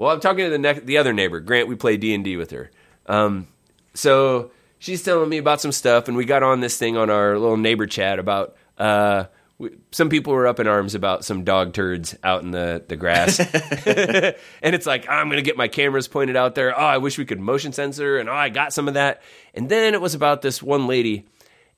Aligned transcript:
Well, 0.00 0.10
I'm 0.10 0.20
talking 0.20 0.46
to 0.46 0.50
the 0.50 0.58
ne- 0.58 0.80
the 0.80 0.96
other 0.96 1.12
neighbor, 1.12 1.40
Grant. 1.40 1.68
We 1.68 1.74
play 1.74 1.98
D 1.98 2.14
and 2.14 2.24
D 2.24 2.38
with 2.38 2.52
her. 2.52 2.70
Um, 3.04 3.48
so 3.92 4.50
she's 4.78 5.02
telling 5.02 5.28
me 5.28 5.36
about 5.36 5.60
some 5.60 5.72
stuff, 5.72 6.08
and 6.08 6.16
we 6.16 6.24
got 6.24 6.42
on 6.42 6.60
this 6.60 6.78
thing 6.78 6.96
on 6.96 7.10
our 7.10 7.38
little 7.38 7.58
neighbor 7.58 7.86
chat 7.86 8.18
about. 8.18 8.56
Uh, 8.78 9.24
we, 9.58 9.76
some 9.90 10.08
people 10.08 10.32
were 10.32 10.46
up 10.46 10.58
in 10.58 10.66
arms 10.66 10.94
about 10.94 11.22
some 11.26 11.44
dog 11.44 11.74
turds 11.74 12.16
out 12.24 12.42
in 12.42 12.50
the, 12.50 12.82
the 12.88 12.96
grass. 12.96 13.40
and 13.40 14.74
it's 14.74 14.86
like, 14.86 15.06
I'm 15.06 15.26
going 15.26 15.36
to 15.36 15.42
get 15.42 15.58
my 15.58 15.68
cameras 15.68 16.08
pointed 16.08 16.34
out 16.34 16.54
there. 16.54 16.74
Oh, 16.74 16.82
I 16.82 16.96
wish 16.96 17.18
we 17.18 17.26
could 17.26 17.38
motion 17.38 17.74
sensor. 17.74 18.16
And 18.16 18.30
oh, 18.30 18.32
I 18.32 18.48
got 18.48 18.72
some 18.72 18.88
of 18.88 18.94
that. 18.94 19.20
And 19.52 19.68
then 19.68 19.92
it 19.92 20.00
was 20.00 20.14
about 20.14 20.40
this 20.40 20.62
one 20.62 20.86
lady. 20.86 21.26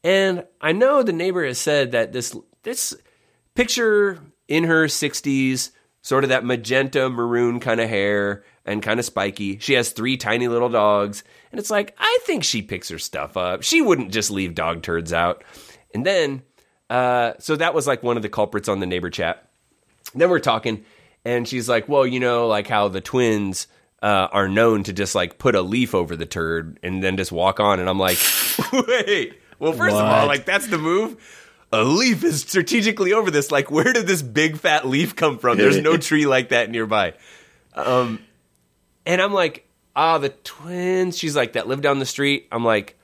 And 0.04 0.46
I 0.60 0.70
know 0.70 1.02
the 1.02 1.12
neighbor 1.12 1.44
has 1.44 1.58
said 1.58 1.90
that 1.90 2.12
this, 2.12 2.36
this 2.62 2.94
picture 3.56 4.20
in 4.46 4.62
her 4.62 4.84
60s, 4.86 5.72
sort 6.02 6.24
of 6.24 6.30
that 6.30 6.44
magenta 6.44 7.08
maroon 7.08 7.60
kind 7.60 7.80
of 7.80 7.88
hair 7.88 8.44
and 8.66 8.82
kind 8.82 9.00
of 9.00 9.06
spiky. 9.06 9.58
She 9.58 9.74
has 9.74 9.90
three 9.90 10.16
tiny 10.16 10.48
little 10.48 10.68
dogs. 10.68 11.24
And 11.50 11.58
it's 11.58 11.70
like, 11.70 11.94
I 11.98 12.18
think 12.24 12.44
she 12.44 12.62
picks 12.62 12.88
her 12.90 12.98
stuff 12.98 13.36
up. 13.36 13.62
She 13.62 13.80
wouldn't 13.80 14.12
just 14.12 14.30
leave 14.30 14.54
dog 14.54 14.82
turds 14.82 15.12
out. 15.12 15.44
And 15.94 16.04
then 16.04 16.42
uh, 16.92 17.32
so 17.38 17.56
that 17.56 17.72
was 17.72 17.86
like 17.86 18.02
one 18.02 18.18
of 18.18 18.22
the 18.22 18.28
culprits 18.28 18.68
on 18.68 18.78
the 18.78 18.86
neighbor 18.86 19.08
chat. 19.08 19.48
Then 20.14 20.28
we're 20.28 20.40
talking, 20.40 20.84
and 21.24 21.48
she's 21.48 21.66
like, 21.66 21.88
"Well, 21.88 22.06
you 22.06 22.20
know, 22.20 22.48
like 22.48 22.66
how 22.66 22.88
the 22.88 23.00
twins 23.00 23.66
uh, 24.02 24.28
are 24.30 24.46
known 24.46 24.82
to 24.82 24.92
just 24.92 25.14
like 25.14 25.38
put 25.38 25.54
a 25.54 25.62
leaf 25.62 25.94
over 25.94 26.16
the 26.16 26.26
turd 26.26 26.78
and 26.82 27.02
then 27.02 27.16
just 27.16 27.32
walk 27.32 27.60
on." 27.60 27.80
And 27.80 27.88
I'm 27.88 27.98
like, 27.98 28.18
"Wait, 28.72 29.40
well, 29.58 29.72
first 29.72 29.96
of 29.96 30.04
all, 30.04 30.26
like 30.26 30.44
that's 30.44 30.66
the 30.66 30.76
move." 30.76 31.16
A 31.72 31.84
leaf 31.84 32.22
is 32.22 32.42
strategically 32.42 33.12
over 33.12 33.30
this. 33.30 33.50
Like, 33.50 33.70
where 33.70 33.92
did 33.92 34.06
this 34.06 34.22
big 34.22 34.58
fat 34.58 34.86
leaf 34.86 35.16
come 35.16 35.38
from? 35.38 35.56
There's 35.56 35.80
no 35.80 35.96
tree 35.98 36.26
like 36.26 36.50
that 36.50 36.70
nearby. 36.70 37.14
Um, 37.74 38.20
and 39.06 39.22
I'm 39.22 39.32
like, 39.32 39.66
ah, 39.96 40.18
the 40.18 40.28
twins. 40.28 41.16
She's 41.16 41.34
like, 41.34 41.54
that 41.54 41.68
live 41.68 41.80
down 41.80 41.98
the 41.98 42.06
street. 42.06 42.46
I'm 42.52 42.64
like, 42.64 42.98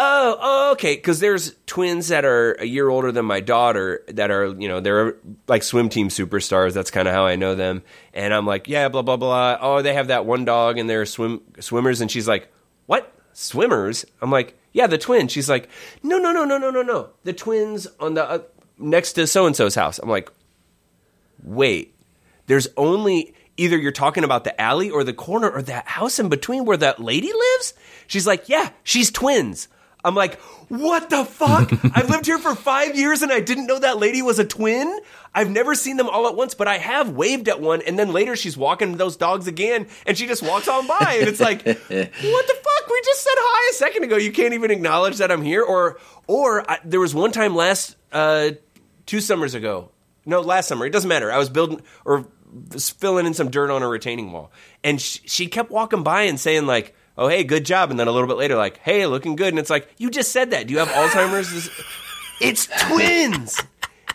Oh, 0.00 0.36
oh, 0.40 0.72
okay. 0.72 0.94
Because 0.94 1.18
there's 1.18 1.56
twins 1.66 2.08
that 2.08 2.24
are 2.24 2.52
a 2.52 2.64
year 2.64 2.88
older 2.88 3.10
than 3.10 3.24
my 3.24 3.40
daughter 3.40 4.04
that 4.08 4.30
are, 4.30 4.46
you 4.46 4.68
know, 4.68 4.78
they're 4.78 5.16
like 5.48 5.64
swim 5.64 5.88
team 5.88 6.08
superstars. 6.08 6.72
That's 6.72 6.92
kind 6.92 7.08
of 7.08 7.14
how 7.14 7.26
I 7.26 7.34
know 7.34 7.56
them. 7.56 7.82
And 8.14 8.32
I'm 8.32 8.46
like, 8.46 8.68
yeah, 8.68 8.88
blah 8.88 9.02
blah 9.02 9.16
blah. 9.16 9.58
Oh, 9.60 9.82
they 9.82 9.94
have 9.94 10.06
that 10.06 10.24
one 10.24 10.44
dog 10.44 10.78
and 10.78 10.88
they're 10.88 11.04
swim 11.04 11.40
swimmers. 11.58 12.00
And 12.00 12.10
she's 12.10 12.28
like, 12.28 12.48
what 12.86 13.12
swimmers? 13.32 14.04
I'm 14.22 14.30
like, 14.30 14.56
yeah, 14.72 14.86
the 14.86 14.98
twins. 14.98 15.32
She's 15.32 15.48
like, 15.48 15.68
no, 16.02 16.18
no, 16.18 16.32
no, 16.32 16.44
no, 16.44 16.58
no, 16.58 16.70
no, 16.70 16.82
no. 16.82 17.10
The 17.24 17.32
twins 17.32 17.86
on 18.00 18.14
the 18.14 18.28
uh, 18.28 18.38
next 18.78 19.14
to 19.14 19.26
so 19.26 19.46
and 19.46 19.56
so's 19.56 19.74
house. 19.74 19.98
I'm 19.98 20.08
like, 20.08 20.30
wait. 21.42 21.94
There's 22.46 22.68
only 22.76 23.34
either 23.58 23.76
you're 23.76 23.92
talking 23.92 24.24
about 24.24 24.44
the 24.44 24.58
alley 24.60 24.88
or 24.90 25.04
the 25.04 25.12
corner 25.12 25.50
or 25.50 25.60
that 25.62 25.86
house 25.86 26.18
in 26.18 26.28
between 26.28 26.64
where 26.64 26.76
that 26.76 27.00
lady 27.00 27.32
lives. 27.32 27.74
She's 28.06 28.26
like, 28.26 28.48
yeah, 28.48 28.70
she's 28.84 29.10
twins. 29.10 29.68
I'm 30.04 30.14
like, 30.14 30.38
what 30.68 31.10
the 31.10 31.24
fuck? 31.24 31.72
I've 31.94 32.08
lived 32.08 32.26
here 32.26 32.38
for 32.38 32.54
five 32.54 32.96
years 32.96 33.22
and 33.22 33.32
I 33.32 33.40
didn't 33.40 33.66
know 33.66 33.78
that 33.78 33.98
lady 33.98 34.22
was 34.22 34.38
a 34.38 34.44
twin. 34.44 35.00
I've 35.34 35.50
never 35.50 35.74
seen 35.74 35.96
them 35.96 36.08
all 36.08 36.26
at 36.28 36.34
once, 36.36 36.54
but 36.54 36.68
I 36.68 36.78
have 36.78 37.10
waved 37.10 37.48
at 37.48 37.60
one, 37.60 37.82
and 37.82 37.98
then 37.98 38.12
later 38.12 38.34
she's 38.34 38.56
walking 38.56 38.96
those 38.96 39.16
dogs 39.16 39.46
again, 39.46 39.86
and 40.06 40.16
she 40.16 40.26
just 40.26 40.42
walks 40.42 40.68
on 40.68 40.86
by, 40.86 41.18
and 41.20 41.28
it's 41.28 41.38
like, 41.38 41.64
what 41.66 41.78
the 41.86 41.88
fuck? 41.88 42.88
We 42.90 43.00
just 43.04 43.22
said 43.22 43.34
hi 43.36 43.70
a 43.70 43.74
second 43.74 44.04
ago. 44.04 44.16
You 44.16 44.32
can't 44.32 44.54
even 44.54 44.70
acknowledge 44.70 45.18
that 45.18 45.30
I'm 45.30 45.42
here, 45.42 45.62
or 45.62 45.98
or 46.26 46.68
I, 46.68 46.78
there 46.84 46.98
was 46.98 47.14
one 47.14 47.30
time 47.30 47.54
last 47.54 47.96
uh, 48.10 48.52
two 49.06 49.20
summers 49.20 49.54
ago. 49.54 49.90
No, 50.24 50.40
last 50.40 50.66
summer. 50.66 50.86
It 50.86 50.90
doesn't 50.90 51.08
matter. 51.08 51.30
I 51.30 51.38
was 51.38 51.50
building 51.50 51.82
or 52.04 52.26
was 52.72 52.90
filling 52.90 53.26
in 53.26 53.34
some 53.34 53.50
dirt 53.50 53.70
on 53.70 53.82
a 53.82 53.88
retaining 53.88 54.32
wall, 54.32 54.50
and 54.82 55.00
sh- 55.00 55.20
she 55.26 55.46
kept 55.46 55.70
walking 55.70 56.02
by 56.02 56.22
and 56.22 56.40
saying 56.40 56.66
like, 56.66 56.96
"Oh, 57.18 57.28
hey, 57.28 57.44
good 57.44 57.64
job," 57.66 57.90
and 57.90 57.98
then 58.00 58.08
a 58.08 58.12
little 58.12 58.28
bit 58.28 58.36
later, 58.38 58.56
like, 58.56 58.78
"Hey, 58.78 59.04
looking 59.06 59.36
good," 59.36 59.48
and 59.48 59.58
it's 59.58 59.68
like, 59.70 59.88
you 59.98 60.08
just 60.10 60.32
said 60.32 60.52
that. 60.52 60.66
Do 60.68 60.72
you 60.72 60.78
have 60.78 60.88
Alzheimer's? 60.88 61.50
This- 61.52 61.70
it's 62.40 62.68
twins. 62.88 63.60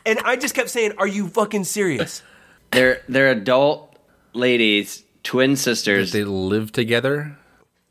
And 0.05 0.19
I 0.25 0.35
just 0.38 0.55
kept 0.55 0.69
saying, 0.69 0.94
"Are 0.97 1.07
you 1.07 1.27
fucking 1.27 1.66
serious?" 1.66 2.23
They're 2.72 3.01
they're 3.07 3.29
adult 3.31 3.95
ladies, 4.33 5.03
twin 5.23 5.55
sisters. 5.55 6.11
They 6.11 6.23
live 6.23 6.72
together. 6.72 7.38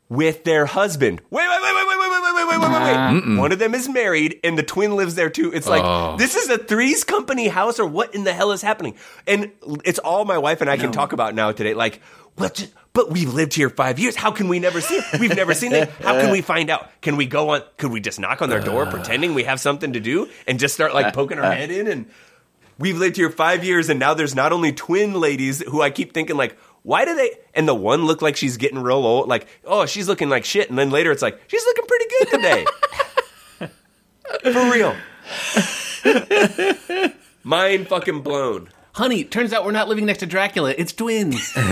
With 0.09 0.43
their 0.43 0.67
husband. 0.67 1.21
Wait, 1.31 1.47
wait, 1.47 1.59
wait, 1.63 1.73
wait, 1.75 1.87
wait, 1.87 1.97
wait, 1.97 2.09
wait, 2.11 2.35
wait, 2.35 2.45
wait, 2.45 2.59
wait, 2.59 2.69
wait, 2.69 3.25
wait. 3.33 3.37
One 3.39 3.51
of 3.51 3.57
them 3.57 3.73
is 3.73 3.89
married, 3.89 4.39
and 4.43 4.55
the 4.59 4.61
twin 4.61 4.95
lives 4.95 5.15
there 5.15 5.29
too. 5.31 5.51
It's 5.51 5.67
like 5.67 5.81
Oh. 5.83 6.17
this 6.17 6.35
is 6.35 6.49
a 6.49 6.57
Three's 6.59 7.03
Company 7.03 7.47
house, 7.47 7.79
or 7.79 7.87
what 7.87 8.13
in 8.13 8.23
the 8.23 8.33
hell 8.33 8.51
is 8.51 8.61
happening? 8.61 8.95
And 9.25 9.51
it's 9.83 9.97
all 9.99 10.23
my 10.25 10.37
wife 10.37 10.61
and 10.61 10.69
I 10.69 10.77
can 10.77 10.91
talk 10.91 11.13
about 11.13 11.33
now 11.33 11.51
today. 11.51 11.73
Like, 11.73 11.99
But 12.35 13.11
we've 13.11 13.33
lived 13.33 13.53
here 13.53 13.69
five 13.69 13.97
years. 13.97 14.15
How 14.15 14.31
can 14.31 14.47
we 14.47 14.59
never 14.59 14.79
see 14.79 14.95
it? 14.95 15.19
We've 15.19 15.35
never 15.35 15.53
seen 15.53 15.71
it. 15.71 15.89
How 15.89 16.19
can 16.19 16.31
we 16.31 16.41
find 16.41 16.69
out? 16.69 16.89
Can 17.01 17.17
we 17.17 17.25
go 17.25 17.49
on? 17.49 17.63
Could 17.77 17.91
we 17.91 17.99
just 17.99 18.19
knock 18.19 18.41
on 18.41 18.49
their 18.49 18.59
door, 18.59 18.85
uh. 18.85 18.91
pretending 18.91 19.33
we 19.33 19.43
have 19.45 19.59
something 19.59 19.93
to 19.93 19.99
do, 19.99 20.29
and 20.47 20.59
just 20.59 20.75
start 20.75 20.93
like 20.93 21.13
poking 21.13 21.39
our 21.39 21.51
head 21.51 21.71
in 21.71 21.87
and 21.87 22.05
we've 22.77 22.97
lived 22.97 23.15
here 23.15 23.29
five 23.29 23.63
years 23.63 23.89
and 23.89 23.99
now 23.99 24.13
there's 24.13 24.35
not 24.35 24.51
only 24.51 24.71
twin 24.71 25.13
ladies 25.13 25.61
who 25.61 25.81
I 25.81 25.89
keep 25.89 26.13
thinking 26.13 26.35
like, 26.35 26.57
why 26.83 27.05
do 27.05 27.15
they? 27.15 27.31
And 27.53 27.67
the 27.67 27.73
one 27.73 28.05
look 28.05 28.21
like 28.21 28.35
she's 28.35 28.57
getting 28.57 28.79
real 28.79 29.05
old, 29.05 29.29
like, 29.29 29.47
oh, 29.63 29.85
she's 29.85 30.07
looking 30.07 30.29
like 30.29 30.43
shit, 30.45 30.69
and 30.69 30.77
then 30.77 30.89
later 30.89 31.11
it's 31.11 31.21
like 31.21 31.39
she's 31.47 31.63
looking 31.65 31.85
pretty 31.87 32.05
good 32.09 32.29
today, 32.29 32.65
for 34.51 34.71
real. 34.71 34.95
Mind 37.43 37.87
fucking 37.87 38.21
blown. 38.21 38.69
Honey, 38.93 39.23
turns 39.23 39.53
out 39.53 39.65
we're 39.65 39.71
not 39.71 39.87
living 39.89 40.05
next 40.05 40.19
to 40.19 40.25
Dracula. 40.25 40.73
It's 40.77 40.93
twins. 40.93 41.51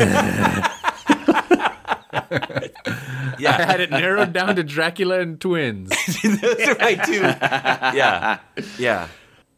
Yeah, 3.40 3.58
I 3.58 3.64
had 3.64 3.82
it 3.82 3.90
narrowed 3.90 4.34
down 4.34 4.56
to 4.58 4.64
Dracula 4.64 5.20
and 5.20 5.40
twins. 5.42 5.90
those 6.22 6.68
are 6.68 6.78
my 6.80 6.94
two. 6.96 7.22
Yeah, 7.22 8.40
yeah, 8.78 9.08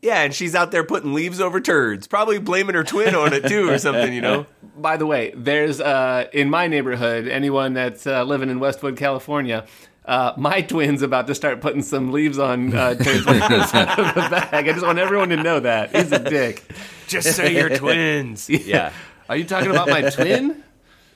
yeah. 0.01 0.21
And 0.21 0.33
she's 0.33 0.55
out 0.55 0.71
there 0.71 0.85
putting 0.85 1.13
leaves 1.13 1.41
over 1.41 1.59
turds, 1.59 2.07
probably 2.07 2.39
blaming 2.39 2.75
her 2.75 2.83
twin 2.85 3.13
on 3.13 3.33
it 3.33 3.45
too, 3.47 3.69
or 3.69 3.77
something. 3.77 4.13
You 4.13 4.21
know. 4.21 4.45
By 4.77 4.95
the 4.95 5.05
way, 5.05 5.33
there's 5.35 5.81
uh, 5.81 6.27
in 6.31 6.49
my 6.49 6.67
neighborhood, 6.67 7.27
anyone 7.27 7.73
that's 7.73 8.07
uh, 8.07 8.23
living 8.23 8.49
in 8.49 8.59
Westwood, 8.59 8.95
California, 8.95 9.65
uh, 10.05 10.33
my 10.37 10.61
twin's 10.61 11.01
about 11.01 11.27
to 11.27 11.35
start 11.35 11.59
putting 11.59 11.81
some 11.81 12.11
leaves 12.13 12.39
on 12.39 12.73
uh, 12.73 12.95
turds 12.95 13.27
out 13.27 13.99
of 13.99 14.15
the 14.15 14.27
bag. 14.29 14.67
I 14.69 14.71
just 14.71 14.85
want 14.85 14.99
everyone 14.99 15.29
to 15.29 15.37
know 15.37 15.59
that. 15.59 15.93
He's 15.93 16.11
a 16.11 16.19
dick. 16.19 16.63
Just 17.07 17.35
say 17.35 17.55
you're 17.55 17.69
twins. 17.77 18.49
Yeah, 18.49 18.91
Are 19.29 19.35
you 19.37 19.43
talking 19.45 19.69
about 19.71 19.89
my 19.89 20.01
twin? 20.09 20.63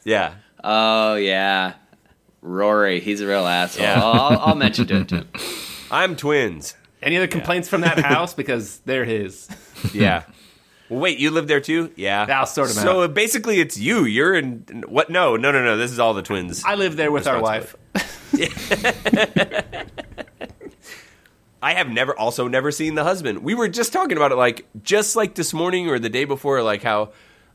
yeah. 0.03 0.34
oh 0.64 1.16
yeah, 1.16 1.74
Rory. 2.42 3.00
He's 3.00 3.22
a 3.22 3.28
real 3.28 3.46
asshole. 3.46 3.84
Yeah. 3.84 4.02
I'll, 4.03 4.22
I'll, 4.22 4.40
I'll 4.40 4.56
mention 4.56 4.88
to 4.88 4.96
him 4.97 5.06
too. 5.06 5.24
I'm 5.92 6.16
twins. 6.16 6.76
Any 7.02 7.16
other 7.18 7.28
complaints 7.28 7.70
from 7.70 7.81
that 7.81 8.00
house? 8.00 8.34
Because 8.34 8.80
they're 8.80 9.06
his. 9.06 9.47
Yeah. 9.94 10.24
Well, 10.90 11.00
wait, 11.00 11.20
you 11.20 11.31
live 11.31 11.47
there 11.47 11.59
too? 11.62 11.92
Yeah. 11.96 12.26
I'll 12.30 12.46
sort 12.46 12.70
'em 12.70 12.76
so 12.76 13.03
out. 13.03 13.14
basically, 13.14 13.59
it's 13.59 13.78
you. 13.78 14.06
You're 14.06 14.34
in 14.36 14.84
what? 14.88 15.09
No, 15.09 15.36
no, 15.36 15.52
no, 15.52 15.64
no. 15.64 15.78
This 15.78 15.92
is 15.92 16.00
all 16.00 16.14
the 16.14 16.22
twins. 16.24 16.64
I 16.66 16.76
live 16.76 16.96
there 16.96 17.12
with 17.12 17.28
our 17.28 17.42
wife. 17.42 17.76
I 21.62 21.73
have 21.73 21.90
never, 21.90 22.18
also 22.18 22.47
never 22.47 22.72
seen 22.72 22.95
the 22.95 23.03
husband. 23.03 23.40
We 23.40 23.56
were 23.56 23.68
just 23.68 23.91
talking 23.94 24.18
about 24.18 24.31
it, 24.31 24.35
like 24.35 24.68
just 24.84 25.16
like 25.16 25.35
this 25.35 25.53
morning 25.53 25.90
or 25.90 26.00
the 26.00 26.09
day 26.09 26.25
before, 26.25 26.62
like 26.62 26.84
how. 26.84 27.12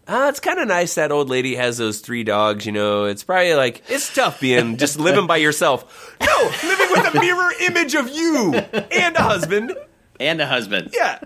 Ah, 0.09 0.29
it's 0.29 0.41
kind 0.41 0.59
of 0.59 0.67
nice 0.67 0.97
that 0.97 1.13
old 1.13 1.31
lady 1.31 1.55
has 1.55 1.79
those 1.79 2.01
three 2.01 2.25
dogs. 2.25 2.67
You 2.67 2.73
know, 2.73 3.05
it's 3.05 3.23
probably 3.23 3.55
like 3.55 3.83
it's 3.89 4.13
tough 4.13 4.41
being 4.41 4.77
just 4.77 4.99
living 4.99 5.29
by 5.29 5.37
yourself. 5.37 6.17
No, 6.25 6.51
living 6.65 6.89
with 6.91 7.15
a 7.15 7.21
mirror 7.21 7.51
image 7.63 7.95
of 7.95 8.09
you 8.09 8.55
and 8.55 9.17
a 9.17 9.23
husband. 9.23 9.75
And 10.21 10.41
a 10.41 10.47
husband. 10.47 10.91
Yeah. 10.93 11.21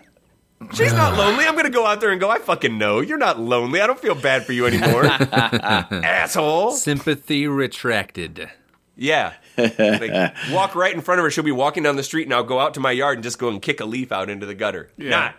She's 0.72 0.92
not 0.92 1.16
lonely. 1.19 1.44
I'm 1.44 1.53
going 1.53 1.66
to 1.66 1.70
go 1.70 1.84
out 1.84 2.00
there 2.00 2.10
and 2.10 2.20
go, 2.20 2.31
I 2.31 2.38
fucking 2.38 2.76
know. 2.78 3.00
You're 3.00 3.19
not 3.19 3.38
lonely. 3.38 3.81
I 3.81 3.86
don't 3.86 3.98
feel 4.00 4.15
bad 4.15 4.44
for 4.47 4.53
you 4.53 4.66
anymore. 4.66 5.04
Asshole. 5.06 6.72
Sympathy 6.72 7.47
retracted. 7.47 8.48
Yeah. 8.97 9.34
Like, 9.56 10.34
walk 10.53 10.74
right 10.74 10.92
in 10.94 11.00
front 11.00 11.18
of 11.20 11.24
her. 11.24 11.30
She'll 11.30 11.44
be 11.44 11.53
walking 11.53 11.82
down 11.82 11.97
the 11.97 12.03
street, 12.03 12.24
and 12.24 12.34
I'll 12.34 12.44
go 12.44 12.60
out 12.60 12.74
to 12.74 12.80
my 12.80 12.91
yard 12.92 13.16
and 13.18 13.24
just 13.24 13.38
go 13.38 13.48
and 13.48 13.60
kick 13.62 13.80
a 13.80 13.84
leaf 13.86 14.12
out 14.12 14.28
into 14.30 14.44
the 14.47 14.54
gutter. 14.54 14.91
Not. 14.98 15.34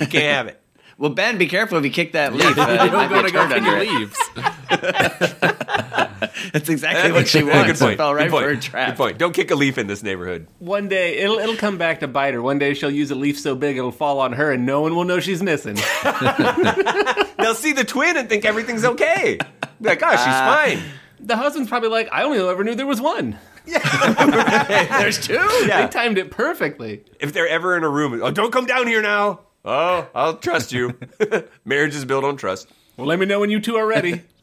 You 0.00 0.06
can't 0.06 0.12
have 0.12 0.46
it. 0.48 0.56
Well, 1.00 1.08
Ben, 1.08 1.38
be 1.38 1.46
careful 1.46 1.78
if 1.78 1.84
you 1.86 1.90
kick 1.90 2.12
that 2.12 2.34
leaf. 2.34 2.58
Uh, 2.58 2.76
it 2.78 2.84
You 2.84 2.90
don't 2.90 3.08
be 3.08 3.14
gotta 3.14 3.30
go 3.32 3.48
turned 3.48 3.52
pick 3.54 3.62
under 3.62 3.82
your 3.82 3.84
it. 3.84 3.88
leaves. 3.88 4.18
That's 6.52 6.68
exactly 6.68 7.10
what 7.12 7.26
she 7.26 7.38
Yeah, 7.38 7.44
wants. 7.64 7.80
Good 7.80 7.84
point. 7.84 7.94
It 7.94 7.96
fell 7.96 8.14
right 8.14 8.24
good 8.24 8.30
point. 8.32 8.44
for 8.44 8.54
her 8.54 8.60
trap. 8.60 8.88
Good 8.90 8.96
point. 8.98 9.16
Don't 9.18 9.32
kick 9.34 9.50
a 9.50 9.54
leaf 9.54 9.78
in 9.78 9.86
this 9.86 10.02
neighborhood. 10.02 10.46
One 10.58 10.88
day 10.88 11.16
it'll 11.16 11.38
it'll 11.38 11.56
come 11.56 11.78
back 11.78 12.00
to 12.00 12.08
bite 12.08 12.34
her. 12.34 12.42
One 12.42 12.58
day 12.58 12.74
she'll 12.74 12.90
use 12.90 13.10
a 13.10 13.14
leaf 13.14 13.40
so 13.40 13.54
big 13.54 13.78
it'll 13.78 13.92
fall 13.92 14.20
on 14.20 14.34
her 14.34 14.52
and 14.52 14.66
no 14.66 14.82
one 14.82 14.94
will 14.94 15.04
know 15.04 15.20
she's 15.20 15.42
missing. 15.42 15.76
They'll 15.76 17.54
see 17.54 17.72
the 17.72 17.84
twin 17.86 18.18
and 18.18 18.28
think 18.28 18.44
everything's 18.44 18.84
okay. 18.84 19.38
Be 19.80 19.88
like, 19.88 20.02
oh, 20.04 20.10
she's 20.10 20.18
fine. 20.18 20.82
The 21.20 21.36
husband's 21.36 21.70
probably 21.70 21.88
like, 21.88 22.10
I 22.12 22.24
only 22.24 22.40
ever 22.40 22.62
knew 22.64 22.74
there 22.74 22.86
was 22.86 23.00
one. 23.00 23.38
There's 23.66 25.18
two. 25.18 25.34
Yeah. 25.34 25.86
They 25.86 25.88
timed 25.88 26.18
it 26.18 26.30
perfectly. 26.30 27.04
If 27.18 27.32
they're 27.32 27.48
ever 27.48 27.76
in 27.76 27.84
a 27.84 27.88
room, 27.88 28.20
oh, 28.22 28.30
don't 28.30 28.52
come 28.52 28.66
down 28.66 28.86
here 28.86 29.02
now. 29.02 29.40
Oh, 29.64 30.08
I'll 30.14 30.36
trust 30.36 30.72
you. 30.72 30.98
Marriage 31.64 31.94
is 31.94 32.04
built 32.04 32.24
on 32.24 32.36
trust. 32.36 32.68
Well, 32.96 33.06
let 33.06 33.18
me 33.18 33.26
know 33.26 33.40
when 33.40 33.50
you 33.50 33.60
two 33.60 33.76
are 33.76 33.86
ready. 33.86 34.22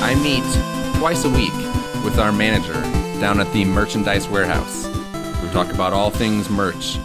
I 0.00 0.14
meet 0.14 0.98
twice 0.98 1.24
a 1.24 1.30
week 1.30 1.67
with 2.08 2.18
our 2.18 2.32
manager 2.32 2.72
down 3.20 3.38
at 3.38 3.52
the 3.52 3.66
merchandise 3.66 4.26
warehouse. 4.28 4.86
We 5.42 5.50
talk 5.50 5.70
about 5.70 5.92
all 5.92 6.08
things 6.08 6.48
merch. 6.48 6.98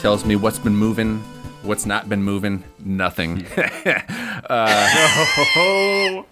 Tells 0.00 0.24
me 0.24 0.34
what's 0.34 0.58
been 0.58 0.74
moving, 0.74 1.20
what's 1.62 1.86
not 1.86 2.08
been 2.08 2.24
moving, 2.24 2.64
nothing. 2.84 3.46
Uh, 4.48 6.22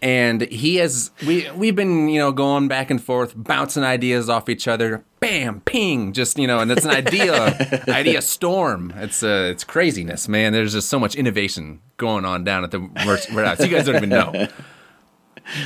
and 0.00 0.40
he 0.42 0.76
has 0.76 1.10
we 1.26 1.50
we've 1.50 1.76
been 1.76 2.08
you 2.08 2.18
know 2.18 2.32
going 2.32 2.66
back 2.66 2.90
and 2.90 3.02
forth, 3.02 3.34
bouncing 3.36 3.82
ideas 3.82 4.30
off 4.30 4.48
each 4.48 4.66
other. 4.66 5.04
Bam, 5.20 5.60
ping, 5.60 6.12
just 6.14 6.38
you 6.38 6.46
know, 6.46 6.60
and 6.60 6.70
it's 6.70 6.84
an 6.84 6.92
idea 6.92 7.84
idea 7.88 8.22
storm. 8.22 8.92
It's 8.96 9.22
uh, 9.22 9.48
it's 9.50 9.64
craziness, 9.64 10.28
man. 10.28 10.52
There's 10.52 10.72
just 10.72 10.88
so 10.88 10.98
much 10.98 11.14
innovation 11.14 11.80
going 11.98 12.24
on 12.24 12.42
down 12.44 12.64
at 12.64 12.70
the 12.70 12.78
merch 13.04 13.30
warehouse. 13.30 13.60
You 13.60 13.68
guys 13.68 13.84
don't 13.84 13.96
even 13.96 14.08
know 14.08 14.48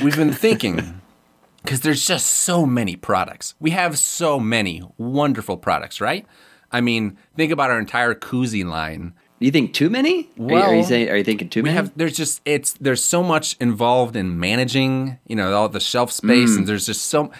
we've 0.03 0.15
been 0.15 0.33
thinking 0.33 1.01
because 1.63 1.81
there's 1.81 2.05
just 2.05 2.27
so 2.27 2.65
many 2.65 2.95
products. 2.95 3.55
We 3.59 3.71
have 3.71 3.97
so 3.99 4.39
many 4.39 4.83
wonderful 4.97 5.57
products, 5.57 6.01
right? 6.01 6.25
I 6.71 6.81
mean, 6.81 7.17
think 7.35 7.51
about 7.51 7.69
our 7.69 7.79
entire 7.79 8.13
koozie 8.15 8.65
line. 8.65 9.13
You 9.39 9.51
think 9.51 9.73
too 9.73 9.89
many? 9.89 10.11
are, 10.11 10.23
you, 10.37 10.45
are 10.45 10.47
Well, 10.47 10.75
you 10.75 10.83
saying? 10.83 11.09
Are 11.09 11.17
you 11.17 11.23
thinking 11.23 11.49
too 11.49 11.61
We 11.61 11.69
many? 11.69 11.75
have 11.75 11.91
there's 11.95 12.15
just 12.15 12.41
it's 12.45 12.73
there's 12.73 13.03
so 13.03 13.23
much 13.23 13.57
involved 13.59 14.15
in 14.15 14.39
managing, 14.39 15.17
you 15.27 15.35
know, 15.35 15.53
all 15.53 15.67
the 15.67 15.79
shelf 15.79 16.11
space 16.11 16.55
and 16.55 16.63
mm. 16.63 16.67
there's 16.67 16.85
just 16.85 17.05
so 17.05 17.31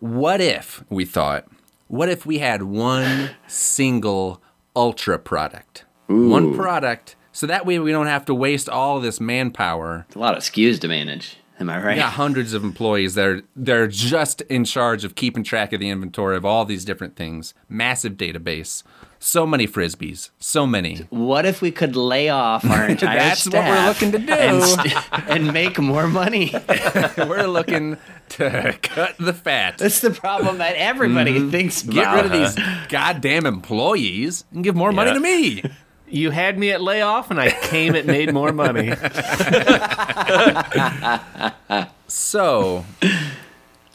what 0.00 0.40
if 0.40 0.84
we 0.90 1.04
thought 1.04 1.46
what 1.88 2.08
if 2.08 2.26
we 2.26 2.38
had 2.38 2.64
one 2.64 3.30
single 3.46 4.42
ultra 4.74 5.18
product? 5.18 5.84
One 6.08 6.54
product 6.54 7.14
so 7.32 7.46
that 7.46 7.64
way 7.66 7.78
we 7.78 7.92
don't 7.92 8.06
have 8.06 8.24
to 8.24 8.34
waste 8.34 8.68
all 8.68 8.98
this 8.98 9.20
manpower 9.20 10.04
It's 10.08 10.16
a 10.16 10.18
lot 10.18 10.36
of 10.36 10.42
SKUs 10.42 10.80
to 10.80 10.88
manage. 10.88 11.36
Am 11.58 11.70
I 11.70 11.82
right? 11.82 11.96
Yeah, 11.96 12.10
hundreds 12.10 12.52
of 12.52 12.64
employees 12.64 13.14
that 13.14 13.26
are 13.26 13.42
they're 13.54 13.86
just 13.86 14.42
in 14.42 14.64
charge 14.64 15.04
of 15.04 15.14
keeping 15.14 15.42
track 15.42 15.72
of 15.72 15.80
the 15.80 15.88
inventory 15.88 16.36
of 16.36 16.44
all 16.44 16.64
these 16.64 16.84
different 16.84 17.16
things. 17.16 17.54
Massive 17.68 18.14
database. 18.14 18.82
So 19.18 19.46
many 19.46 19.66
frisbees. 19.66 20.30
So 20.38 20.66
many. 20.66 20.98
What 21.08 21.46
if 21.46 21.62
we 21.62 21.70
could 21.70 21.96
lay 21.96 22.28
off 22.28 22.64
our 22.66 22.86
entire 22.88 23.18
That's 23.18 23.46
what 23.46 23.64
we're 23.64 23.86
looking 23.86 24.12
to 24.12 24.18
do. 24.18 24.32
and, 24.32 24.62
st- 24.62 25.28
and 25.30 25.52
make 25.54 25.78
more 25.78 26.06
money? 26.06 26.52
We're 27.16 27.46
looking 27.46 27.96
to 28.30 28.78
cut 28.82 29.16
the 29.18 29.32
fat. 29.32 29.78
That's 29.78 30.00
the 30.00 30.10
problem 30.10 30.58
that 30.58 30.76
everybody 30.76 31.38
mm-hmm. 31.38 31.50
thinks 31.50 31.82
about. 31.82 31.94
Get 31.94 32.14
rid 32.14 32.26
of 32.26 32.32
these 32.32 32.66
goddamn 32.88 33.46
employees 33.46 34.44
and 34.52 34.62
give 34.62 34.76
more 34.76 34.92
money 34.92 35.10
Yeah. 35.10 35.14
to 35.14 35.20
me. 35.20 35.62
You 36.08 36.30
had 36.30 36.58
me 36.58 36.70
at 36.70 36.80
layoff, 36.80 37.30
and 37.30 37.40
I 37.40 37.50
came 37.50 37.94
and 37.94 38.06
made 38.06 38.32
more 38.32 38.52
money. 38.52 38.92
So, 42.08 42.84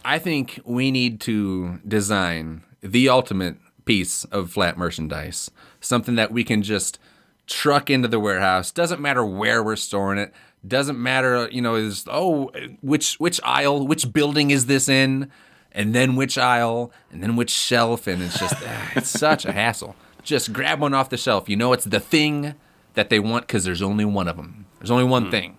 I 0.04 0.20
think 0.20 0.60
we 0.66 0.92
need 0.92 1.22
to 1.22 1.80
design 1.88 2.64
the 2.82 3.10
ultimate 3.10 3.58
piece 3.86 4.26
of 4.26 4.52
flat 4.52 4.78
merchandise. 4.78 5.50
Something 5.80 6.16
that 6.16 6.32
we 6.32 6.44
can 6.44 6.62
just 6.62 7.00
truck 7.48 7.90
into 7.90 8.08
the 8.08 8.20
warehouse. 8.20 8.72
Doesn't 8.72 9.02
matter 9.02 9.26
where 9.26 9.64
we're 9.64 9.76
storing 9.76 10.20
it. 10.20 10.34
Doesn't 10.68 11.02
matter, 11.02 11.50
you 11.52 11.62
know, 11.62 11.76
is 11.76 12.06
oh 12.08 12.52
which 12.82 13.16
which 13.16 13.40
aisle, 13.44 13.88
which 13.88 14.14
building 14.14 14.52
is 14.52 14.68
this 14.68 14.88
in, 14.88 15.32
and 15.72 15.96
then 15.96 16.16
which 16.16 16.38
aisle, 16.38 16.92
and 17.12 17.24
then 17.24 17.36
which 17.36 17.50
shelf, 17.50 18.06
and 18.08 18.22
it's 18.22 18.38
just 18.38 18.54
ah, 18.58 18.92
it's 18.96 19.10
such 19.10 19.46
a 19.46 19.54
hassle. 19.54 19.96
Just 20.24 20.54
grab 20.54 20.80
one 20.80 20.94
off 20.94 21.10
the 21.10 21.18
shelf. 21.18 21.50
You 21.50 21.56
know, 21.56 21.74
it's 21.74 21.86
the 21.86 22.00
thing 22.00 22.56
that 22.94 23.10
they 23.10 23.20
want 23.20 23.48
because 23.48 23.64
there's 23.64 23.82
only 23.82 24.06
one 24.06 24.28
of 24.28 24.38
them. 24.38 24.66
There's 24.80 24.92
only 24.92 25.04
one 25.06 25.32
thing. 25.32 25.58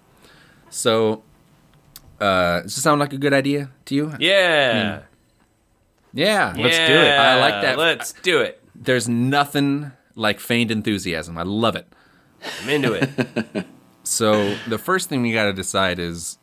So 0.70 1.22
uh, 2.20 2.62
does 2.62 2.74
this 2.74 2.82
sound 2.82 3.00
like 3.00 3.12
a 3.12 3.18
good 3.18 3.32
idea 3.32 3.70
to 3.86 3.94
you? 3.94 4.12
Yeah. 4.18 5.02
Yeah, 6.14 6.54
let's 6.56 6.76
do 6.76 6.94
it. 6.94 7.10
I 7.10 7.40
like 7.40 7.62
that. 7.62 7.78
Let's 7.78 8.12
do 8.12 8.40
it. 8.40 8.62
There's 8.74 9.08
nothing 9.08 9.92
like 10.14 10.40
feigned 10.40 10.70
enthusiasm. 10.70 11.38
I 11.38 11.42
love 11.42 11.74
it. 11.76 11.86
I'm 12.62 12.68
into 12.68 12.92
it. 12.92 13.66
So 14.04 14.56
the 14.66 14.78
first 14.78 15.08
thing 15.08 15.22
we 15.22 15.32
got 15.32 15.44
to 15.44 15.52
decide 15.52 15.98
is 15.98 16.38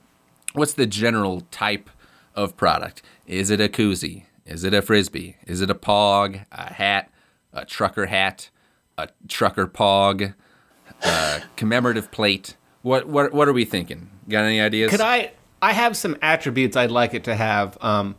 what's 0.54 0.74
the 0.74 0.86
general 0.86 1.42
type 1.52 1.90
of 2.36 2.56
product? 2.56 3.02
Is 3.28 3.50
it 3.50 3.60
a 3.60 3.68
koozie? 3.68 4.24
Is 4.46 4.64
it 4.64 4.74
a 4.74 4.82
frisbee? 4.82 5.36
Is 5.46 5.62
it 5.62 5.70
a 5.70 5.76
pog? 5.76 6.46
A 6.52 6.74
hat? 6.74 7.12
A 7.54 7.66
trucker 7.66 8.08
hat? 8.08 8.50
A 8.98 9.10
trucker 9.28 9.68
pog? 9.68 10.34
A 11.04 11.42
commemorative 11.56 12.12
plate? 12.12 12.56
What 12.82 13.08
what 13.08 13.34
what 13.34 13.48
are 13.48 13.54
we 13.54 13.66
thinking? 13.66 14.10
Got 14.28 14.46
any 14.46 14.62
ideas? 14.62 14.92
Could 14.92 15.02
I? 15.02 15.32
I 15.62 15.74
have 15.74 15.98
some 15.98 16.18
attributes 16.22 16.78
I'd 16.78 16.92
like 16.92 17.14
it 17.14 17.26
to 17.26 17.36
have. 17.36 17.78
Um, 17.82 18.16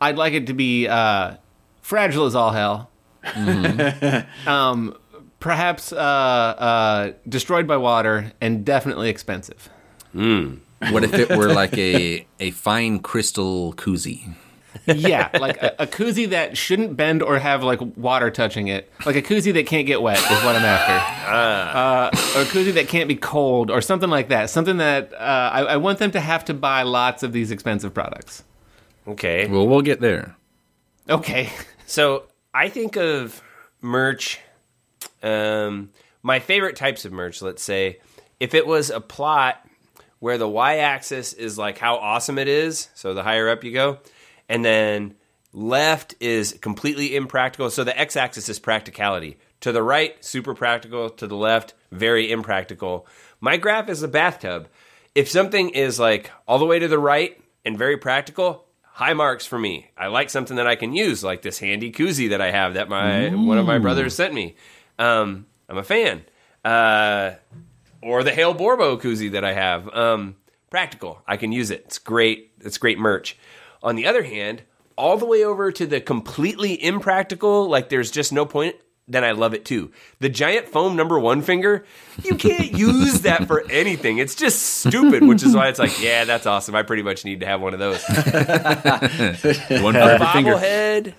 I'd 0.00 0.16
like 0.16 0.32
it 0.32 0.46
to 0.46 0.52
be 0.52 0.86
uh, 0.86 1.36
fragile 1.82 2.26
as 2.26 2.34
all 2.34 2.52
hell. 2.52 2.90
um, 4.46 4.96
perhaps 5.40 5.92
uh, 5.92 5.96
uh, 5.96 7.12
destroyed 7.28 7.66
by 7.66 7.76
water 7.76 8.32
and 8.40 8.64
definitely 8.64 9.08
expensive. 9.08 9.68
What 10.12 11.02
if 11.04 11.14
it 11.14 11.30
were 11.30 11.52
like 11.52 11.76
a 11.78 12.26
a 12.38 12.50
fine 12.52 13.00
crystal 13.00 13.74
koozie? 13.74 14.34
Yeah, 14.86 15.30
like 15.40 15.62
a, 15.62 15.74
a 15.80 15.86
koozie 15.86 16.30
that 16.30 16.56
shouldn't 16.56 16.96
bend 16.96 17.22
or 17.22 17.38
have 17.38 17.62
like 17.62 17.80
water 17.96 18.30
touching 18.30 18.68
it. 18.68 18.90
Like 19.04 19.16
a 19.16 19.22
koozie 19.22 19.52
that 19.54 19.66
can't 19.66 19.86
get 19.86 20.02
wet 20.02 20.18
is 20.18 20.44
what 20.44 20.56
I'm 20.56 20.64
after. 20.64 21.28
Uh, 21.28 22.10
or 22.38 22.42
a 22.42 22.46
koozie 22.46 22.74
that 22.74 22.88
can't 22.88 23.08
be 23.08 23.16
cold 23.16 23.70
or 23.70 23.80
something 23.80 24.10
like 24.10 24.28
that. 24.28 24.50
Something 24.50 24.78
that 24.78 25.12
uh, 25.14 25.50
I, 25.52 25.60
I 25.62 25.76
want 25.76 25.98
them 25.98 26.10
to 26.12 26.20
have 26.20 26.44
to 26.46 26.54
buy 26.54 26.82
lots 26.82 27.22
of 27.22 27.32
these 27.32 27.50
expensive 27.50 27.92
products. 27.94 28.44
Okay. 29.06 29.46
Well, 29.48 29.66
we'll 29.66 29.82
get 29.82 30.00
there. 30.00 30.36
Okay. 31.08 31.50
So 31.90 32.24
I 32.52 32.68
think 32.68 32.98
of 32.98 33.42
merch. 33.80 34.40
Um, 35.22 35.88
my 36.22 36.38
favorite 36.38 36.76
types 36.76 37.06
of 37.06 37.12
merch, 37.12 37.40
let's 37.40 37.62
say, 37.62 38.00
if 38.38 38.52
it 38.52 38.66
was 38.66 38.90
a 38.90 39.00
plot 39.00 39.66
where 40.18 40.36
the 40.36 40.46
y-axis 40.46 41.32
is 41.32 41.56
like 41.56 41.78
how 41.78 41.96
awesome 41.96 42.38
it 42.38 42.46
is, 42.46 42.90
so 42.94 43.14
the 43.14 43.22
higher 43.22 43.48
up 43.48 43.64
you 43.64 43.72
go, 43.72 44.00
and 44.48 44.64
then 44.64 45.14
left 45.52 46.14
is 46.20 46.52
completely 46.60 47.16
impractical. 47.16 47.70
So 47.70 47.84
the 47.84 47.98
x-axis 47.98 48.48
is 48.48 48.58
practicality. 48.58 49.38
To 49.60 49.72
the 49.72 49.82
right, 49.82 50.22
super 50.24 50.54
practical. 50.54 51.10
To 51.10 51.26
the 51.26 51.36
left, 51.36 51.74
very 51.90 52.30
impractical. 52.30 53.06
My 53.40 53.56
graph 53.56 53.88
is 53.88 54.02
a 54.02 54.08
bathtub. 54.08 54.68
If 55.14 55.28
something 55.28 55.70
is 55.70 55.98
like 55.98 56.30
all 56.46 56.58
the 56.58 56.66
way 56.66 56.78
to 56.78 56.88
the 56.88 56.98
right 56.98 57.40
and 57.64 57.76
very 57.76 57.96
practical, 57.96 58.64
high 58.82 59.14
marks 59.14 59.46
for 59.46 59.58
me. 59.58 59.90
I 59.96 60.08
like 60.08 60.30
something 60.30 60.56
that 60.56 60.66
I 60.66 60.76
can 60.76 60.92
use, 60.92 61.24
like 61.24 61.42
this 61.42 61.58
handy 61.58 61.92
koozie 61.92 62.30
that 62.30 62.40
I 62.40 62.50
have 62.50 62.74
that 62.74 62.88
my 62.88 63.28
one 63.28 63.58
of 63.58 63.66
my 63.66 63.78
brothers 63.78 64.14
sent 64.14 64.34
me. 64.34 64.56
Um, 64.98 65.46
I'm 65.68 65.78
a 65.78 65.82
fan. 65.82 66.24
Uh, 66.64 67.32
or 68.02 68.22
the 68.22 68.32
Hale 68.32 68.54
Borbo 68.54 69.00
koozie 69.00 69.32
that 69.32 69.44
I 69.44 69.52
have. 69.52 69.88
Um, 69.94 70.36
practical. 70.70 71.22
I 71.26 71.36
can 71.36 71.52
use 71.52 71.70
it. 71.70 71.82
It's 71.86 71.98
great. 71.98 72.52
It's 72.60 72.78
great 72.78 72.98
merch. 72.98 73.36
On 73.82 73.94
the 73.96 74.06
other 74.06 74.22
hand, 74.22 74.62
all 74.96 75.16
the 75.16 75.26
way 75.26 75.44
over 75.44 75.70
to 75.72 75.86
the 75.86 76.00
completely 76.00 76.82
impractical, 76.82 77.68
like 77.68 77.88
there's 77.88 78.10
just 78.10 78.32
no 78.32 78.44
point. 78.46 78.76
Then 79.10 79.24
I 79.24 79.30
love 79.32 79.54
it 79.54 79.64
too. 79.64 79.90
The 80.18 80.28
giant 80.28 80.68
foam 80.68 80.94
number 80.94 81.18
one 81.18 81.40
finger, 81.40 81.86
you 82.22 82.34
can't 82.34 82.72
use 82.78 83.22
that 83.22 83.46
for 83.46 83.62
anything. 83.70 84.18
It's 84.18 84.34
just 84.34 84.60
stupid, 84.60 85.22
which 85.24 85.42
is 85.42 85.54
why 85.56 85.68
it's 85.68 85.78
like, 85.78 85.98
yeah, 86.02 86.24
that's 86.24 86.44
awesome. 86.44 86.74
I 86.74 86.82
pretty 86.82 87.02
much 87.02 87.24
need 87.24 87.40
to 87.40 87.46
have 87.46 87.62
one 87.62 87.72
of 87.72 87.78
those. 87.80 88.02
One 89.82 89.94
for 89.94 89.98
A 90.00 90.14
every 90.14 90.26
finger. 90.26 90.54
bobblehead. 90.54 91.14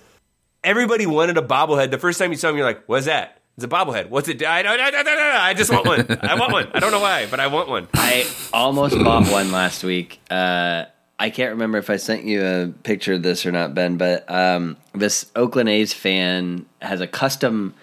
Everybody 0.62 1.06
wanted 1.06 1.36
a 1.38 1.42
bobblehead. 1.42 1.90
The 1.90 1.98
first 1.98 2.18
time 2.18 2.30
you 2.30 2.36
saw 2.36 2.48
them, 2.48 2.56
you're 2.58 2.66
like, 2.66 2.84
"What's 2.86 3.06
that?" 3.06 3.38
It's 3.56 3.64
a 3.64 3.68
bobblehead. 3.68 4.08
What's 4.10 4.28
it? 4.28 4.42
I 4.44 4.62
don't. 4.62 4.78
I, 4.80 4.90
don't- 4.90 5.08
I, 5.08 5.48
I 5.48 5.54
just 5.54 5.72
want 5.72 5.86
one. 5.86 6.06
I 6.22 6.34
want 6.38 6.52
one. 6.52 6.68
I 6.72 6.78
don't 6.80 6.92
know 6.92 7.00
why, 7.00 7.26
but 7.30 7.40
I 7.40 7.46
want 7.48 7.68
one. 7.68 7.88
I 7.94 8.26
almost 8.52 8.96
bought 9.02 9.26
one 9.32 9.50
last 9.52 9.82
week. 9.84 10.20
Uh, 10.30 10.84
I 11.20 11.30
can't 11.30 11.50
remember 11.52 11.78
if 11.78 11.90
I 11.90 11.96
sent 11.96 12.24
you 12.24 12.44
a 12.44 12.72
picture 12.82 13.12
of 13.14 13.22
this 13.22 13.44
or 13.46 13.52
not, 13.52 13.74
Ben, 13.74 13.96
but 13.98 14.24
um, 14.30 14.76
this 14.94 15.30
Oakland 15.36 15.68
A's 15.68 15.92
fan 15.92 16.64
has 16.80 17.00
a 17.00 17.06
custom. 17.06 17.74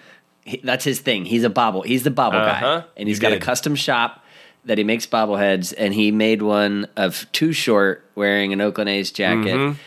He, 0.44 0.60
that's 0.64 0.84
his 0.84 0.98
thing. 1.00 1.24
He's 1.24 1.44
a 1.44 1.50
bobble. 1.50 1.82
He's 1.82 2.02
the 2.02 2.10
bobble 2.10 2.38
Uh-huh. 2.38 2.80
guy, 2.80 2.84
and 2.96 3.08
he's 3.08 3.18
You 3.18 3.22
got 3.22 3.32
a 3.32 3.38
custom 3.38 3.74
shop 3.76 4.24
that 4.64 4.76
he 4.76 4.82
makes 4.84 5.06
bobbleheads. 5.06 5.72
And 5.78 5.94
he 5.94 6.10
made 6.10 6.42
one 6.42 6.88
of 6.96 7.30
Too 7.32 7.52
Short 7.52 8.04
wearing 8.16 8.52
an 8.52 8.60
Oakland 8.60 8.90
A's 8.90 9.10
jacket. 9.12 9.54
Mm-hmm. 9.54 9.78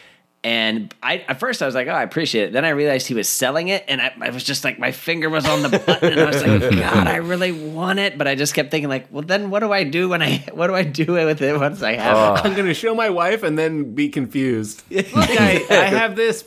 And 0.44 0.92
I 1.04 1.18
at 1.28 1.40
first 1.40 1.62
I 1.62 1.68
was 1.68 1.76
like, 1.76 1.88
oh, 1.88 1.92
I 1.92 2.02
appreciate 2.02 2.46
it. 2.46 2.54
Then 2.54 2.66
I 2.66 2.70
realized 2.70 3.06
he 3.06 3.14
was 3.14 3.30
selling 3.30 3.68
it, 3.68 3.86
and 3.88 4.02
I, 4.02 4.12
I 4.22 4.30
was 4.32 4.44
just 4.44 4.64
like, 4.64 4.80
my 4.80 4.92
finger 4.92 5.30
was 5.30 5.48
on 5.48 5.62
the 5.62 5.70
button, 5.70 6.14
and 6.14 6.20
I 6.20 6.26
was 6.26 6.44
like, 6.44 6.62
God, 6.80 7.08
I 7.08 7.18
really 7.18 7.52
want 7.52 8.00
it, 8.00 8.18
but 8.18 8.28
I 8.28 8.34
just 8.34 8.56
kept 8.56 8.72
thinking 8.72 8.90
like, 8.90 9.08
well, 9.12 9.22
then 9.22 9.52
what 9.52 9.60
do 9.60 9.72
I 9.72 9.84
do 9.84 10.10
when 10.10 10.24
I 10.24 10.38
what 10.54 10.68
do 10.68 10.76
I 10.76 10.84
do 10.84 11.14
with 11.14 11.44
it 11.44 11.60
once 11.60 11.84
I 11.84 11.94
have 11.94 12.40
it? 12.40 12.46
I'm 12.46 12.54
going 12.56 12.66
to 12.66 12.74
show 12.74 12.96
my 12.96 13.12
wife 13.12 13.44
and 13.44 13.58
then 13.58 13.94
be 13.94 14.10
confused. 14.10 14.82
Look, 14.90 15.06
I, 15.16 15.64
I 15.70 15.74
have 15.74 16.16
this. 16.16 16.44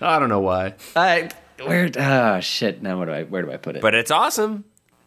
I 0.00 0.20
don't 0.20 0.28
know 0.28 0.40
why. 0.40 0.74
I, 0.94 1.30
where? 1.64 1.90
Oh 1.96 2.40
shit! 2.40 2.82
Now 2.82 2.98
what 2.98 3.06
do 3.06 3.12
I? 3.12 3.24
Where 3.24 3.42
do 3.42 3.50
I 3.50 3.56
put 3.56 3.74
it? 3.74 3.82
But 3.82 3.94
it's 3.94 4.12
awesome. 4.12 4.64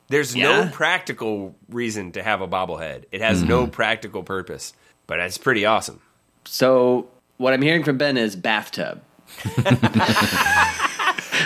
There's 0.09 0.35
Yeah? 0.35 0.65
no 0.65 0.69
practical 0.69 1.55
reason 1.69 2.11
to 2.11 2.21
have 2.21 2.41
a 2.41 2.47
bobblehead. 2.47 3.05
It 3.11 3.21
has 3.21 3.39
mm-hmm. 3.39 3.49
no 3.49 3.67
practical 3.67 4.21
purpose, 4.21 4.73
but 5.07 5.19
it's 5.19 5.37
pretty 5.37 5.65
awesome. 5.65 6.01
so 6.43 7.09
what 7.37 7.53
I'm 7.53 7.61
hearing 7.61 7.83
from 7.83 7.97
Ben 7.97 8.17
is 8.17 8.35
bathtub. 8.35 9.01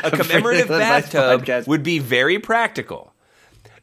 A 0.01 0.11
commemorative 0.11 0.29
Afraid 0.29 0.61
of 0.61 0.69
my 0.69 0.79
bathtub 0.79 1.67
would 1.67 1.83
be 1.83 1.99
very 1.99 2.39
practical. 2.39 3.13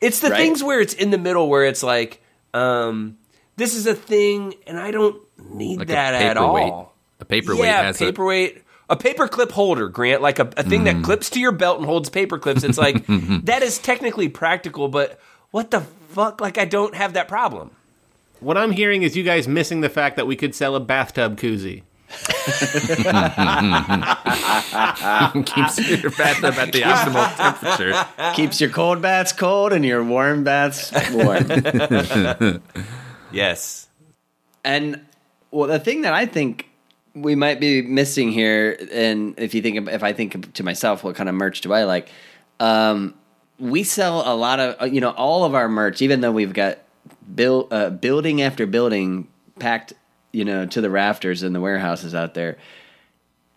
It's 0.01 0.21
the 0.21 0.31
Right? 0.31 0.39
things 0.39 0.63
where 0.63 0.81
it's 0.81 0.95
in 0.95 1.11
the 1.11 1.19
middle 1.19 1.49
where 1.49 1.65
it's 1.65 1.83
like, 1.83 2.23
um, 2.55 3.19
this 3.57 3.75
is 3.75 3.87
a 3.87 3.95
thing, 3.95 4.55
and 4.67 4.79
I 4.79 4.91
don't 4.91 5.21
need 5.51 5.79
Like 5.81 5.89
that 5.89 6.15
a 6.15 6.19
at 6.19 6.37
all. 6.37 6.95
A 7.21 7.25
paperweight 7.25 7.65
yeah, 7.65 7.83
has 7.83 7.99
paperweight. 7.99 8.63
A 8.89 8.97
paper 8.97 9.27
clip 9.27 9.51
holder, 9.51 9.89
Grant, 9.89 10.23
like 10.23 10.39
a, 10.39 10.49
a 10.57 10.63
thing 10.63 10.85
that 10.85 11.03
clips 11.03 11.31
to 11.31 11.41
your 11.41 11.51
belt 11.51 11.79
and 11.79 11.87
holds 11.87 12.09
paperclips. 12.09 12.63
It's 12.63 12.79
like 12.79 13.05
that 13.47 13.63
is 13.63 13.79
technically 13.79 14.29
practical, 14.29 14.89
but 14.89 15.19
what 15.51 15.71
the 15.73 15.81
fuck? 15.81 16.41
Like 16.41 16.57
I 16.57 16.67
don't 16.67 16.95
have 16.95 17.15
that 17.15 17.27
problem. 17.27 17.73
What 18.39 18.57
I'm 18.57 18.71
hearing 18.71 19.03
is 19.03 19.17
you 19.17 19.25
guys 19.25 19.49
missing 19.49 19.81
the 19.81 19.89
fact 19.89 20.17
that 20.17 20.27
we 20.27 20.37
could 20.37 20.55
sell 20.55 20.77
a 20.77 20.81
bathtub 20.81 21.37
koozie. 21.39 21.83
a 22.09 22.13
keeps 25.45 25.79
your 25.79 26.11
bathtub 26.13 26.55
at 26.55 26.73
the 26.73 26.83
optimal 26.83 27.37
temperature. 27.37 27.93
Keeps 28.35 28.61
your 28.61 28.71
cold 28.71 29.03
baths 29.03 29.33
cold 29.33 29.73
and 29.73 29.85
your 29.85 30.05
warm 30.05 30.45
baths 30.45 30.93
warm. 31.13 31.51
Yes. 33.33 33.89
And 34.65 35.01
well, 35.51 35.69
the 35.69 35.79
thing 35.79 36.03
that 36.03 36.13
I 36.13 36.27
think 36.27 36.69
we 37.15 37.35
might 37.35 37.61
be 37.61 37.83
missing 37.83 38.31
here, 38.31 38.77
and 38.93 39.35
if 39.39 39.55
you 39.55 39.63
think, 39.63 39.89
if 39.89 40.03
I 40.03 40.13
think 40.13 40.55
to 40.55 40.63
myself, 40.63 41.05
what 41.05 41.17
kind 41.17 41.29
of 41.29 41.35
merch 41.35 41.61
do 41.61 41.73
I 41.73 41.85
like? 41.85 42.09
Um, 42.61 43.15
we 43.59 43.85
sell 43.85 44.31
a 44.31 44.35
lot 44.35 44.61
of, 44.61 44.93
you 44.93 45.01
know, 45.01 45.11
all 45.11 45.45
of 45.45 45.55
our 45.55 45.69
merch, 45.69 46.03
even 46.03 46.21
though 46.21 46.33
we've 46.33 46.53
got 46.53 46.79
build, 47.35 47.73
uh, 47.73 47.91
building 47.91 48.43
after 48.43 48.67
building 48.67 49.29
packed, 49.59 49.95
you 50.37 50.45
know, 50.45 50.67
to 50.67 50.83
the 50.83 50.91
rafters 50.91 51.43
in 51.43 51.55
the 51.55 51.61
warehouses 51.63 52.15
out 52.15 52.35
there. 52.35 52.59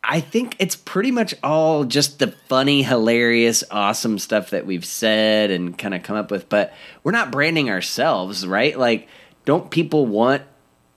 I 0.02 0.22
think 0.22 0.56
it's 0.60 0.78
pretty 0.78 1.12
much 1.12 1.36
all 1.44 1.84
just 1.84 2.20
the 2.20 2.28
funny, 2.28 2.84
hilarious, 2.84 3.66
awesome 3.70 4.18
stuff 4.18 4.52
that 4.52 4.66
we've 4.66 4.86
said 4.86 5.52
and 5.52 5.78
kind 5.78 5.94
of 5.94 6.04
come 6.04 6.16
up 6.16 6.32
with, 6.32 6.48
but 6.48 6.74
we're 7.04 7.12
not 7.12 7.32
branding 7.32 7.70
ourselves, 7.70 8.48
right? 8.48 8.80
Like, 8.80 9.10
don't 9.44 9.70
people 9.70 10.06
want 10.06 10.44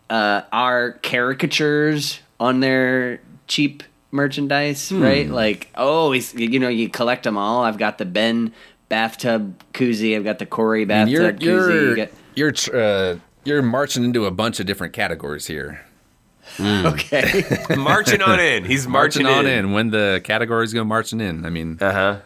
uh, 0.08 0.42
our 0.52 0.92
caricatures 1.02 2.20
on 2.38 2.60
their 2.60 3.20
cheap 3.48 3.82
merchandise, 4.12 4.92
right? 4.92 5.28
Like, 5.28 5.68
oh, 5.74 6.12
you 6.12 6.60
know, 6.60 6.68
you 6.68 6.88
collect 6.88 7.24
them 7.24 7.36
all. 7.36 7.64
I've 7.64 7.78
got 7.78 7.98
the 7.98 8.04
Ben 8.04 8.52
bathtub 8.88 9.60
koozie. 9.72 10.14
I've 10.14 10.22
got 10.22 10.38
the 10.38 10.46
Corey 10.46 10.82
And 10.82 10.88
bathtub 10.88 11.42
you're 11.42 11.60
koozie. 11.60 11.74
You 11.74 11.80
you're 11.80 11.94
get, 11.96 12.14
you're 12.36 12.52
uh, 12.72 13.18
you're 13.44 13.62
marching 13.62 14.04
into 14.04 14.26
a 14.26 14.30
bunch 14.30 14.60
of 14.60 14.66
different 14.66 14.92
categories 14.92 15.46
here. 15.46 15.80
okay. 16.60 17.44
marching 17.76 18.22
on 18.22 18.40
in. 18.40 18.64
He's 18.64 18.86
marching, 18.86 19.22
Marching 19.24 19.26
on 19.26 19.46
in. 19.46 19.72
when 19.72 19.90
the 19.90 20.20
categories 20.24 20.72
go 20.72 20.84
marching 20.84 21.20
in. 21.20 21.44
I 21.46 21.50
mean, 21.50 21.78
Uh 21.80 21.92
huh. 21.92 22.16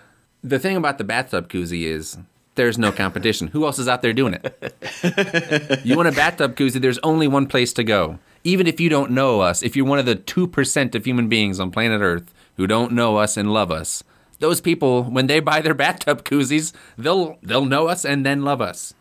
the 0.43 0.59
thing 0.59 0.77
about 0.77 0.99
the 0.99 1.05
bathtub 1.05 1.49
koozie 1.49 1.83
is 1.85 2.17
there's 2.55 2.79
no 2.79 2.91
competition. 2.93 3.49
Who 3.49 3.65
else 3.67 3.79
is 3.79 3.89
out 3.89 4.01
there 4.03 4.13
doing 4.15 4.35
it? 4.43 5.81
you 5.85 5.97
want 5.97 6.09
a 6.09 6.13
bathtub 6.13 6.57
koozie? 6.57 6.81
There's 6.81 6.99
only 7.03 7.29
one 7.29 7.47
place 7.47 7.73
to 7.75 7.85
go. 7.85 8.19
Even 8.45 8.67
if 8.67 8.81
you 8.81 8.89
don't 8.89 9.11
know 9.11 9.41
us, 9.41 9.63
if 9.63 9.77
you're 9.77 9.85
one 9.87 9.99
of 9.99 10.07
the 10.07 10.15
two 10.15 10.47
percent 10.47 10.95
of 10.95 11.05
human 11.05 11.29
beings 11.29 11.61
on 11.61 11.71
planet 11.71 12.01
Earth 12.01 12.33
who 12.57 12.67
don't 12.67 12.93
know 12.93 13.17
us 13.17 13.37
and 13.37 13.53
love 13.53 13.71
us, 13.71 14.03
those 14.39 14.61
people, 14.61 15.03
when 15.05 15.27
they 15.27 15.41
buy 15.41 15.61
their 15.61 15.75
bathtub 15.85 16.25
koozies, 16.25 16.73
they'll 16.97 17.39
they'll 17.43 17.65
know 17.67 17.89
us 17.89 18.05
and 18.05 18.25
then 18.25 18.43
love 18.43 18.61
us. 18.63 18.95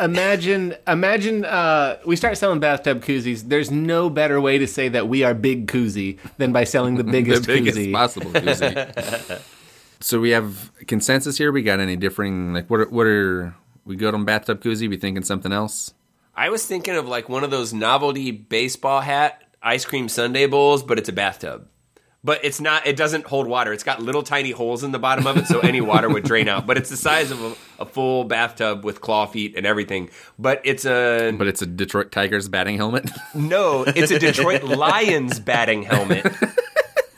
Imagine, 0.00 0.76
imagine 0.86 1.44
uh, 1.44 1.98
we 2.06 2.16
start 2.16 2.38
selling 2.38 2.58
bathtub 2.58 3.04
koozies. 3.04 3.48
There's 3.48 3.70
no 3.70 4.08
better 4.08 4.40
way 4.40 4.58
to 4.58 4.66
say 4.66 4.88
that 4.88 5.08
we 5.08 5.22
are 5.24 5.34
big 5.34 5.66
koozie 5.66 6.18
than 6.38 6.52
by 6.52 6.64
selling 6.64 6.96
the 6.96 7.04
biggest, 7.16 7.42
the 7.42 7.54
biggest 7.54 7.78
koozie. 7.78 7.92
possible 7.92 8.30
koozie. 8.30 9.42
so 10.00 10.18
we 10.20 10.30
have 10.30 10.70
consensus 10.86 11.36
here. 11.36 11.52
We 11.52 11.62
got 11.62 11.80
any 11.80 11.96
differing? 11.96 12.54
Like, 12.54 12.70
what? 12.70 12.80
Are, 12.80 12.88
what 12.88 13.06
are 13.06 13.54
we 13.84 13.96
good 13.96 14.14
on 14.14 14.24
bathtub 14.24 14.62
koozie? 14.62 14.88
We 14.88 14.96
thinking 14.96 15.24
something 15.24 15.52
else? 15.52 15.92
I 16.34 16.48
was 16.48 16.64
thinking 16.64 16.96
of 16.96 17.06
like 17.06 17.28
one 17.28 17.44
of 17.44 17.50
those 17.50 17.74
novelty 17.74 18.30
baseball 18.30 19.02
hat 19.02 19.42
ice 19.62 19.84
cream 19.84 20.08
sundae 20.08 20.46
bowls, 20.46 20.82
but 20.82 20.98
it's 20.98 21.08
a 21.08 21.12
bathtub. 21.12 21.68
But 22.22 22.44
it's 22.44 22.60
not. 22.60 22.86
It 22.86 22.96
doesn't 22.96 23.24
hold 23.26 23.46
water. 23.46 23.72
It's 23.72 23.82
got 23.82 24.02
little 24.02 24.22
tiny 24.22 24.50
holes 24.50 24.84
in 24.84 24.92
the 24.92 24.98
bottom 24.98 25.26
of 25.26 25.38
it, 25.38 25.46
so 25.46 25.60
any 25.60 25.80
water 25.80 26.06
would 26.08 26.24
drain 26.24 26.48
out. 26.48 26.66
But 26.66 26.76
it's 26.76 26.90
the 26.90 26.96
size 26.98 27.30
of 27.30 27.42
a, 27.42 27.82
a 27.82 27.86
full 27.86 28.24
bathtub 28.24 28.84
with 28.84 29.00
claw 29.00 29.24
feet 29.24 29.56
and 29.56 29.64
everything. 29.66 30.10
But 30.38 30.60
it's 30.64 30.84
a 30.84 31.32
But 31.36 31.46
it's 31.46 31.62
a 31.62 31.66
Detroit 31.66 32.12
Tigers 32.12 32.46
batting 32.48 32.76
helmet. 32.76 33.10
no. 33.34 33.84
It's 33.86 34.10
a 34.10 34.18
Detroit 34.18 34.64
Lions 34.64 35.40
batting 35.40 35.82
helmet, 35.84 36.26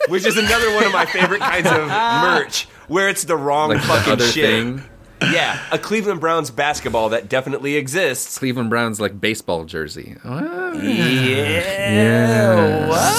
which 0.08 0.24
is 0.24 0.36
another 0.36 0.72
one 0.72 0.84
of 0.84 0.92
my 0.92 1.06
favorite 1.06 1.40
kinds 1.40 1.66
of 1.66 1.88
merch, 1.88 2.64
where 2.86 3.08
it's 3.08 3.24
the 3.24 3.36
wrong 3.36 3.70
like 3.70 3.80
the 3.80 3.86
fucking 3.88 4.12
other 4.12 4.26
shit. 4.28 4.44
thing. 4.44 4.82
Yeah, 5.30 5.58
a 5.70 5.78
Cleveland 5.78 6.20
Browns 6.20 6.50
basketball 6.50 7.10
that 7.10 7.28
definitely 7.28 7.76
exists. 7.76 8.38
Cleveland 8.38 8.70
Browns 8.70 9.00
like 9.00 9.20
baseball 9.20 9.64
jersey. 9.64 10.16
Oh, 10.24 10.72
Yeah. 10.82 12.88
What? 12.88 13.12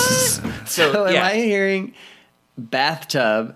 So, 0.67 0.91
So 0.93 1.05
am 1.07 1.13
yeah. 1.13 1.25
I 1.25 1.35
hearing 1.35 1.93
bathtub? 2.57 3.55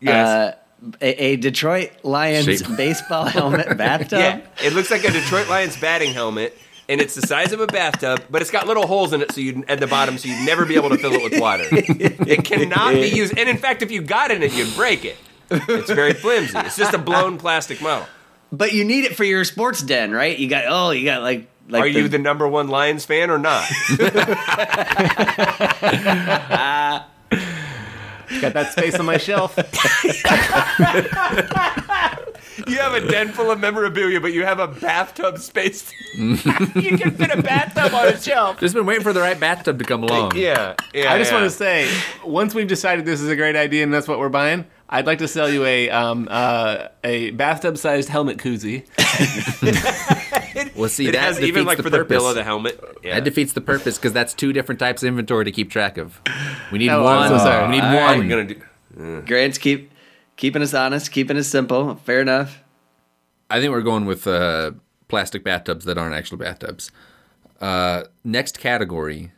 Yes. 0.00 0.26
Uh, 0.26 0.54
a, 1.00 1.24
a 1.24 1.36
Detroit 1.36 1.92
Lions 2.02 2.44
Shape. 2.44 2.76
baseball 2.76 3.24
helmet 3.24 3.76
bathtub. 3.84 4.18
yeah. 4.18 4.40
It 4.62 4.74
looks 4.74 4.90
like 4.90 5.04
a 5.04 5.10
Detroit 5.10 5.48
Lions 5.48 5.78
batting 5.78 6.12
helmet, 6.12 6.58
and 6.90 7.00
it's 7.00 7.14
the 7.14 7.26
size 7.26 7.52
of 7.52 7.60
a 7.60 7.66
bathtub, 7.66 8.22
but 8.30 8.42
it's 8.42 8.50
got 8.50 8.66
little 8.66 8.86
holes 8.86 9.14
in 9.14 9.22
it, 9.22 9.32
so 9.32 9.40
you 9.40 9.64
at 9.66 9.80
the 9.80 9.86
bottom, 9.86 10.18
so 10.18 10.28
you'd 10.28 10.44
never 10.44 10.66
be 10.66 10.74
able 10.74 10.90
to 10.90 10.98
fill 10.98 11.12
it 11.14 11.22
with 11.22 11.40
water. 11.40 11.64
it 11.70 12.44
cannot 12.44 12.92
be 12.94 13.08
used, 13.08 13.38
and 13.38 13.48
in 13.48 13.56
fact, 13.56 13.80
if 13.82 13.90
you 13.90 14.02
got 14.02 14.30
in 14.30 14.42
it, 14.42 14.52
you'd 14.52 14.74
break 14.74 15.06
it. 15.06 15.16
It's 15.50 15.90
very 15.90 16.14
flimsy. 16.14 16.58
It's 16.58 16.76
just 16.76 16.94
a 16.94 16.98
blown 16.98 17.38
plastic 17.38 17.80
model. 17.80 18.06
But 18.52 18.72
you 18.72 18.84
need 18.84 19.04
it 19.04 19.16
for 19.16 19.24
your 19.24 19.44
sports 19.44 19.82
den, 19.82 20.12
right? 20.12 20.38
You 20.38 20.48
got 20.48 20.64
oh, 20.68 20.90
you 20.90 21.04
got 21.04 21.22
like 21.22 21.48
like 21.68 21.82
Are 21.82 21.86
you 21.86 22.08
the 22.08 22.18
number 22.18 22.46
one 22.46 22.68
Lions 22.68 23.04
fan 23.04 23.30
or 23.30 23.38
not? 23.38 23.68
Got 28.40 28.54
that 28.54 28.72
space 28.72 28.98
on 28.98 29.06
my 29.06 29.18
shelf. 29.18 29.56
You 32.68 32.78
have 32.78 32.94
a 32.94 33.06
den 33.06 33.28
full 33.28 33.50
of 33.50 33.58
memorabilia, 33.58 34.20
but 34.20 34.32
you 34.32 34.44
have 34.44 34.60
a 34.60 34.68
bathtub 34.68 35.38
space. 35.38 35.92
you 36.14 36.36
can 36.36 37.10
fit 37.10 37.30
a 37.30 37.42
bathtub 37.42 37.92
on 37.92 38.08
a 38.08 38.20
shelf. 38.20 38.60
Just 38.60 38.74
been 38.74 38.86
waiting 38.86 39.02
for 39.02 39.12
the 39.12 39.20
right 39.20 39.38
bathtub 39.38 39.78
to 39.80 39.84
come 39.84 40.04
along. 40.04 40.36
Yeah, 40.36 40.74
yeah. 40.94 41.12
I 41.12 41.18
just 41.18 41.32
yeah. 41.32 41.38
want 41.38 41.50
to 41.50 41.56
say, 41.56 41.90
once 42.24 42.54
we've 42.54 42.68
decided 42.68 43.04
this 43.04 43.20
is 43.20 43.28
a 43.28 43.36
great 43.36 43.56
idea 43.56 43.82
and 43.82 43.92
that's 43.92 44.06
what 44.06 44.18
we're 44.18 44.28
buying, 44.28 44.66
I'd 44.88 45.06
like 45.06 45.18
to 45.18 45.28
sell 45.28 45.48
you 45.50 45.64
a 45.64 45.90
um, 45.90 46.28
uh, 46.30 46.88
a 47.02 47.30
bathtub-sized 47.32 48.08
helmet 48.08 48.38
koozie. 48.38 48.84
Well, 50.76 50.88
see, 50.88 51.08
It 51.08 51.12
that 51.12 51.20
has 51.20 51.36
defeats 51.36 51.48
even 51.48 51.64
like 51.66 51.76
the 51.78 51.82
for 51.84 51.90
purpose. 51.90 52.08
the 52.08 52.14
bill 52.14 52.28
of 52.28 52.34
the 52.34 52.42
helmet. 52.44 52.80
Yeah. 53.02 53.14
That 53.14 53.24
defeats 53.24 53.52
the 53.52 53.60
purpose 53.60 53.96
because 53.96 54.12
that's 54.12 54.34
two 54.34 54.52
different 54.52 54.78
types 54.78 55.02
of 55.02 55.08
inventory 55.08 55.44
to 55.44 55.52
keep 55.52 55.70
track 55.70 55.98
of. 55.98 56.20
We 56.72 56.78
need 56.78 56.90
Oh, 56.90 57.02
one. 57.02 57.18
I'm 57.18 57.28
so 57.28 57.38
sorry. 57.38 57.68
We 57.68 57.76
need 57.76 57.82
All 57.84 57.94
right, 57.94 58.16
one. 58.18 58.28
We're 58.28 58.44
gonna 58.44 58.54
do. 59.20 59.22
Grant's 59.26 59.58
keep 59.58 59.90
keeping 60.36 60.62
us 60.62 60.74
honest, 60.74 61.10
keeping 61.12 61.36
us 61.36 61.46
simple. 61.48 61.96
Fair 61.96 62.20
enough. 62.20 62.62
I 63.50 63.60
think 63.60 63.70
we're 63.72 63.82
going 63.82 64.04
with 64.04 64.26
uh, 64.26 64.72
plastic 65.08 65.44
bathtubs 65.44 65.84
that 65.86 65.96
aren't 65.98 66.14
actual 66.14 66.38
bathtubs. 66.38 66.90
Uh, 67.60 68.04
next 68.24 68.58
category. 68.58 69.32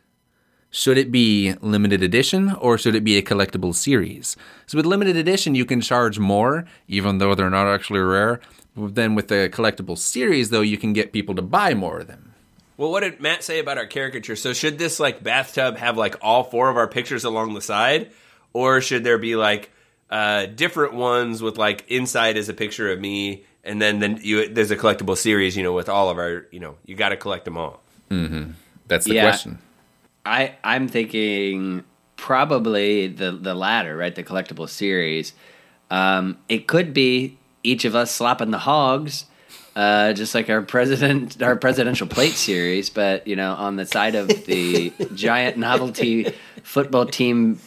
Should 0.77 0.99
it 0.99 1.11
be 1.11 1.55
limited 1.59 2.03
edition 2.03 2.53
or 2.53 2.77
should 2.77 2.93
it 2.93 3.03
be 3.03 3.17
a 3.17 3.23
collectible 3.23 3.73
series? 3.73 4.37
So 4.67 4.77
with 4.77 4.85
limited 4.85 5.15
edition, 5.15 5.55
you 5.55 5.65
can 5.65 5.81
charge 5.81 6.19
more, 6.19 6.65
even 6.87 7.17
though 7.17 7.33
they're 7.33 7.49
not 7.49 7.65
actually 7.65 8.01
rare. 8.01 8.39
But 8.75 8.93
then 8.93 9.15
with 9.15 9.27
the 9.27 9.49
collectible 9.51 9.97
series, 9.97 10.51
though, 10.51 10.61
you 10.61 10.77
can 10.77 10.93
get 10.93 11.11
people 11.13 11.33
to 11.33 11.41
buy 11.41 11.73
more 11.73 11.97
of 12.01 12.05
them. 12.05 12.31
Well, 12.77 12.91
what 12.91 12.99
did 12.99 13.19
Matt 13.19 13.43
say 13.43 13.57
about 13.57 13.79
our 13.79 13.87
caricature? 13.87 14.35
So 14.35 14.53
should 14.53 14.77
this 14.77 14.99
like 14.99 15.23
bathtub 15.23 15.77
have 15.77 15.97
like 15.97 16.15
all 16.21 16.43
four 16.43 16.69
of 16.69 16.77
our 16.77 16.87
pictures 16.87 17.23
along 17.23 17.55
the 17.55 17.61
side, 17.61 18.11
or 18.53 18.79
should 18.79 19.03
there 19.03 19.17
be 19.17 19.35
like 19.35 19.71
uh, 20.11 20.45
different 20.45 20.93
ones 20.93 21.41
with 21.41 21.57
like 21.57 21.85
inside 21.87 22.37
is 22.37 22.49
a 22.49 22.53
picture 22.53 22.91
of 22.91 22.99
me, 22.99 23.45
and 23.63 23.81
then 23.81 23.97
then 23.97 24.19
you 24.21 24.47
there's 24.47 24.69
a 24.69 24.77
collectible 24.77 25.17
series, 25.17 25.57
you 25.57 25.63
know, 25.63 25.73
with 25.73 25.89
all 25.89 26.11
of 26.11 26.19
our, 26.19 26.45
you 26.51 26.59
know, 26.59 26.75
you 26.85 26.93
got 26.95 27.09
to 27.09 27.17
collect 27.17 27.45
them 27.45 27.57
all. 27.57 27.81
Mm-hmm. 28.11 28.51
That's 28.85 29.05
the 29.07 29.15
Yeah. 29.15 29.23
question. 29.23 29.57
I 30.27 30.55
I'm 30.63 30.87
thinking 30.87 31.83
probably 32.17 33.07
the 33.07 33.31
the 33.31 33.55
latter, 33.55 33.95
right? 33.95 34.13
The 34.13 34.23
collectible 34.23 34.67
series. 34.67 35.33
Um, 35.89 36.37
it 36.49 36.67
could 36.67 36.93
be 36.93 37.37
each 37.63 37.85
of 37.85 37.95
us 37.95 38.11
slapping 38.11 38.51
the 38.51 38.57
hogs, 38.57 39.25
uh, 39.75 40.13
just 40.13 40.35
like 40.35 40.49
our 40.49 40.61
president, 40.61 41.41
our 41.41 41.55
presidential 41.55 42.07
plate 42.07 42.33
series. 42.33 42.89
But 42.89 43.25
you 43.27 43.35
know, 43.35 43.53
on 43.53 43.77
the 43.77 43.85
side 43.85 44.15
of 44.15 44.27
the 44.27 44.91
giant 45.15 45.57
novelty 45.57 46.33
football 46.63 47.05
team 47.05 47.59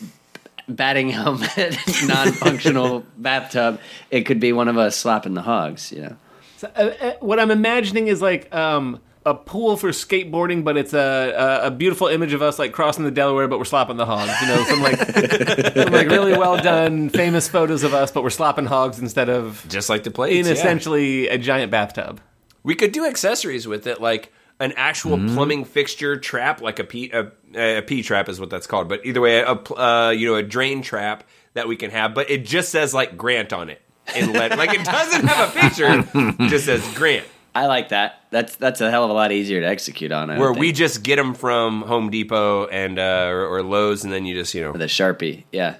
batting 0.68 1.08
helmet, 1.08 1.78
non-functional 2.04 3.04
bathtub, 3.16 3.80
it 4.10 4.22
could 4.22 4.40
be 4.40 4.52
one 4.52 4.68
of 4.68 4.76
us 4.76 4.96
slapping 4.96 5.34
the 5.34 5.42
hogs. 5.42 5.90
You 5.92 6.02
know. 6.02 6.16
So, 6.58 6.70
uh, 6.76 6.94
uh, 7.00 7.12
what 7.20 7.40
I'm 7.40 7.50
imagining 7.50 8.08
is 8.08 8.20
like 8.20 8.54
um, 8.54 9.00
a 9.30 9.34
pool 9.34 9.76
for 9.76 9.90
skateboarding, 9.90 10.64
but 10.64 10.76
it's 10.76 10.92
a, 10.92 11.32
a 11.62 11.66
a 11.68 11.70
beautiful 11.70 12.08
image 12.08 12.32
of 12.32 12.42
us 12.42 12.58
like 12.58 12.72
crossing 12.72 13.04
the 13.04 13.10
Delaware, 13.10 13.48
but 13.48 13.58
we're 13.58 13.64
slapping 13.64 13.96
the 13.96 14.06
hogs. 14.06 14.32
You 14.42 14.48
know, 14.48 14.64
some 14.64 14.82
like 14.82 14.96
some 15.74 15.92
like 15.92 16.08
really 16.08 16.32
well 16.36 16.56
done, 16.56 17.08
famous 17.08 17.48
photos 17.48 17.82
of 17.82 17.94
us, 17.94 18.10
but 18.12 18.22
we're 18.22 18.30
slapping 18.30 18.66
hogs 18.66 18.98
instead 18.98 19.28
of 19.28 19.64
Just 19.68 19.88
like 19.88 20.02
the 20.04 20.10
plates. 20.10 20.36
in 20.36 20.46
yeah. 20.46 20.58
essentially 20.60 21.28
a 21.28 21.38
giant 21.38 21.70
bathtub. 21.70 22.20
We 22.62 22.74
could 22.74 22.92
do 22.92 23.06
accessories 23.06 23.66
with 23.66 23.86
it, 23.86 24.00
like 24.00 24.32
an 24.58 24.74
actual 24.76 25.16
plumbing 25.16 25.64
fixture 25.64 26.16
trap, 26.18 26.60
like 26.60 26.78
a 26.78 26.84
P 26.84 27.10
a, 27.12 27.30
a 27.78 27.82
P 27.82 28.02
trap 28.02 28.28
is 28.28 28.38
what 28.38 28.50
that's 28.50 28.66
called. 28.66 28.88
But 28.88 29.06
either 29.06 29.20
way, 29.20 29.40
a 29.40 29.56
pl- 29.56 29.78
uh, 29.78 30.10
you 30.10 30.26
know 30.28 30.34
a 30.34 30.42
drain 30.42 30.82
trap 30.82 31.24
that 31.54 31.66
we 31.68 31.76
can 31.76 31.90
have, 31.90 32.14
but 32.14 32.28
it 32.30 32.44
just 32.44 32.68
says 32.70 32.92
like 32.92 33.16
Grant 33.16 33.52
on 33.52 33.70
it 33.70 33.80
in 34.14 34.32
lead. 34.32 34.56
like 34.58 34.74
it 34.74 34.84
doesn't 34.84 35.24
have 35.26 35.48
a 35.48 35.60
picture, 35.60 36.04
it 36.14 36.48
just 36.50 36.66
says 36.66 36.86
Grant. 36.94 37.26
I 37.54 37.66
like 37.66 37.88
that. 37.88 38.24
That's 38.30 38.56
that's 38.56 38.80
a 38.80 38.90
hell 38.90 39.04
of 39.04 39.10
a 39.10 39.12
lot 39.12 39.32
easier 39.32 39.60
to 39.60 39.66
execute 39.66 40.12
on. 40.12 40.30
I 40.30 40.38
Where 40.38 40.52
we 40.52 40.72
just 40.72 41.02
get 41.02 41.16
them 41.16 41.34
from 41.34 41.82
Home 41.82 42.10
Depot 42.10 42.66
and 42.66 42.98
uh, 42.98 43.28
or, 43.28 43.46
or 43.46 43.62
Lowe's, 43.62 44.04
and 44.04 44.12
then 44.12 44.24
you 44.24 44.34
just 44.34 44.54
you 44.54 44.62
know 44.62 44.72
the 44.72 44.86
sharpie. 44.86 45.44
Yeah. 45.52 45.76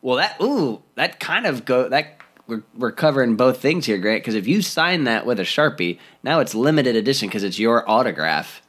Well, 0.00 0.16
that 0.16 0.40
ooh, 0.40 0.82
that 0.94 1.20
kind 1.20 1.46
of 1.46 1.64
go 1.64 1.88
that 1.88 2.18
we're 2.46 2.62
we're 2.76 2.92
covering 2.92 3.36
both 3.36 3.60
things 3.60 3.86
here, 3.86 3.98
Grant. 3.98 4.22
Because 4.22 4.34
if 4.34 4.46
you 4.46 4.62
sign 4.62 5.04
that 5.04 5.26
with 5.26 5.38
a 5.38 5.44
sharpie, 5.44 5.98
now 6.22 6.40
it's 6.40 6.54
limited 6.54 6.96
edition 6.96 7.28
because 7.28 7.44
it's 7.44 7.58
your 7.58 7.88
autograph, 7.88 8.62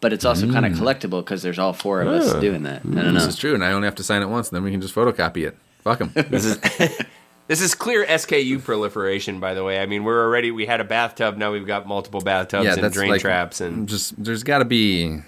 but 0.00 0.12
it's 0.12 0.24
also 0.24 0.50
kind 0.52 0.66
of 0.66 0.72
collectible 0.72 1.24
because 1.24 1.42
there's 1.42 1.58
all 1.58 1.72
four 1.72 2.02
of 2.02 2.08
us 2.08 2.34
doing 2.40 2.64
that. 2.64 2.82
I 2.82 2.88
don't 2.88 2.94
know. 2.94 3.12
This 3.14 3.26
is 3.26 3.36
true, 3.36 3.54
and 3.54 3.64
I 3.64 3.72
only 3.72 3.86
have 3.86 3.96
to 3.96 4.04
sign 4.04 4.22
it 4.22 4.28
once, 4.28 4.48
and 4.48 4.56
then 4.56 4.62
we 4.62 4.70
can 4.70 4.80
just 4.80 4.94
photocopy 4.94 5.46
it. 5.46 5.56
Fuck 5.80 5.98
them. 5.98 6.12
This 6.30 6.44
is 6.44 6.58
this 7.46 7.60
is 7.60 7.74
clear 7.74 8.04
SKU 8.04 8.62
proliferation, 8.62 9.40
by 9.40 9.54
the 9.54 9.64
way. 9.64 9.80
I 9.80 9.86
mean, 9.86 10.04
we're 10.04 10.22
already 10.24 10.50
we 10.50 10.66
had 10.66 10.80
a 10.80 10.84
bathtub, 10.84 11.36
now 11.36 11.52
we've 11.52 11.66
got 11.66 11.86
multiple 11.86 12.20
bathtubs 12.20 12.66
and 12.76 12.92
drain 12.92 13.18
traps, 13.18 13.60
and 13.60 13.88
just 13.88 14.22
there's 14.22 14.42
got 14.42 14.58
to 14.58 14.64
be. 14.64 15.20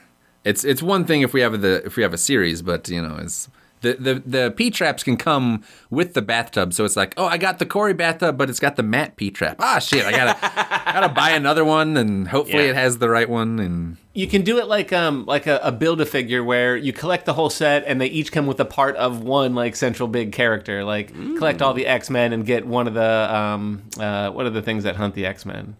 It's 0.44 0.64
it's 0.64 0.82
one 0.82 1.04
thing 1.04 1.22
if 1.22 1.32
we 1.32 1.40
have 1.40 1.60
the 1.60 1.84
if 1.84 1.96
we 1.96 2.02
have 2.02 2.12
a 2.14 2.18
series, 2.18 2.62
but 2.62 2.88
you 2.88 3.02
know 3.02 3.16
it's. 3.20 3.48
The, 3.80 3.94
the 3.94 4.14
the 4.26 4.50
P 4.56 4.70
traps 4.70 5.02
can 5.04 5.16
come 5.16 5.62
with 5.90 6.14
the 6.14 6.22
bathtub, 6.22 6.72
so 6.74 6.84
it's 6.84 6.96
like, 6.96 7.14
oh, 7.16 7.26
I 7.26 7.38
got 7.38 7.58
the 7.60 7.66
Corey 7.66 7.94
bathtub, 7.94 8.36
but 8.36 8.50
it's 8.50 8.58
got 8.60 8.76
the 8.76 8.82
Matt 8.82 9.16
P 9.16 9.30
trap. 9.30 9.56
Ah, 9.60 9.78
shit, 9.78 10.04
I 10.04 10.10
gotta 10.10 10.36
gotta 10.92 11.08
buy 11.08 11.30
another 11.30 11.64
one, 11.64 11.96
and 11.96 12.26
hopefully 12.28 12.64
Yeah. 12.64 12.70
it 12.70 12.74
has 12.76 12.98
the 12.98 13.08
right 13.08 13.28
one. 13.28 13.58
And 13.60 13.96
You 14.14 14.26
can 14.26 14.42
do 14.42 14.58
it 14.58 14.66
like 14.66 14.92
um 14.92 15.26
like 15.26 15.46
a, 15.46 15.60
a 15.62 15.70
build 15.70 16.00
a 16.00 16.06
figure 16.06 16.42
where 16.42 16.76
you 16.76 16.92
collect 16.92 17.24
the 17.24 17.34
whole 17.34 17.50
set 17.50 17.84
and 17.86 18.00
they 18.00 18.06
each 18.06 18.32
come 18.32 18.46
with 18.46 18.58
a 18.58 18.64
part 18.64 18.96
of 18.96 19.22
one 19.22 19.54
like 19.54 19.76
central 19.76 20.08
big 20.08 20.32
character. 20.32 20.82
Like 20.82 21.14
collect 21.14 21.62
all 21.62 21.72
the 21.72 21.86
X 21.86 22.10
Men 22.10 22.32
and 22.32 22.44
get 22.44 22.66
one 22.66 22.88
of 22.88 22.94
the 22.94 23.34
um 23.34 23.82
uh 24.00 24.30
what 24.30 24.44
are 24.44 24.50
the 24.50 24.62
things 24.62 24.82
that 24.84 24.96
hunt 24.96 25.14
the 25.14 25.24
X 25.24 25.46
Men? 25.46 25.76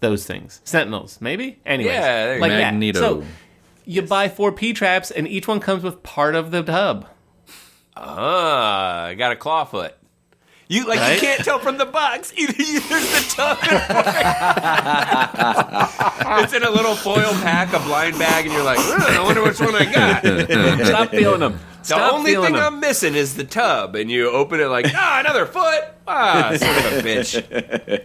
Those 0.00 0.26
things, 0.26 0.60
Sentinels, 0.64 1.18
maybe. 1.20 1.60
Anyway, 1.64 1.92
Yeah, 1.92 2.36
like 2.40 2.50
go. 2.50 2.56
that. 2.58 2.72
Magneto. 2.72 2.98
So 3.00 3.24
you 3.84 4.02
buy 4.02 4.28
four 4.28 4.52
P 4.52 4.72
traps 4.72 5.10
and 5.10 5.26
each 5.28 5.48
one 5.48 5.60
comes 5.60 5.82
with 5.82 6.02
part 6.02 6.34
of 6.34 6.50
the 6.50 6.62
tub. 6.62 7.06
Ah, 7.96 9.04
I 9.04 9.14
got 9.14 9.32
a 9.32 9.36
claw 9.36 9.64
foot. 9.64 9.94
You 10.68 10.86
like 10.88 11.00
Right? 11.00 11.14
you 11.14 11.20
can't 11.20 11.44
tell 11.44 11.58
from 11.58 11.76
the 11.76 11.84
box. 11.84 12.32
Either 12.36 12.54
you- 12.62 12.80
there's 12.80 13.10
the 13.10 13.34
tub. 13.36 13.58
it's 16.42 16.54
in 16.54 16.62
a 16.62 16.70
little 16.70 16.94
foil 16.94 17.30
pack, 17.42 17.74
a 17.74 17.78
blind 17.80 18.18
bag, 18.18 18.46
and 18.46 18.54
you're 18.54 18.64
like, 18.64 18.78
"Ugh, 18.80 19.02
I 19.02 19.22
wonder 19.22 19.42
which 19.42 19.60
one 19.60 19.74
I 19.74 19.84
got. 19.92 20.22
Stop 20.86 21.10
feeling 21.10 21.40
them. 21.40 21.58
The 21.80 21.84
Stop 21.84 22.12
only 22.14 22.32
thing 22.34 22.54
them. 22.54 22.74
I'm 22.74 22.80
missing 22.80 23.14
is 23.14 23.34
the 23.34 23.44
tub, 23.44 23.96
and 23.96 24.10
you 24.10 24.30
open 24.30 24.60
it 24.60 24.66
like, 24.68 24.86
ah, 24.94 25.20
another 25.20 25.44
foot. 25.46 25.82
Ah, 26.06 26.52
son 26.56 26.76
of 26.78 26.92
a 26.94 27.02
bitch. 27.02 28.02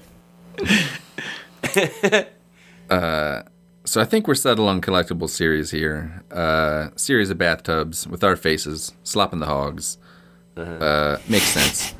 So 3.87 3.99
I 4.01 4.05
think 4.05 4.27
we're 4.27 4.35
settled 4.35 4.69
on 4.69 4.81
collectible 4.81 5.29
series 5.29 5.71
here. 5.71 6.23
Uh, 6.31 6.89
series 6.95 7.29
of 7.29 7.37
bathtubs 7.37 8.05
with 8.07 8.23
our 8.23 8.35
faces, 8.35 8.93
slopping 9.03 9.39
the 9.39 9.45
hogs. 9.47 9.97
Uh, 10.55 11.17
makes 11.29 11.45
sense. 11.45 11.93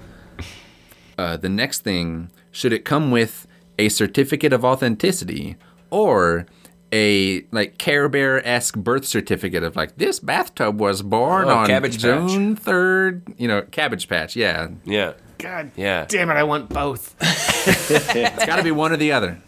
Uh, 1.17 1.38
the 1.38 1.50
next 1.50 1.82
thing, 1.82 2.30
should 2.52 2.73
it 2.73 2.86
come 2.86 3.12
with 3.12 3.47
a 3.80 3.89
certificate 3.89 4.54
of 4.54 4.63
authenticity 4.65 5.56
or 5.89 6.45
a 6.91 7.43
like 7.52 7.78
Care 7.78 8.08
Bear 8.10 8.45
esque 8.47 8.76
birth 8.78 9.06
certificate 9.06 9.63
of 9.63 9.76
like 9.76 9.97
this 9.97 10.19
bathtub 10.19 10.80
was 10.80 11.02
born 11.02 11.47
Oh, 11.50 11.58
on 11.58 11.67
Cabbage 11.67 12.02
Patch. 12.02 12.32
June 12.32 12.56
third? 12.56 13.23
You 13.38 13.47
know, 13.47 13.62
Cabbage 13.63 14.08
Patch. 14.08 14.36
Yeah, 14.36 14.69
Yeah, 14.86 15.13
God 15.38 15.71
yeah. 15.76 16.06
damn 16.08 16.30
it! 16.30 16.34
I 16.34 16.43
want 16.43 16.69
both. 16.69 17.15
it's 17.21 18.45
got 18.45 18.56
to 18.58 18.63
be 18.63 18.71
one 18.71 18.91
or 18.91 18.97
the 18.97 19.12
other. 19.12 19.39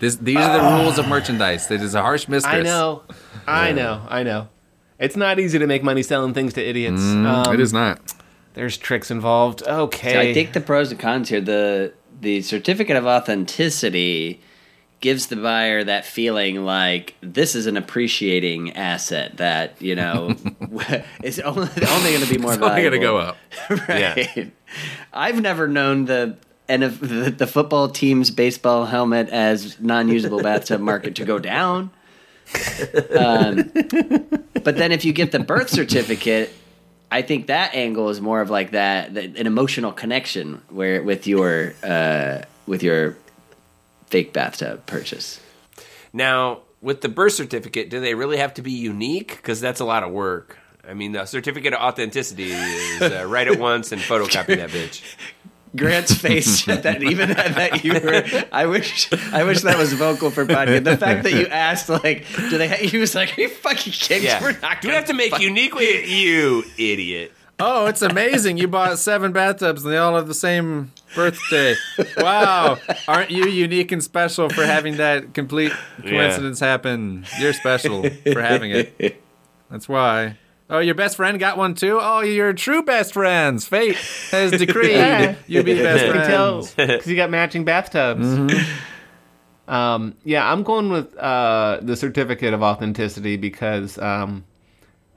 This, 0.00 0.16
these 0.16 0.36
are 0.36 0.58
the 0.78 0.82
rules 0.84 0.98
of 0.98 1.08
merchandise. 1.08 1.70
It 1.70 1.82
is 1.82 1.94
a 1.94 2.02
harsh 2.02 2.28
mistress. 2.28 2.54
I 2.54 2.62
know, 2.62 3.02
I 3.46 3.72
know, 3.72 4.02
I 4.08 4.22
know. 4.22 4.48
It's 4.98 5.16
not 5.16 5.38
easy 5.38 5.58
to 5.58 5.66
make 5.66 5.82
money 5.82 6.02
selling 6.02 6.34
things 6.34 6.54
to 6.54 6.62
idiots. 6.64 7.00
um, 7.02 7.24
Mm, 7.24 7.54
it 7.54 7.60
is 7.60 7.72
not. 7.72 8.00
There's 8.54 8.76
tricks 8.76 9.10
involved. 9.10 9.62
Okay. 9.62 10.12
So 10.12 10.20
I 10.20 10.34
think 10.34 10.52
the 10.52 10.60
pros 10.60 10.90
and 10.90 10.98
cons 11.00 11.28
here. 11.28 11.40
The 11.40 11.92
the 12.20 12.42
certificate 12.42 12.96
of 12.96 13.06
authenticity 13.06 14.40
gives 15.00 15.28
the 15.28 15.36
buyer 15.36 15.84
that 15.84 16.04
feeling 16.04 16.64
like 16.64 17.14
this 17.20 17.54
is 17.54 17.66
an 17.68 17.76
appreciating 17.76 18.76
asset 18.76 19.36
that 19.36 19.80
you 19.80 19.94
know 19.94 20.34
is 21.22 21.38
only, 21.40 21.68
only 21.88 22.10
going 22.12 22.22
to 22.24 22.28
be 22.28 22.38
more 22.42 22.54
It's 22.54 22.62
only 22.62 22.82
valuable. 22.82 22.90
going 22.90 22.92
to 22.92 22.98
go 22.98 23.16
up. 23.18 23.36
right. 23.88 24.52
I've 25.12 25.40
never 25.40 25.68
known 25.68 26.06
the 26.06 26.36
and 26.68 26.84
if 26.84 27.00
the, 27.00 27.30
the 27.30 27.46
football 27.46 27.88
team's 27.88 28.30
baseball 28.30 28.84
helmet 28.84 29.28
as 29.30 29.80
non-usable 29.80 30.42
bathtub 30.42 30.80
market 30.80 31.14
to 31.16 31.24
go 31.24 31.38
down. 31.38 31.90
Um, 33.16 33.70
but 34.64 34.76
then 34.76 34.92
if 34.92 35.04
you 35.04 35.12
get 35.12 35.32
the 35.32 35.38
birth 35.38 35.70
certificate, 35.70 36.52
I 37.10 37.22
think 37.22 37.46
that 37.46 37.74
angle 37.74 38.10
is 38.10 38.20
more 38.20 38.40
of 38.40 38.50
like 38.50 38.72
that, 38.72 39.14
that 39.14 39.24
an 39.36 39.46
emotional 39.46 39.92
connection 39.92 40.62
where 40.68 41.02
with 41.02 41.26
your 41.26 41.74
uh, 41.82 42.42
with 42.66 42.82
your 42.82 43.16
fake 44.06 44.32
bathtub 44.32 44.86
purchase. 44.86 45.40
Now, 46.12 46.62
with 46.80 47.00
the 47.00 47.08
birth 47.08 47.32
certificate, 47.32 47.90
do 47.90 48.00
they 48.00 48.14
really 48.14 48.38
have 48.38 48.54
to 48.54 48.62
be 48.62 48.72
unique? 48.72 49.36
Because 49.36 49.60
that's 49.60 49.80
a 49.80 49.84
lot 49.84 50.02
of 50.02 50.10
work. 50.10 50.58
I 50.88 50.94
mean, 50.94 51.12
the 51.12 51.26
certificate 51.26 51.74
of 51.74 51.80
authenticity 51.80 52.50
is 52.50 53.02
uh, 53.02 53.26
write 53.26 53.46
it 53.46 53.58
once 53.58 53.92
and 53.92 54.00
photocopy 54.00 54.56
that 54.56 54.70
bitch. 54.70 55.02
Grant's 55.76 56.14
face 56.14 56.64
that 56.66 57.02
even 57.02 57.30
that 57.30 57.84
you 57.84 57.94
were 57.94 58.24
I 58.52 58.66
wish 58.66 59.12
I 59.32 59.44
wish 59.44 59.62
that 59.62 59.78
was 59.78 59.92
vocal 59.92 60.30
for 60.30 60.44
podcast. 60.46 60.84
The 60.84 60.96
fact 60.96 61.24
that 61.24 61.32
you 61.32 61.46
asked 61.46 61.88
like 61.88 62.26
do 62.50 62.58
they 62.58 62.68
he 62.68 62.98
was 62.98 63.14
like 63.14 63.36
are 63.36 63.42
you 63.42 63.48
fucking 63.48 63.92
kidding? 63.92 64.24
Yeah. 64.24 64.42
We're 64.42 64.58
not 64.60 64.80
Do 64.80 64.88
we 64.88 64.94
have 64.94 65.06
to 65.06 65.14
make 65.14 65.38
uniquely 65.38 66.04
you 66.06 66.64
idiot? 66.76 67.32
Oh, 67.60 67.86
it's 67.86 68.02
amazing. 68.02 68.56
You 68.58 68.68
bought 68.68 68.98
seven 69.00 69.32
bathtubs 69.32 69.82
and 69.84 69.92
they 69.92 69.98
all 69.98 70.14
have 70.14 70.28
the 70.28 70.34
same 70.34 70.92
birthday. 71.16 71.74
Wow. 72.16 72.78
Aren't 73.08 73.32
you 73.32 73.46
unique 73.48 73.90
and 73.90 74.02
special 74.02 74.48
for 74.48 74.64
having 74.64 74.98
that 74.98 75.34
complete 75.34 75.72
coincidence 76.00 76.60
happen? 76.60 77.26
You're 77.40 77.52
special 77.52 78.08
for 78.08 78.40
having 78.40 78.70
it. 78.70 79.20
That's 79.70 79.88
why. 79.88 80.38
Oh, 80.70 80.80
your 80.80 80.94
best 80.94 81.16
friend 81.16 81.38
got 81.40 81.56
one 81.56 81.74
too? 81.74 81.98
Oh, 82.00 82.20
you're 82.20 82.52
true 82.52 82.82
best 82.82 83.14
friends. 83.14 83.66
Fate 83.66 83.96
has 84.30 84.50
decreed 84.52 84.90
Yeah. 84.96 85.34
you 85.46 85.62
be 85.62 85.74
best 85.74 86.04
You 86.04 86.12
can 86.12 86.26
tell 86.26 86.62
friends. 86.62 86.74
because 86.92 87.06
you 87.06 87.16
got 87.16 87.30
matching 87.30 87.64
bathtubs. 87.64 88.26
Um, 89.66 90.14
yeah, 90.24 90.50
I'm 90.50 90.62
going 90.62 90.90
with 90.90 91.16
uh, 91.16 91.78
the 91.82 91.96
certificate 91.96 92.54
of 92.54 92.62
authenticity 92.62 93.36
because 93.36 93.98
um, 93.98 94.44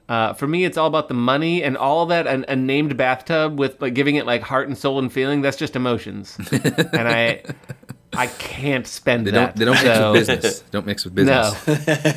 uh, 0.08 0.34
for 0.34 0.46
me, 0.46 0.64
it's 0.64 0.76
all 0.76 0.86
about 0.86 1.08
the 1.08 1.14
money 1.14 1.62
and 1.62 1.76
all 1.76 2.06
that. 2.06 2.26
An, 2.26 2.44
a 2.48 2.56
named 2.56 2.96
bathtub 2.98 3.58
with 3.58 3.80
like 3.80 3.94
giving 3.94 4.16
it 4.16 4.26
like 4.26 4.42
heart 4.42 4.68
and 4.68 4.76
soul 4.76 4.98
and 4.98 5.10
feeling. 5.12 5.40
That's 5.40 5.56
just 5.56 5.74
emotions, 5.74 6.36
and 6.52 7.08
I 7.08 7.42
I 8.12 8.26
can't 8.26 8.86
spend 8.86 9.26
They 9.26 9.30
that. 9.30 9.56
don't 9.56 9.56
they 9.56 9.64
don't 9.64 10.12
mix 10.14 10.26
with 10.28 10.38
business. 10.40 10.60
Don't 10.70 10.86
mix 10.86 11.04
with 11.04 11.14
business. 11.14 11.66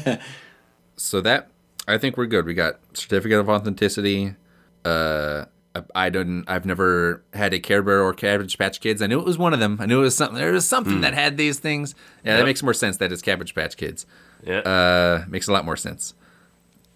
No, 0.07 0.17
so 0.97 1.21
that 1.21 1.49
I 1.87 1.97
think 1.97 2.17
we're 2.17 2.25
good. 2.25 2.45
We 2.45 2.53
got 2.53 2.79
certificate 2.93 3.39
of 3.39 3.49
authenticity. 3.49 4.35
Uh, 4.83 5.45
I 5.93 6.09
don't. 6.09 6.45
I've 6.47 6.65
never 6.65 7.21
had 7.33 7.53
a 7.53 7.59
Care 7.59 7.81
Bear 7.81 8.01
or 8.01 8.13
Cabbage 8.13 8.57
Patch 8.57 8.79
Kids. 8.79 9.01
I 9.01 9.07
knew 9.07 9.19
it 9.19 9.25
was 9.25 9.37
one 9.37 9.53
of 9.53 9.59
them. 9.59 9.77
I 9.81 9.85
knew 9.85 9.99
it 9.99 10.03
was 10.03 10.15
something. 10.15 10.37
There 10.37 10.53
was 10.53 10.67
something 10.67 11.01
that 11.01 11.13
had 11.13 11.37
these 11.37 11.59
things. 11.59 11.95
Yeah, 12.23 12.37
that 12.37 12.45
makes 12.45 12.63
more 12.63 12.73
sense. 12.73 12.97
That 12.97 13.11
it's 13.11 13.21
Cabbage 13.21 13.53
Patch 13.53 13.75
Kids. 13.75 14.05
Yeah. 14.43 14.59
Uh, 14.59 15.25
makes 15.27 15.47
a 15.47 15.51
lot 15.53 15.65
more 15.65 15.75
sense. 15.75 16.13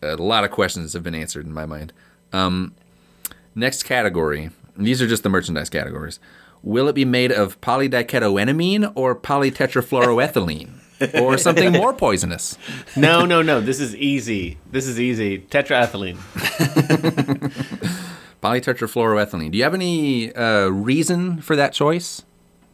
A 0.01 0.15
lot 0.15 0.45
of 0.45 0.51
questions 0.51 0.93
have 0.93 1.03
been 1.03 1.15
answered 1.15 1.45
in 1.45 1.53
my 1.53 1.65
mind. 1.65 1.91
Um, 2.31 2.73
Next 3.55 3.83
category. 3.83 4.51
These 4.77 5.01
are 5.01 5.07
just 5.07 5.23
the 5.23 5.29
merchandise 5.29 5.69
categories. 5.69 6.19
Will 6.63 6.87
it 6.87 6.93
be 6.95 7.03
made 7.05 7.31
of 7.31 7.59
polydiketoenamine 7.61 8.91
or 8.95 9.15
polytetrafluoroethylene? 9.15 10.69
or 11.21 11.37
something 11.37 11.71
more 11.71 11.93
poisonous? 11.93 12.57
No, 12.95 13.25
no, 13.25 13.41
no. 13.41 13.61
This 13.61 13.79
is 13.79 13.95
easy. 13.95 14.57
This 14.71 14.87
is 14.87 14.99
easy. 14.99 15.39
Tetraethylene. 15.39 16.17
Polytetrafluoroethylene. 18.41 19.51
Do 19.51 19.57
you 19.57 19.63
have 19.63 19.73
any 19.73 20.33
uh, 20.33 20.67
reason 20.67 21.41
for 21.41 21.55
that 21.55 21.73
choice? 21.73 22.23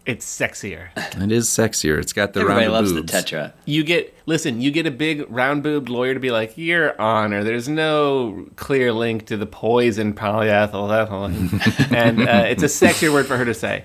It's 0.05 0.23
sexier. 0.23 0.89
It 1.19 1.31
is 1.31 1.47
sexier. 1.47 1.97
It's 1.97 2.13
got 2.13 2.33
the 2.33 2.41
round 2.41 2.49
boob. 2.49 2.51
Everybody 2.51 2.65
round 2.65 2.73
loves 2.73 2.93
boobs. 2.93 3.11
the 3.11 3.17
Tetra. 3.17 3.53
You 3.65 3.83
get 3.83 4.13
listen. 4.27 4.61
You 4.61 4.69
get 4.69 4.85
a 4.85 4.91
big 4.91 5.25
round 5.29 5.63
boobed 5.63 5.89
lawyer 5.89 6.13
to 6.13 6.19
be 6.19 6.29
like, 6.29 6.55
"Your 6.59 6.99
Honor, 7.01 7.43
there's 7.43 7.67
no 7.67 8.47
clear 8.55 8.93
link 8.93 9.25
to 9.27 9.37
the 9.37 9.47
poison 9.47 10.13
polyethylene," 10.13 11.91
and 11.91 12.21
uh, 12.21 12.45
it's 12.47 12.61
a 12.61 12.67
sexier 12.67 13.11
word 13.11 13.25
for 13.25 13.35
her 13.35 13.45
to 13.45 13.55
say. 13.55 13.81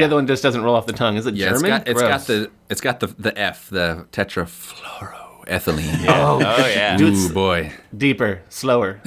The 0.00 0.04
other 0.06 0.16
one 0.16 0.26
just 0.26 0.42
doesn't 0.42 0.62
roll 0.62 0.74
off 0.74 0.86
the 0.86 0.92
tongue. 0.92 1.16
Is 1.16 1.26
it 1.26 1.34
Yeah, 1.34 1.50
German? 1.52 1.64
it's 1.64 1.68
got 1.68 1.88
it's 1.88 2.00
got 2.02 2.20
the 2.26 2.50
it's 2.70 2.80
got 2.80 3.00
the 3.00 3.06
the 3.18 3.38
F, 3.38 3.68
the 3.70 4.06
tetrafluoroethylene. 4.12 6.06
Oh, 6.08 6.40
Oh 6.44 6.66
yeah. 6.66 6.96
Do 6.96 7.08
it 7.08 7.14
Ooh 7.14 7.28
boy. 7.32 7.72
deeper, 7.96 8.40
slower. 8.48 9.00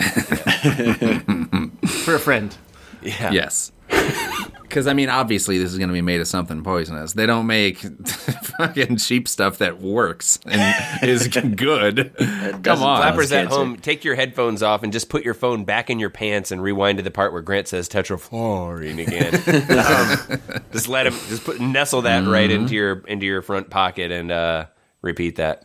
for 1.88 2.16
a 2.16 2.20
friend. 2.20 2.56
yeah. 3.02 3.32
Yes. 3.32 3.72
Because 4.76 4.88
I 4.88 4.94
mean, 4.94 5.08
obviously, 5.08 5.58
this 5.58 5.72
is 5.72 5.78
going 5.78 5.88
to 5.88 5.94
be 5.94 6.02
made 6.02 6.20
of 6.20 6.28
something 6.28 6.62
poisonous. 6.62 7.14
They 7.14 7.26
don't 7.26 7.48
make 7.48 7.78
fucking 8.58 8.98
cheap 8.98 9.26
stuff 9.30 9.60
that 9.60 9.80
works 9.80 10.38
and 10.46 11.08
is 11.08 11.28
good. 11.56 12.14
Come 12.18 12.84
on, 12.84 12.98
Flappers 13.02 13.32
at 13.32 13.48
home, 13.48 13.78
take 13.78 14.04
your 14.04 14.16
headphones 14.16 14.62
off 14.62 14.84
and 14.84 14.92
just 14.92 15.08
put 15.08 15.24
your 15.24 15.34
phone 15.34 15.64
back 15.64 15.90
in 15.90 15.98
your 15.98 16.10
pants 16.10 16.52
and 16.52 16.62
rewind 16.62 16.98
to 16.98 17.04
the 17.04 17.12
part 17.12 17.32
where 17.32 17.42
Grant 17.42 17.70
says 17.70 17.88
tetrafluorine 17.88 19.00
again. 19.02 19.36
um, 19.80 20.62
just 20.74 20.90
let 20.90 21.08
him 21.08 21.14
just 21.30 21.46
put 21.46 21.62
nestle 21.62 22.02
that 22.02 22.28
right 22.28 22.50
Mm-hmm. 22.50 22.64
into 22.64 22.76
your 22.76 22.98
into 23.08 23.26
your 23.26 23.42
front 23.42 23.70
pocket 23.70 24.12
and 24.12 24.30
uh, 24.30 24.66
repeat 25.02 25.38
that. 25.38 25.64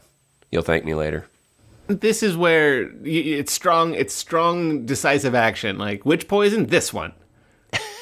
You'll 0.53 0.63
thank 0.63 0.85
me 0.85 0.95
later. 0.95 1.27
This 1.89 2.23
is 2.23 2.37
where 2.37 2.83
it's 3.05 3.51
strong. 3.53 3.95
It's 3.95 4.15
strong, 4.15 4.87
decisive 4.87 5.35
action. 5.35 5.79
Like 5.79 6.07
which 6.07 6.29
poison? 6.29 6.67
This 6.67 6.93
one. 6.95 7.13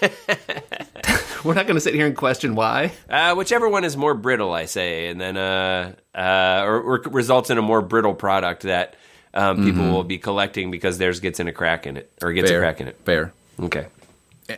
We're 1.44 1.54
not 1.54 1.66
going 1.66 1.76
to 1.76 1.80
sit 1.80 1.94
here 1.94 2.06
and 2.06 2.16
question 2.16 2.54
why. 2.54 2.92
Uh, 3.08 3.34
whichever 3.34 3.68
one 3.68 3.84
is 3.84 3.96
more 3.96 4.14
brittle, 4.14 4.52
I 4.52 4.64
say, 4.64 5.08
and 5.08 5.20
then 5.20 5.36
uh, 5.36 5.94
uh, 6.14 6.62
or, 6.66 6.80
or 6.80 7.02
results 7.10 7.50
in 7.50 7.58
a 7.58 7.62
more 7.62 7.80
brittle 7.80 8.14
product 8.14 8.62
that 8.62 8.94
um, 9.34 9.64
people 9.64 9.90
will 9.92 10.04
be 10.04 10.18
collecting 10.18 10.70
because 10.70 10.98
theirs 10.98 11.20
gets 11.20 11.38
in 11.38 11.46
a 11.48 11.52
crack 11.52 11.86
in 11.86 11.96
it 11.96 12.10
or 12.22 12.32
gets 12.32 12.50
a 12.50 12.58
crack 12.58 12.80
in 12.80 12.88
it. 12.88 12.98
fair. 13.04 13.32
Okay. 13.60 13.86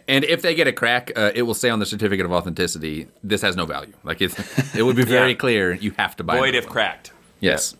And 0.09 0.25
if 0.25 0.41
they 0.43 0.55
get 0.55 0.69
a 0.69 0.73
crack, 0.73 1.11
uh, 1.17 1.33
it 1.35 1.43
will 1.43 1.55
say 1.55 1.69
on 1.69 1.81
the 1.81 1.87
certificate 1.87 2.25
of 2.25 2.31
authenticity, 2.33 3.09
"This 3.25 3.43
has 3.43 3.57
no 3.57 3.67
value." 3.67 3.93
Like 4.05 4.21
it, 4.23 4.33
it 4.75 4.83
would 4.85 4.95
be 4.97 5.03
very 5.19 5.31
Yeah. 5.31 5.37
clear. 5.37 5.73
You 5.75 5.91
have 5.99 6.15
to 6.17 6.25
buy. 6.25 6.39
Void 6.39 6.55
if 6.55 6.65
one. 6.65 6.73
cracked. 6.73 7.13
Yes. 7.41 7.75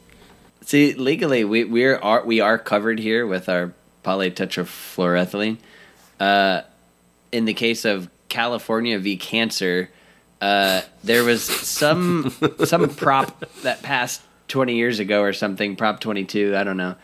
See, 0.65 0.93
legally, 0.95 1.45
we 1.45 1.65
we're 1.65 1.97
are 1.99 2.25
we 2.25 2.41
are 2.41 2.59
covered 2.59 2.99
here 2.99 3.27
with 3.27 3.49
our 3.49 3.73
polytetrafluoroethylene. 4.05 5.59
Uh, 6.19 6.63
in 7.33 7.45
the 7.45 7.55
case 7.55 7.85
of 7.85 8.09
California 8.29 8.99
v. 8.99 9.17
Cancer, 9.17 9.91
uh, 10.41 10.83
there 11.05 11.25
was 11.25 11.43
some 11.43 12.35
some 12.65 12.89
prop 12.91 13.45
that 13.63 13.83
passed 13.83 14.23
twenty 14.49 14.77
years 14.77 14.99
ago 14.99 15.23
or 15.23 15.33
something, 15.33 15.77
Prop 15.77 16.01
twenty 16.01 16.25
two. 16.25 16.55
I 16.57 16.65
don't 16.65 16.77
know 16.77 16.95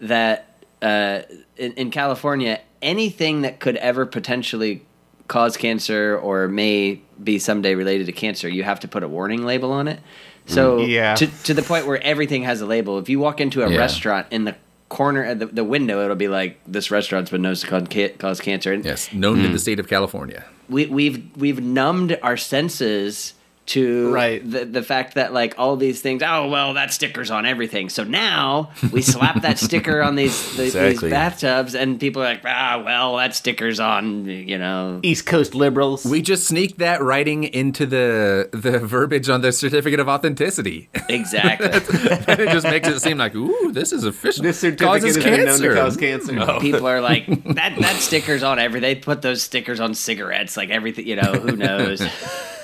that 0.00 0.64
uh, 0.82 1.22
in, 1.56 1.72
in 1.74 1.90
California, 1.90 2.60
anything 2.82 3.42
that 3.42 3.60
could 3.60 3.76
ever 3.76 4.06
potentially 4.06 4.82
cause 5.28 5.56
cancer 5.56 6.16
or 6.22 6.46
may 6.48 7.00
be 7.22 7.38
someday 7.38 7.74
related 7.74 8.06
to 8.06 8.12
cancer, 8.12 8.48
you 8.48 8.62
have 8.62 8.80
to 8.80 8.88
put 8.88 9.02
a 9.02 9.08
warning 9.08 9.44
label 9.44 9.72
on 9.72 9.88
it. 9.88 10.00
So 10.46 10.78
Yeah. 10.78 11.14
to 11.16 11.26
to 11.44 11.54
the 11.54 11.62
point 11.62 11.86
where 11.86 12.00
everything 12.02 12.44
has 12.44 12.60
a 12.60 12.66
label. 12.66 12.98
If 12.98 13.08
you 13.08 13.18
walk 13.18 13.40
into 13.40 13.62
a 13.64 13.70
Yeah. 13.70 13.78
restaurant 13.78 14.28
in 14.30 14.44
the 14.44 14.54
corner 14.88 15.24
of 15.24 15.38
the, 15.40 15.46
the 15.46 15.64
window, 15.64 16.02
it'll 16.04 16.16
be 16.16 16.28
like 16.28 16.58
this 16.66 16.90
restaurant's 16.90 17.30
been 17.30 17.42
known 17.42 17.54
to 17.54 17.66
cause, 17.66 17.86
ca- 17.90 18.10
cause 18.18 18.40
cancer. 18.40 18.72
And 18.72 18.84
Yes. 18.84 19.12
Known 19.12 19.38
Hmm. 19.40 19.46
in 19.46 19.52
the 19.52 19.58
state 19.58 19.80
of 19.80 19.88
California. 19.88 20.44
we, 20.68 20.86
we've 20.86 21.22
we've 21.36 21.60
numbed 21.60 22.18
our 22.22 22.36
senses 22.36 23.34
to 23.66 24.10
Right. 24.12 24.48
the 24.48 24.64
the 24.64 24.82
fact 24.82 25.14
that 25.14 25.32
like 25.32 25.54
all 25.58 25.76
these 25.76 26.00
things. 26.00 26.22
Oh 26.24 26.48
well, 26.48 26.74
that 26.74 26.92
sticker's 26.92 27.30
on 27.30 27.46
everything. 27.46 27.88
So 27.88 28.04
now 28.04 28.70
we 28.92 29.02
slap 29.02 29.42
that 29.42 29.58
sticker 29.58 30.02
on 30.02 30.14
these 30.16 30.56
these, 30.56 30.74
Exactly. 30.74 31.08
these 31.08 31.10
bathtubs, 31.10 31.74
and 31.74 31.98
people 31.98 32.22
are 32.22 32.26
like, 32.26 32.42
ah, 32.44 32.82
well, 32.84 33.16
that 33.16 33.34
sticker's 33.34 33.80
on. 33.80 34.26
You 34.26 34.58
know, 34.58 35.00
East 35.02 35.26
Coast 35.26 35.54
liberals. 35.54 36.04
We 36.04 36.22
just 36.22 36.46
sneaked 36.46 36.78
that 36.78 37.02
writing 37.02 37.44
into 37.44 37.86
the 37.86 38.48
the 38.52 38.78
verbiage 38.78 39.28
on 39.28 39.40
the 39.40 39.52
certificate 39.52 40.00
of 40.00 40.08
authenticity, 40.08 40.88
exactly. 41.08 41.66
and 41.70 42.40
it 42.40 42.50
just 42.50 42.66
makes 42.66 42.88
it 42.88 43.00
seem 43.00 43.18
like, 43.18 43.34
ooh, 43.34 43.72
this 43.72 43.92
is 43.92 44.04
official. 44.04 44.42
this 44.42 44.58
certificate 44.60 44.86
causes 45.02 45.14
has 45.16 45.24
been 45.24 45.44
known 45.44 45.58
to 45.58 45.68
cancer. 45.68 45.74
cause 45.74 45.96
cancer. 45.96 46.60
people 46.60 46.86
are 46.86 47.00
like 47.00 47.26
that 47.54 47.76
that 47.80 47.96
sticker's 47.96 48.42
on 48.42 48.58
every 48.58 48.80
they 48.80 48.94
put 48.94 49.22
those 49.22 49.42
stickers 49.42 49.80
on 49.80 49.94
cigarettes 49.94 50.56
like 50.56 50.70
everything 50.70 51.06
you 51.06 51.16
know 51.16 51.32
who 51.32 51.56
knows 51.56 52.00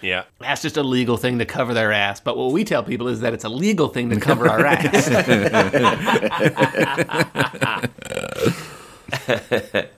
Yeah. 0.00 0.24
That's 0.38 0.62
just 0.62 0.76
a 0.76 0.82
legal 0.82 1.16
thing 1.16 1.38
to 1.40 1.44
cover 1.44 1.74
their 1.74 1.92
ass. 1.92 2.20
But 2.20 2.36
what 2.36 2.52
we 2.52 2.64
tell 2.64 2.82
people 2.82 3.08
is 3.08 3.20
that 3.20 3.34
it's 3.34 3.44
a 3.44 3.48
legal 3.48 3.88
thing 3.88 4.10
to 4.10 4.20
cover 4.20 4.48
our 4.48 4.64
ass. 4.64 5.08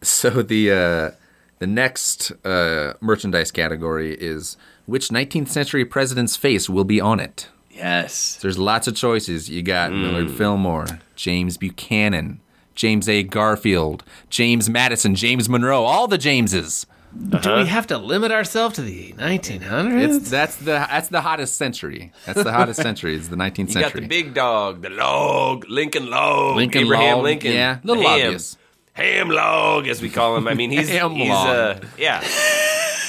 So 0.00 0.30
the 0.42 0.70
uh, 0.70 1.10
the 1.58 1.66
next 1.66 2.30
uh, 2.44 2.94
merchandise 3.00 3.50
category 3.50 4.14
is 4.14 4.56
which 4.86 5.08
19th 5.08 5.48
century 5.48 5.84
president's 5.84 6.36
face 6.36 6.68
will 6.70 6.84
be 6.84 7.00
on 7.00 7.20
it. 7.20 7.48
yes 7.70 8.38
There's 8.40 8.58
lots 8.58 8.86
of 8.88 8.94
choices. 8.96 9.50
You 9.50 9.62
got 9.62 9.90
Hmm. 9.90 10.02
Millard 10.02 10.30
Fillmore, 10.30 11.00
James 11.16 11.56
Buchanan, 11.56 12.40
James 12.74 13.08
A. 13.08 13.22
Garfield, 13.24 14.04
James 14.30 14.70
Madison, 14.70 15.14
James 15.14 15.48
Monroe, 15.48 15.84
all 15.84 16.06
the 16.08 16.18
Jameses. 16.18 16.86
Do 17.18 17.56
we 17.56 17.66
have 17.66 17.86
to 17.88 17.98
limit 17.98 18.30
ourselves 18.30 18.76
to 18.76 18.82
the 18.82 19.12
1900s? 19.18 20.16
It's 20.18 20.30
that's 20.30 20.56
the 20.56 20.64
that's 20.88 21.08
the 21.08 21.20
hottest 21.20 21.56
century. 21.56 22.12
That's 22.26 22.42
the 22.44 22.52
hottest 22.52 22.80
century. 22.88 23.16
It's 23.16 23.28
the 23.28 23.36
19th 23.36 23.74
You 23.74 23.80
got 23.80 23.92
the 23.92 24.06
big 24.06 24.34
dog, 24.34 24.82
the 24.82 24.90
log, 24.90 25.68
Lincoln 25.68 26.10
Log, 26.10 26.56
Lincoln 26.56 26.84
Abraham 26.84 27.16
Log, 27.16 27.24
Lincoln. 27.24 27.52
yeah, 27.52 27.78
little 27.82 28.02
Ham. 28.04 28.12
obvious. 28.26 28.56
Ham 28.94 29.28
Log, 29.30 29.88
as 29.88 30.00
we 30.00 30.08
call 30.10 30.36
him. 30.36 30.46
I 30.48 30.54
mean, 30.54 30.70
he's 30.70 30.88
Ham 30.96 31.12
he's 31.12 31.28
Log. 31.28 31.48
uh, 31.48 31.80
yeah. 31.98 32.22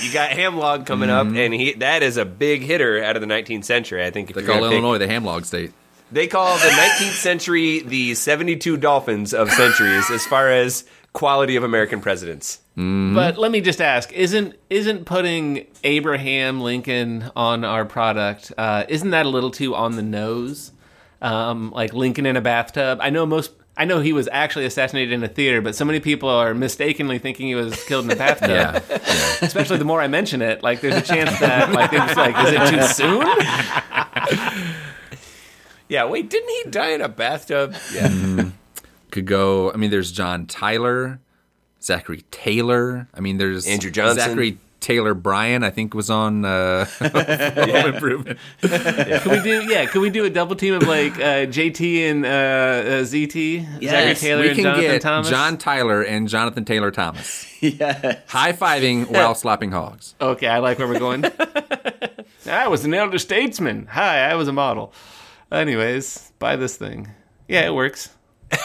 You 0.01 0.11
got 0.13 0.31
Ham 0.31 0.57
Log 0.57 0.85
coming 0.85 1.09
Mm-hmm. 1.09 1.29
up, 1.31 1.35
and 1.37 1.53
he 1.53 1.73
that 1.73 2.01
is 2.03 2.17
a 2.17 2.25
big 2.25 2.61
hitter 2.61 3.03
out 3.03 3.15
of 3.15 3.21
the 3.21 3.27
19th 3.27 3.65
century. 3.65 4.03
I 4.05 4.09
think 4.11 4.29
if 4.29 4.35
they 4.35 4.41
call 4.43 4.55
gonna 4.55 4.67
pick- 4.69 4.73
Illinois 4.81 4.97
the 4.97 5.07
Hamlog 5.07 5.45
state. 5.45 5.71
they 6.11 6.25
call 6.27 6.57
the 6.57 6.69
19th 6.69 7.11
century 7.21 7.81
the 7.81 8.15
72 8.15 8.77
Dolphins 8.77 9.33
of 9.33 9.51
centuries 9.51 10.09
as 10.09 10.25
far 10.25 10.49
as 10.49 10.85
quality 11.13 11.55
of 11.55 11.63
American 11.63 12.01
presidents. 12.01 12.59
But 12.79 13.37
let 13.37 13.51
me 13.51 13.59
just 13.59 13.81
ask: 13.81 14.11
isn't 14.13 14.55
isn't 14.69 15.05
putting 15.05 15.67
Abraham 15.83 16.61
Lincoln 16.61 17.29
on 17.35 17.65
our 17.65 17.83
product? 17.83 18.53
Uh, 18.57 18.85
isn't 18.87 19.09
that 19.09 19.25
a 19.25 19.29
little 19.29 19.51
too 19.51 19.75
on 19.75 19.97
the 19.97 20.01
nose? 20.01 20.71
Um, 21.21 21.71
like 21.71 21.93
Lincoln 21.93 22.25
in 22.25 22.37
a 22.37 22.41
bathtub. 22.41 22.99
I 23.01 23.09
know 23.09 23.25
most. 23.25 23.51
I 23.75 23.85
know 23.85 23.99
he 23.99 24.13
was 24.13 24.29
actually 24.31 24.65
assassinated 24.65 25.13
in 25.13 25.23
a 25.23 25.27
theater, 25.27 25.61
but 25.61 25.75
so 25.75 25.83
many 25.85 25.99
people 25.99 26.29
are 26.29 26.53
mistakenly 26.53 27.17
thinking 27.17 27.47
he 27.47 27.55
was 27.55 27.81
killed 27.85 28.05
in 28.05 28.11
a 28.11 28.15
bathtub. 28.15 28.49
Yeah. 28.49 28.79
Especially 29.41 29.77
the 29.77 29.85
more 29.85 30.01
I 30.01 30.07
mention 30.07 30.41
it, 30.41 30.63
like 30.63 30.79
there's 30.81 30.95
a 30.95 31.01
chance 31.01 31.37
that 31.39 31.71
like 31.71 31.91
it's 31.91 32.15
like, 32.15 32.35
is 32.45 32.53
it 32.53 32.69
too 32.69 32.81
soon? 32.83 34.75
Yeah, 35.89 36.05
wait, 36.05 36.29
didn't 36.29 36.49
he 36.49 36.69
die 36.69 36.91
in 36.91 37.01
a 37.01 37.09
bathtub? 37.09 37.75
Yeah. 37.91 38.49
Could 39.09 39.25
go. 39.25 39.73
I 39.73 39.75
mean, 39.75 39.89
there's 39.89 40.11
John 40.11 40.45
Tyler, 40.45 41.19
Zachary 41.81 42.23
Taylor. 42.31 43.07
I 43.13 43.19
mean, 43.19 43.37
there's 43.37 43.67
Andrew 43.67 43.91
Johnson. 43.91 44.17
Zachary 44.19 44.57
Taylor 44.79 45.13
Bryan. 45.13 45.63
I 45.63 45.69
think 45.69 45.93
was 45.93 46.09
on 46.09 46.45
uh, 46.45 46.85
Home 46.99 47.93
Improvement. 47.93 48.39
Could 48.61 49.25
we 49.25 49.41
do? 49.41 49.63
Yeah, 49.67 49.85
can 49.85 50.01
we 50.01 50.09
do 50.09 50.25
a 50.25 50.29
double 50.29 50.55
team 50.55 50.73
of 50.73 50.83
like 50.83 51.13
uh, 51.15 51.45
JT 51.47 52.09
and 52.09 52.25
uh, 52.25 52.29
uh, 52.29 53.03
ZT, 53.03 53.61
Zachary 53.63 53.77
Yes, 53.81 54.21
Taylor 54.21 54.41
we 54.41 54.47
and 54.49 54.55
can 54.55 54.63
Jonathan 54.63 54.91
get 54.91 55.01
Thomas? 55.01 55.29
John 55.29 55.57
Tyler 55.57 56.01
and 56.01 56.27
Jonathan 56.27 56.65
Taylor 56.65 56.91
Thomas 56.91 57.45
yeah 57.61 58.19
high 58.27 58.53
fiving 58.53 59.09
while 59.09 59.35
slopping 59.35 59.71
hogs. 59.71 60.15
Okay, 60.21 60.47
I 60.47 60.59
like 60.59 60.79
where 60.79 60.87
we're 60.87 60.99
going. 60.99 61.25
I 62.45 62.67
was 62.69 62.85
an 62.85 62.93
elder 62.93 63.19
statesman. 63.19 63.87
Hi, 63.87 64.29
I 64.31 64.35
was 64.35 64.47
a 64.47 64.53
model. 64.53 64.93
Anyways, 65.51 66.31
buy 66.39 66.55
this 66.55 66.77
thing. 66.77 67.09
Yeah, 67.47 67.65
it 67.65 67.73
works. 67.73 68.09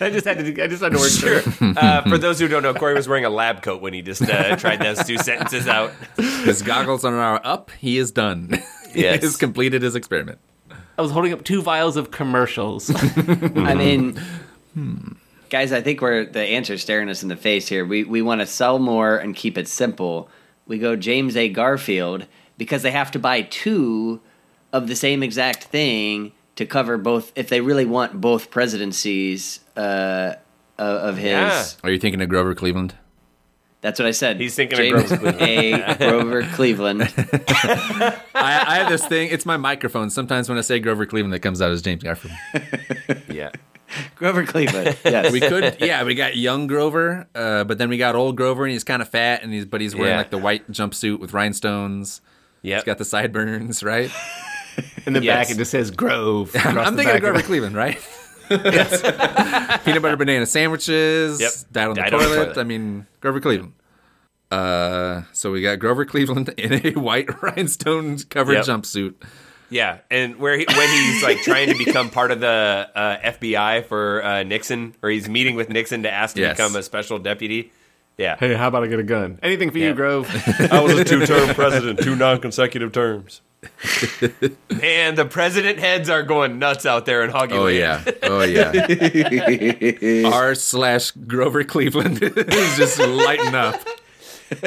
I 0.00 0.10
just 0.10 0.26
had 0.26 0.38
to. 0.38 0.62
I 0.62 0.66
just 0.66 0.82
had 0.82 0.92
to 0.92 0.98
work 0.98 1.10
Sure. 1.10 1.40
sure. 1.42 1.74
Uh, 1.76 2.02
for 2.08 2.18
those 2.18 2.38
who 2.38 2.48
don't 2.48 2.62
know, 2.62 2.72
Corey 2.74 2.94
was 2.94 3.06
wearing 3.08 3.24
a 3.24 3.30
lab 3.30 3.62
coat 3.62 3.82
when 3.82 3.92
he 3.92 4.02
just 4.02 4.22
uh, 4.22 4.56
tried 4.56 4.80
those 4.80 5.04
two 5.04 5.18
sentences 5.18 5.68
out. 5.68 5.92
His 6.16 6.62
goggles 6.62 7.04
are 7.04 7.12
now 7.12 7.36
up. 7.36 7.70
He 7.78 7.98
is 7.98 8.10
done. 8.10 8.62
he 8.92 9.02
Yes. 9.02 9.22
has 9.22 9.36
completed 9.36 9.82
his 9.82 9.94
experiment. 9.94 10.38
I 10.98 11.02
was 11.02 11.10
holding 11.12 11.32
up 11.32 11.44
two 11.44 11.62
vials 11.62 11.96
of 11.96 12.10
commercials. 12.10 12.90
i 13.16 13.74
mean 13.74 14.18
guys, 15.48 15.72
I 15.72 15.80
think 15.80 16.00
we're 16.00 16.26
the 16.26 16.40
answer 16.42 16.78
staring 16.78 17.08
us 17.08 17.22
in 17.22 17.28
the 17.28 17.36
face 17.36 17.68
here. 17.68 17.84
We 17.84 18.04
we 18.04 18.22
want 18.22 18.40
to 18.40 18.46
sell 18.46 18.78
more 18.78 19.16
and 19.16 19.34
keep 19.34 19.58
it 19.58 19.68
simple. 19.68 20.28
We 20.66 20.78
go 20.78 20.96
James 20.96 21.36
A. 21.36 21.48
Garfield 21.48 22.26
because 22.58 22.82
they 22.82 22.90
have 22.90 23.10
to 23.12 23.18
buy 23.18 23.42
two 23.42 24.20
of 24.72 24.86
the 24.88 24.94
same 24.96 25.22
exact 25.22 25.64
thing 25.64 26.32
to 26.60 26.66
cover 26.66 26.96
both. 26.98 27.32
If 27.34 27.48
they 27.48 27.60
really 27.62 27.86
want 27.86 28.20
both 28.20 28.50
presidencies 28.50 29.60
uh, 29.76 30.34
of 30.78 30.96
of 31.10 31.16
his, 31.16 31.30
Yeah. 31.32 31.64
Are 31.82 31.90
you 31.90 31.98
thinking 31.98 32.20
of 32.22 32.28
Grover 32.28 32.54
Cleveland? 32.54 32.94
that's 33.82 33.98
what 33.98 34.04
I 34.06 34.10
said. 34.10 34.38
He's 34.38 34.54
thinking 34.54 34.78
of 34.78 34.84
James 35.08 35.08
Grover 35.08 35.36
A. 35.40 35.94
Grover 35.98 36.42
Cleveland. 36.42 37.02
I, 37.16 38.14
I 38.34 38.74
have 38.76 38.90
this 38.90 39.06
thing. 39.06 39.30
It's 39.30 39.46
my 39.46 39.56
microphone. 39.56 40.10
Sometimes 40.10 40.50
when 40.50 40.58
I 40.58 40.60
say 40.60 40.80
Grover 40.80 41.06
Cleveland, 41.06 41.34
it 41.34 41.38
comes 41.38 41.62
out 41.62 41.70
as 41.70 41.80
James 41.82 42.02
Garfield. 42.02 42.34
Yeah. 43.30 43.50
Grover 44.16 44.44
Cleveland. 44.44 44.98
Yes. 45.02 45.32
We 45.32 45.40
could, 45.40 45.78
yeah, 45.80 46.04
we 46.04 46.14
got 46.14 46.36
young 46.36 46.66
Grover, 46.66 47.26
uh, 47.34 47.64
but 47.64 47.78
then 47.78 47.88
we 47.88 47.96
got 47.96 48.14
old 48.14 48.36
Grover, 48.36 48.64
and 48.64 48.72
he's 48.72 48.84
kind 48.84 49.00
of 49.00 49.08
fat, 49.08 49.42
and 49.42 49.50
he's 49.52 49.64
but 49.64 49.80
he's 49.80 49.94
wearing 49.96 50.12
Yeah. 50.12 50.18
like 50.18 50.30
the 50.30 50.38
white 50.38 50.70
jumpsuit 50.70 51.18
with 51.18 51.32
rhinestones. 51.32 52.20
Yeah. 52.62 52.76
He's 52.76 52.84
got 52.84 52.98
the 52.98 53.04
sideburns, 53.06 53.82
right? 53.82 54.10
In 55.06 55.12
the 55.12 55.22
Yes. 55.22 55.48
back, 55.48 55.54
it 55.54 55.58
just 55.58 55.70
says 55.70 55.90
Grove. 55.90 56.50
I'm, 56.56 56.96
thinking 56.96 57.14
of 57.16 57.20
Grover. 57.20 57.42
Cleveland, 57.42 57.76
right? 57.76 57.98
Peanut 58.48 60.02
butter 60.02 60.16
banana 60.16 60.46
sandwiches. 60.46 61.40
Yep. 61.40 61.52
Died 61.72 61.88
on 61.88 61.94
the 61.94 62.00
Died 62.02 62.14
on 62.14 62.20
the 62.20 62.26
toilet. 62.26 62.36
toilet. 62.46 62.58
I 62.58 62.64
mean, 62.64 63.06
Grover 63.20 63.40
Cleveland. 63.40 63.72
Uh, 64.50 65.22
so 65.32 65.52
we 65.52 65.62
got 65.62 65.78
Grover 65.78 66.04
Cleveland 66.04 66.48
in 66.56 66.84
a 66.86 66.98
white 66.98 67.42
rhinestone 67.42 68.18
covered 68.18 68.54
Yep. 68.54 68.64
jumpsuit. 68.64 69.14
Yeah, 69.72 69.98
and 70.10 70.36
where 70.40 70.58
he, 70.58 70.66
when 70.66 70.88
he's 70.88 71.22
like 71.22 71.42
trying 71.42 71.68
to 71.68 71.78
become 71.78 72.10
part 72.10 72.32
of 72.32 72.40
the 72.40 72.88
uh, 72.92 73.18
FBI 73.18 73.84
for 73.86 74.24
uh, 74.24 74.42
Nixon, 74.42 74.96
or 75.00 75.10
he's 75.10 75.28
meeting 75.28 75.54
with 75.54 75.68
Nixon 75.68 76.02
to 76.02 76.10
ask 76.10 76.34
to 76.34 76.40
Yes. 76.40 76.56
become 76.56 76.74
a 76.74 76.82
special 76.82 77.20
deputy. 77.20 77.70
Yeah, 78.20 78.36
Hey, 78.38 78.52
how 78.54 78.68
about 78.68 78.84
I 78.84 78.86
get 78.88 78.98
a 79.00 79.02
gun? 79.02 79.38
Anything 79.42 79.70
for 79.70 79.78
Yeah. 79.78 79.88
you, 79.88 79.94
Grove? 79.94 80.28
I 80.70 80.80
was 80.80 80.92
a 80.98 81.04
two-term 81.04 81.54
president, 81.54 82.00
two 82.00 82.14
non-consecutive 82.16 82.92
terms. 82.92 83.40
Man, 84.70 85.14
the 85.14 85.26
president 85.28 85.78
heads 85.78 86.08
are 86.10 86.22
going 86.22 86.58
nuts 86.58 86.84
out 86.86 87.06
there 87.06 87.22
in 87.22 87.30
Hoggy 87.30 87.52
Oh 87.52 87.64
Land. 87.64 87.76
yeah, 87.76 88.12
oh 88.22 88.42
yeah. 90.24 90.28
R 90.30 90.54
slash 90.54 91.10
Grover 91.12 91.64
Cleveland 91.64 92.22
is 92.22 92.76
just 92.76 92.98
lighting 92.98 93.54
up. 93.54 93.80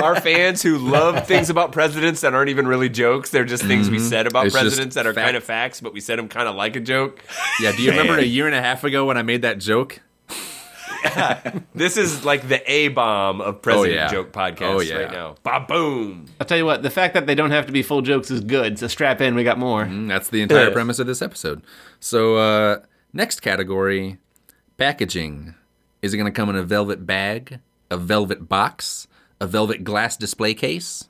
Our 0.01 0.19
fans 0.19 0.61
who 0.63 0.77
love 0.77 1.27
things 1.27 1.49
about 1.49 1.71
presidents 1.73 2.21
that 2.21 2.33
aren't 2.33 2.49
even 2.49 2.67
really 2.67 2.87
jokes, 2.89 3.29
they're 3.31 3.43
just 3.45 3.63
things 3.65 3.89
we 3.89 3.99
said 3.99 4.27
about 4.27 4.41
Mm-hmm. 4.41 4.47
It's 4.47 4.55
presidents 4.55 4.95
that 4.95 5.05
are 5.07 5.13
fact. 5.13 5.25
kind 5.25 5.37
of 5.37 5.43
facts, 5.43 5.81
but 5.81 5.93
we 5.93 5.99
said 5.99 6.17
them 6.19 6.27
kind 6.29 6.47
of 6.47 6.55
like 6.55 6.75
a 6.75 6.79
joke. 6.79 7.21
Yeah, 7.61 7.71
do 7.75 7.81
you 7.83 7.91
remember 7.91 8.17
a 8.17 8.23
year 8.23 8.45
and 8.47 8.55
a 8.55 8.61
half 8.61 8.83
ago 8.83 9.05
when 9.05 9.17
I 9.17 9.23
made 9.23 9.41
that 9.43 9.59
joke? 9.59 9.99
This 11.75 11.97
is 11.97 12.23
like 12.23 12.47
the 12.47 12.61
A 12.71 12.87
bomb 12.89 13.41
of 13.41 13.61
president 13.61 13.91
Oh, 13.99 14.01
yeah. 14.03 14.07
joke 14.11 14.31
podcasts 14.31 14.61
Oh, 14.75 14.79
yeah. 14.81 14.95
right 14.95 15.11
now. 15.11 15.35
Ba 15.43 15.65
boom. 15.67 16.25
I'll 16.39 16.45
tell 16.47 16.57
you 16.57 16.65
what, 16.65 16.83
the 16.83 16.89
fact 16.89 17.13
that 17.15 17.25
they 17.25 17.35
don't 17.35 17.51
have 17.51 17.65
to 17.65 17.71
be 17.71 17.81
full 17.83 18.01
jokes 18.01 18.29
is 18.31 18.41
good. 18.41 18.77
So 18.79 18.87
strap 18.87 19.19
in, 19.21 19.35
we 19.35 19.43
got 19.43 19.57
more. 19.59 19.83
And 19.83 20.09
that's 20.09 20.29
the 20.29 20.41
entire 20.41 20.71
premise 20.71 20.99
of 20.99 21.07
this 21.07 21.21
episode. 21.21 21.63
So, 21.99 22.35
uh, 22.37 22.79
next 23.11 23.41
category 23.41 24.17
packaging. 24.77 25.55
Is 26.01 26.13
it 26.13 26.17
going 26.17 26.31
to 26.31 26.35
come 26.35 26.49
in 26.49 26.55
a 26.55 26.63
velvet 26.63 27.05
bag, 27.05 27.59
a 27.89 27.97
velvet 27.97 28.49
box, 28.49 29.07
a 29.39 29.47
velvet 29.47 29.83
glass 29.83 30.17
display 30.17 30.53
case? 30.53 31.07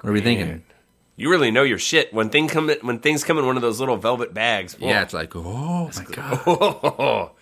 What 0.00 0.10
are 0.10 0.12
we 0.12 0.20
thinking? 0.20 0.64
You 1.16 1.30
really 1.30 1.50
know 1.52 1.62
your 1.62 1.78
shit 1.78 2.12
when 2.12 2.30
thing 2.30 2.48
come 2.48 2.68
when 2.82 2.98
things 2.98 3.22
come 3.22 3.38
in 3.38 3.46
one 3.46 3.54
of 3.56 3.62
those 3.62 3.78
little 3.78 3.96
velvet 3.98 4.34
bags. 4.34 4.76
Yeah, 4.80 5.02
it's 5.02 5.14
like, 5.14 5.36
oh 5.36 5.90
my 5.94 6.04
God. 6.10 6.40
Oh, 6.46 7.30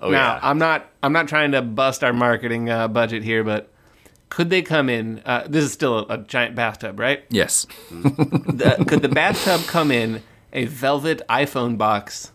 oh 0.00 0.10
now, 0.10 0.34
yeah. 0.34 0.40
I'm 0.42 0.58
not 0.58 0.90
I'm 1.02 1.12
not 1.12 1.28
trying 1.28 1.52
to 1.52 1.62
bust 1.62 2.02
our 2.04 2.12
marketing 2.12 2.70
uh, 2.70 2.88
budget 2.88 3.22
here, 3.22 3.44
but 3.44 3.70
could 4.28 4.50
they 4.50 4.62
come 4.62 4.88
in? 4.88 5.22
Uh, 5.24 5.46
this 5.48 5.64
is 5.64 5.72
still 5.72 5.98
a, 5.98 6.14
a 6.14 6.18
giant 6.18 6.54
bathtub, 6.54 6.98
right? 7.00 7.24
Yes. 7.30 7.66
The, 7.90 8.84
could 8.86 9.02
the 9.02 9.08
bathtub 9.08 9.62
come 9.66 9.90
in 9.90 10.22
a 10.52 10.66
velvet 10.66 11.22
iPhone 11.28 11.78
box? 11.78 12.32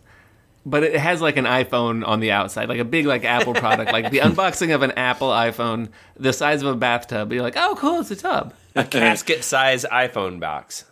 But 0.65 0.83
it 0.83 0.95
has 0.97 1.21
like 1.21 1.35
an 1.35 1.43
iPhone 1.45 2.07
on 2.07 2.21
the 2.21 2.31
outside, 2.31 2.69
like 2.69 2.79
a 2.79 2.85
big 2.85 3.05
like 3.05 3.25
Apple 3.25 3.53
product, 3.53 3.91
like 3.91 4.11
the 4.11 4.19
unboxing 4.27 4.73
of 4.73 4.81
an 4.81 4.91
Apple 4.91 5.27
iPhone, 5.27 5.89
the 6.15 6.31
size 6.31 6.61
of 6.61 6.69
a 6.69 6.75
bathtub. 6.75 7.33
You're 7.33 7.41
like, 7.41 7.57
oh, 7.57 7.75
cool, 7.77 7.99
it's 7.99 8.11
a 8.11 8.15
tub. 8.15 8.53
a 8.73 8.85
casket 8.85 9.43
size 9.43 9.85
iPhone 9.91 10.39
box. 10.39 10.85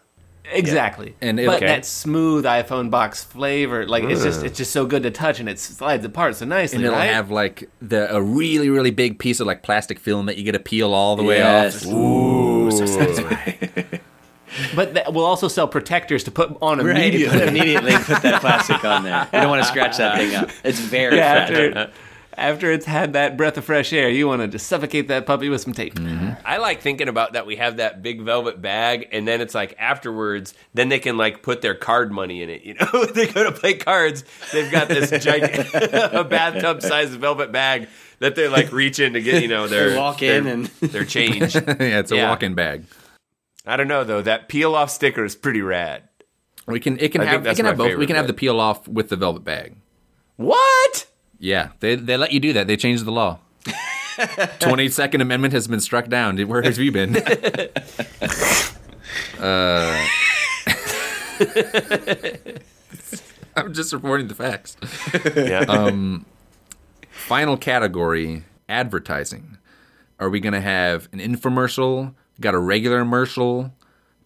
Exactly. 0.52 1.16
And 1.22 1.40
it- 1.40 1.46
but 1.46 1.58
Okay. 1.58 1.68
that 1.68 1.86
smooth 1.86 2.46
iPhone 2.46 2.90
box 2.90 3.24
flavor, 3.24 3.86
like 3.88 4.04
it's 4.04 4.24
just 4.24 4.44
it's 4.44 4.58
just 4.58 4.72
so 4.72 4.86
good 4.86 5.04
to 5.04 5.12
touch 5.12 5.40
and 5.40 5.48
it 5.48 5.60
slides 5.60 6.04
apart 6.06 6.36
so 6.36 6.46
nicely, 6.46 6.78
And 6.78 6.86
it'll 6.86 6.98
right? 6.98 7.06
have 7.10 7.32
like 7.32 7.70
the 7.82 8.14
a 8.14 8.22
really 8.22 8.70
really 8.70 8.92
big 8.92 9.18
piece 9.20 9.40
of 9.40 9.48
like 9.48 9.64
plastic 9.64 10.00
film 10.00 10.26
that 10.26 10.38
you 10.38 10.44
get 10.44 10.52
to 10.54 10.60
peel 10.60 10.94
all 10.94 11.16
the 11.16 11.24
way 11.24 11.38
Yes. 11.38 11.86
off. 11.86 11.94
Ooh, 11.94 12.70
so 12.72 12.86
but 14.76 14.94
that, 14.96 15.14
we'll 15.14 15.26
also 15.26 15.48
sell 15.48 15.68
protectors 15.68 16.24
to 16.26 16.32
put 16.32 16.56
on 16.62 16.80
Right, 16.86 16.98
immediately. 16.98 17.40
put- 17.40 17.48
immediately 17.48 17.94
put 17.94 18.22
that 18.24 18.42
plastic 18.42 18.84
on 18.84 19.04
there. 19.04 19.28
You 19.32 19.40
don't 19.40 19.50
want 19.50 19.62
to 19.64 19.68
scratch 19.70 19.98
that 19.98 20.18
thing 20.18 20.36
up. 20.36 20.50
It's 20.64 20.80
very 20.80 21.16
Yeah, 21.18 21.46
fragile. 21.48 21.88
After, 22.34 22.42
after 22.42 22.72
it's 22.72 22.86
had 22.86 23.14
that 23.14 23.38
breath 23.38 23.58
of 23.58 23.66
fresh 23.66 23.92
air, 23.94 24.10
you 24.10 24.28
want 24.28 24.42
to 24.42 24.48
just 24.48 24.68
suffocate 24.68 25.08
that 25.10 25.26
puppy 25.26 25.50
with 25.50 25.62
some 25.62 25.74
tape. 25.74 25.96
Mm-hmm. 25.96 26.32
I 26.46 26.58
like 26.58 26.82
thinking 26.82 27.08
about 27.08 27.34
that. 27.34 27.46
We 27.46 27.58
have 27.58 27.78
that 27.78 28.02
big 28.02 28.22
velvet 28.22 28.62
bag, 28.62 29.10
and 29.12 29.28
then 29.28 29.42
it's 29.42 29.54
like 29.56 29.76
afterwards, 29.80 30.54
then 30.74 30.90
they 30.90 31.00
can 31.00 31.18
like 31.18 31.44
put 31.44 31.62
their 31.62 31.76
card 31.76 32.12
money 32.12 32.42
in 32.42 32.50
it. 32.50 32.64
You 32.64 32.76
know, 32.76 33.06
they 33.14 33.28
go 33.28 33.44
to 33.44 33.52
play 33.52 33.74
cards. 33.76 34.24
They've 34.52 34.72
got 34.72 34.88
this 34.88 35.10
giant 35.24 35.54
a 35.74 36.24
bathtub 36.24 36.82
sized 36.82 37.14
velvet 37.20 37.52
bag 37.52 37.88
that 38.20 38.36
they 38.36 38.48
like 38.48 38.72
reach 38.72 39.00
in 39.00 39.14
to 39.14 39.22
get. 39.22 39.42
You 39.42 39.48
know, 39.48 39.68
their 39.68 39.92
They 39.92 39.98
walk 39.98 40.20
their- 40.20 40.38
in 40.38 40.48
and- 40.48 40.66
their 40.68 41.06
change. 41.06 41.56
yeah, 41.56 42.00
it's 42.00 42.12
a 42.12 42.16
Yeah. 42.16 42.30
walk-in 42.30 42.54
bag. 42.56 42.86
I 43.66 43.78
don't 43.78 43.88
know 43.88 44.04
though. 44.04 44.22
That 44.22 44.48
peel 44.50 44.74
off 44.76 44.90
sticker 44.90 45.24
is 45.24 45.36
pretty 45.36 45.62
rad. 45.62 46.04
We 46.68 46.80
can 46.80 46.98
it 47.00 47.12
can 47.12 47.22
I 47.22 47.26
have 47.26 47.42
we 47.42 47.46
that's 47.46 47.58
can 47.58 47.66
my 47.66 47.70
have 47.72 47.78
both. 47.78 47.86
We 47.86 47.92
favorite 47.92 48.08
can 48.08 48.16
have 48.16 48.28
the 48.28 48.34
peel 48.34 48.60
off 48.60 48.88
with 48.88 49.10
the 49.10 49.16
velvet 49.16 49.44
bag. 49.44 49.76
What? 50.38 51.06
Yeah, 51.42 51.70
they 51.80 51.96
they 51.96 52.18
let 52.18 52.32
you 52.32 52.40
do 52.40 52.54
that. 52.54 52.68
They 52.68 52.78
changed 52.78 53.04
the 53.04 53.12
law. 53.12 53.40
Twenty 54.60 54.90
second 54.90 55.22
Amendment 55.22 55.56
has 55.56 55.68
been 55.68 55.80
struck 55.80 56.08
down. 56.08 56.38
Where 56.38 56.62
have 56.62 56.78
you 56.78 56.92
been? 56.92 57.18
uh, 59.40 59.40
I'm 63.56 63.74
just 63.74 63.92
reporting 63.92 64.28
the 64.28 64.36
facts. 64.36 64.78
Yeah. 65.36 65.90
Final 67.10 67.58
category: 67.58 68.44
advertising. 68.70 69.58
Are 70.20 70.30
we 70.30 70.40
going 70.40 70.54
to 70.54 70.62
have 70.62 71.10
an 71.12 71.18
infomercial? 71.18 72.14
Got 72.40 72.54
a 72.54 72.60
regular 72.60 73.00
commercial? 73.00 73.74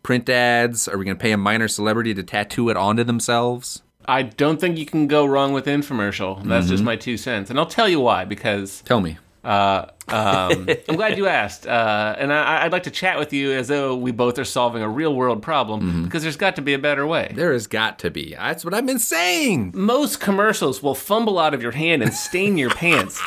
Print 0.04 0.28
ads? 0.28 0.90
Are 0.90 0.98
we 0.98 1.06
going 1.06 1.16
to 1.16 1.22
pay 1.22 1.32
a 1.32 1.38
minor 1.38 1.70
celebrity 1.70 2.14
to 2.14 2.24
tattoo 2.24 2.68
it 2.68 2.76
onto 2.76 3.06
themselves? 3.06 3.84
I 4.08 4.24
don't 4.24 4.60
think 4.60 4.78
you 4.78 4.86
can 4.86 5.08
go 5.08 5.26
wrong 5.26 5.54
with 5.54 5.66
infomercial. 5.66 6.44
That's 6.44 6.68
just 6.70 6.84
my 6.84 6.96
two 6.96 7.18
cents, 7.18 7.50
and 7.50 7.60
I'll 7.60 7.66
tell 7.66 7.90
you 7.90 8.00
why. 8.00 8.26
Because 8.26 8.82
Tell 8.82 9.02
me. 9.02 9.18
uh, 9.44 9.86
um, 10.08 10.70
I'm 10.90 10.96
glad 10.96 11.18
you 11.18 11.28
asked, 11.28 11.66
uh, 11.68 12.16
and 12.18 12.32
I, 12.32 12.64
I'd 12.66 12.72
like 12.72 12.84
to 12.84 12.92
chat 12.92 13.18
with 13.18 13.34
you 13.34 13.52
as 13.54 13.68
though 13.68 13.96
we 13.96 14.12
both 14.12 14.38
are 14.38 14.46
solving 14.46 14.84
a 14.84 14.90
real 14.90 15.16
world 15.16 15.42
problem. 15.42 16.04
Because 16.04 16.22
there's 16.24 16.38
got 16.38 16.56
to 16.58 16.62
be 16.62 16.74
a 16.74 16.80
better 16.80 17.08
way. 17.08 17.32
There 17.34 17.54
has 17.54 17.66
got 17.68 17.98
to 18.00 18.12
be. 18.12 18.36
That's 18.36 18.64
what 18.64 18.74
I've 18.74 18.86
been 18.86 19.00
saying. 19.00 19.72
Most 19.74 20.20
commercials 20.20 20.84
will 20.84 20.96
fumble 20.96 21.40
out 21.40 21.54
of 21.54 21.62
your 21.64 21.72
hand 21.72 22.04
and 22.04 22.14
stain 22.14 22.58
your 22.58 22.70
pants. 22.70 23.22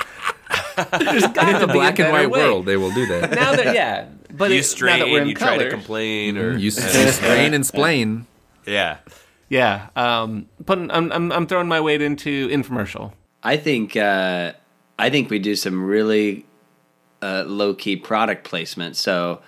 There's 0.76 1.26
got 1.26 1.48
In 1.48 1.54
to 1.54 1.60
the 1.60 1.66
be 1.66 1.72
black 1.72 1.98
a 1.98 2.04
and 2.04 2.12
white 2.12 2.30
way. 2.30 2.40
world, 2.40 2.64
they 2.66 2.76
will 2.76 2.92
do 2.92 3.04
that. 3.06 3.32
Now 3.32 3.54
that 3.56 3.74
yeah, 3.74 4.06
but 4.32 4.50
you 4.50 4.56
it, 4.56 4.60
now 4.60 4.62
strain, 4.62 4.98
that 5.00 5.08
we're 5.10 5.22
in 5.22 5.28
you 5.28 5.34
try 5.34 5.56
to 5.58 5.64
color, 5.64 5.70
complain, 5.70 6.38
or 6.38 6.56
You 6.56 6.70
strain 7.10 7.52
and 7.54 7.66
splain. 7.66 8.26
yeah. 8.64 8.98
Yeah. 9.48 9.88
Um, 9.96 10.48
putting, 10.66 10.90
I'm, 10.90 11.10
I'm 11.12 11.32
I'm 11.32 11.46
throwing 11.46 11.68
my 11.68 11.80
weight 11.80 12.02
into 12.02 12.48
infomercial. 12.48 13.12
I 13.42 13.56
think 13.56 13.96
uh, 13.96 14.52
I 14.98 15.10
think 15.10 15.30
we 15.30 15.38
do 15.38 15.54
some 15.54 15.84
really 15.84 16.46
uh, 17.22 17.44
low 17.46 17.74
key 17.74 17.96
product 17.96 18.44
placement. 18.44 18.96
So, 18.96 19.40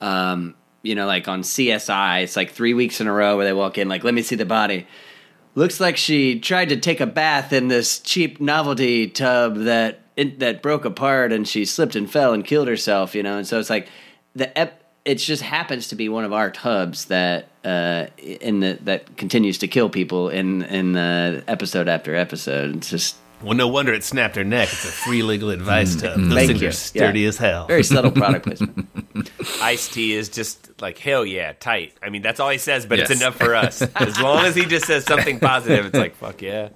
um, 0.00 0.54
you 0.82 0.94
know, 0.94 1.06
like 1.06 1.28
on 1.28 1.42
CSI, 1.42 2.22
it's 2.22 2.36
like 2.36 2.50
three 2.50 2.74
weeks 2.74 3.00
in 3.00 3.06
a 3.06 3.12
row 3.12 3.36
where 3.36 3.46
they 3.46 3.52
walk 3.52 3.78
in, 3.78 3.88
like, 3.88 4.04
"Let 4.04 4.14
me 4.14 4.22
see 4.22 4.36
the 4.36 4.44
body." 4.44 4.86
Looks 5.56 5.78
like 5.78 5.96
she 5.96 6.40
tried 6.40 6.70
to 6.70 6.76
take 6.76 7.00
a 7.00 7.06
bath 7.06 7.52
in 7.52 7.68
this 7.68 8.00
cheap 8.00 8.40
novelty 8.40 9.08
tub 9.08 9.56
that 9.58 10.00
that 10.16 10.62
broke 10.62 10.84
apart, 10.84 11.32
and 11.32 11.46
she 11.46 11.64
slipped 11.64 11.94
and 11.94 12.10
fell 12.10 12.32
and 12.32 12.44
killed 12.44 12.68
herself. 12.68 13.14
You 13.14 13.22
know, 13.22 13.38
and 13.38 13.46
so 13.46 13.58
it's 13.58 13.70
like 13.70 13.88
the 14.34 14.56
ep- 14.58 14.83
it 15.04 15.16
just 15.16 15.42
happens 15.42 15.88
to 15.88 15.94
be 15.96 16.08
one 16.08 16.24
of 16.24 16.32
our 16.32 16.50
tubs 16.50 17.06
that 17.06 17.48
uh, 17.64 18.06
in 18.18 18.60
the 18.60 18.78
that 18.82 19.16
continues 19.16 19.58
to 19.58 19.68
kill 19.68 19.88
people 19.88 20.28
in 20.28 20.62
in 20.62 20.92
the 20.92 21.42
episode 21.48 21.88
after 21.88 22.14
episode. 22.14 22.76
It's 22.76 22.90
just 22.90 23.16
Well, 23.42 23.54
no 23.54 23.68
wonder 23.68 23.92
it 23.92 24.04
snapped 24.04 24.36
her 24.36 24.44
neck. 24.44 24.68
It's 24.72 24.84
a 24.84 24.88
free 24.88 25.22
legal 25.22 25.50
advice 25.50 25.96
tub. 25.96 26.18
Those 26.20 26.34
Thank 26.34 26.48
things 26.48 26.62
you. 26.62 26.68
are 26.68 26.72
sturdy 26.72 27.20
Yeah. 27.20 27.28
as 27.28 27.36
hell. 27.38 27.66
very 27.66 27.82
subtle 27.84 28.10
product 28.22 28.46
placement. 28.46 28.88
Ice 29.60 29.88
T 29.88 30.12
is 30.14 30.28
just 30.28 30.70
like 30.80 30.98
hell 30.98 31.24
yeah, 31.24 31.52
tight. 31.52 31.94
I 32.02 32.08
mean, 32.10 32.22
that's 32.22 32.40
all 32.40 32.50
he 32.50 32.58
says, 32.58 32.86
but 32.86 32.98
Yes. 32.98 33.10
it's 33.10 33.20
enough 33.20 33.36
for 33.36 33.54
us. 33.54 33.82
As 33.96 34.18
long 34.20 34.44
as 34.46 34.54
he 34.56 34.64
just 34.66 34.86
says 34.86 35.04
something 35.04 35.38
positive, 35.40 35.86
it's 35.86 35.96
like 35.96 36.16
fuck 36.16 36.40
yeah. 36.42 36.70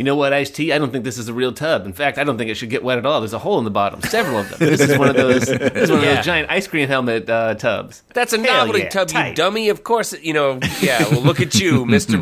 You 0.00 0.04
know 0.04 0.16
what, 0.16 0.32
Ice 0.32 0.48
T? 0.48 0.72
I 0.72 0.78
don't 0.78 0.90
think 0.90 1.04
this 1.04 1.18
is 1.18 1.28
a 1.28 1.34
real 1.34 1.52
tub. 1.52 1.84
In 1.84 1.92
fact, 1.92 2.16
I 2.16 2.24
don't 2.24 2.38
think 2.38 2.48
it 2.50 2.54
should 2.54 2.70
get 2.70 2.82
wet 2.82 2.96
at 2.96 3.04
all. 3.04 3.20
There's 3.20 3.34
a 3.34 3.38
hole 3.38 3.58
in 3.58 3.64
the 3.66 3.70
bottom, 3.70 4.00
several 4.00 4.38
of 4.38 4.48
them. 4.48 4.58
This 4.58 4.80
is 4.80 4.96
one 4.96 5.10
of 5.10 5.14
those. 5.24 5.44
This 5.44 5.60
is 5.60 5.90
one 5.90 5.98
of 5.98 6.04
those 6.06 6.24
giant 6.24 6.50
ice 6.50 6.66
cream 6.66 6.88
helmet 6.88 7.28
uh, 7.28 7.54
tubs. 7.56 8.02
That's 8.14 8.32
a 8.32 8.40
Hell 8.40 8.64
novelty 8.64 8.78
yeah, 8.84 8.88
tub, 8.88 9.10
you 9.10 9.34
dummy. 9.34 9.68
Of 9.68 9.84
course, 9.84 10.14
you 10.22 10.32
know. 10.32 10.58
Yeah. 10.80 11.06
Well, 11.10 11.20
look 11.20 11.38
at 11.42 11.54
you, 11.60 11.84
Mister 11.96 12.16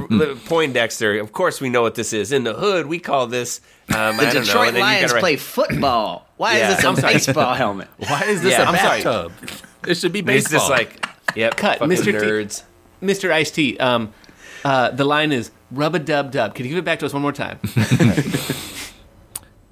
Poindexter. 0.47 1.21
Of 1.21 1.31
course, 1.33 1.61
we 1.61 1.69
know 1.69 1.83
what 1.83 1.95
this 1.95 2.13
is. 2.13 2.33
In 2.33 2.43
the 2.43 2.55
hood, 2.55 2.87
we 2.87 2.99
call 2.99 3.29
this. 3.29 3.61
Um, 3.95 4.17
The 4.17 4.23
I 4.23 4.25
don't 4.25 4.35
know. 4.35 4.41
Detroit 4.41 4.69
And 4.71 4.79
Lions 4.79 5.01
gotta 5.03 5.15
write- 5.15 5.21
play 5.21 5.37
football. 5.37 6.27
Why 6.37 6.59
Yeah, 6.59 6.71
is 6.71 6.77
this 6.79 6.85
a 6.85 6.89
I'm 6.89 6.95
baseball 6.97 7.55
helmet? 7.63 7.87
Why 7.99 8.25
is 8.25 8.43
this 8.43 8.55
Yeah, 8.55 8.63
a 8.63 8.67
I'm 8.67 8.77
sorry. 8.77 9.03
bathtub? 9.05 9.33
It 9.87 9.95
should 9.95 10.13
be 10.13 10.19
It's 10.19 10.27
baseball. 10.27 10.59
just 10.59 10.71
like, 10.71 11.07
yep, 11.37 11.57
Cut, 11.57 11.79
fucking 11.79 11.97
Mr. 11.97 12.07
T. 12.07 12.13
nerds. 12.13 12.65
Mr. 13.01 13.31
Ice 13.31 13.53
T. 13.53 13.79
Um, 13.79 14.13
uh, 14.65 14.91
the 14.91 15.05
line 15.05 15.31
is 15.31 15.53
rub 15.71 15.95
a 15.95 15.99
dub 15.99 16.31
dub. 16.33 16.55
Can 16.55 16.65
you 16.65 16.71
give 16.71 16.79
it 16.79 16.85
back 16.85 16.99
to 17.01 17.07
us 17.07 17.13
one 17.13 17.23
more 17.23 17.33
time? 17.33 17.59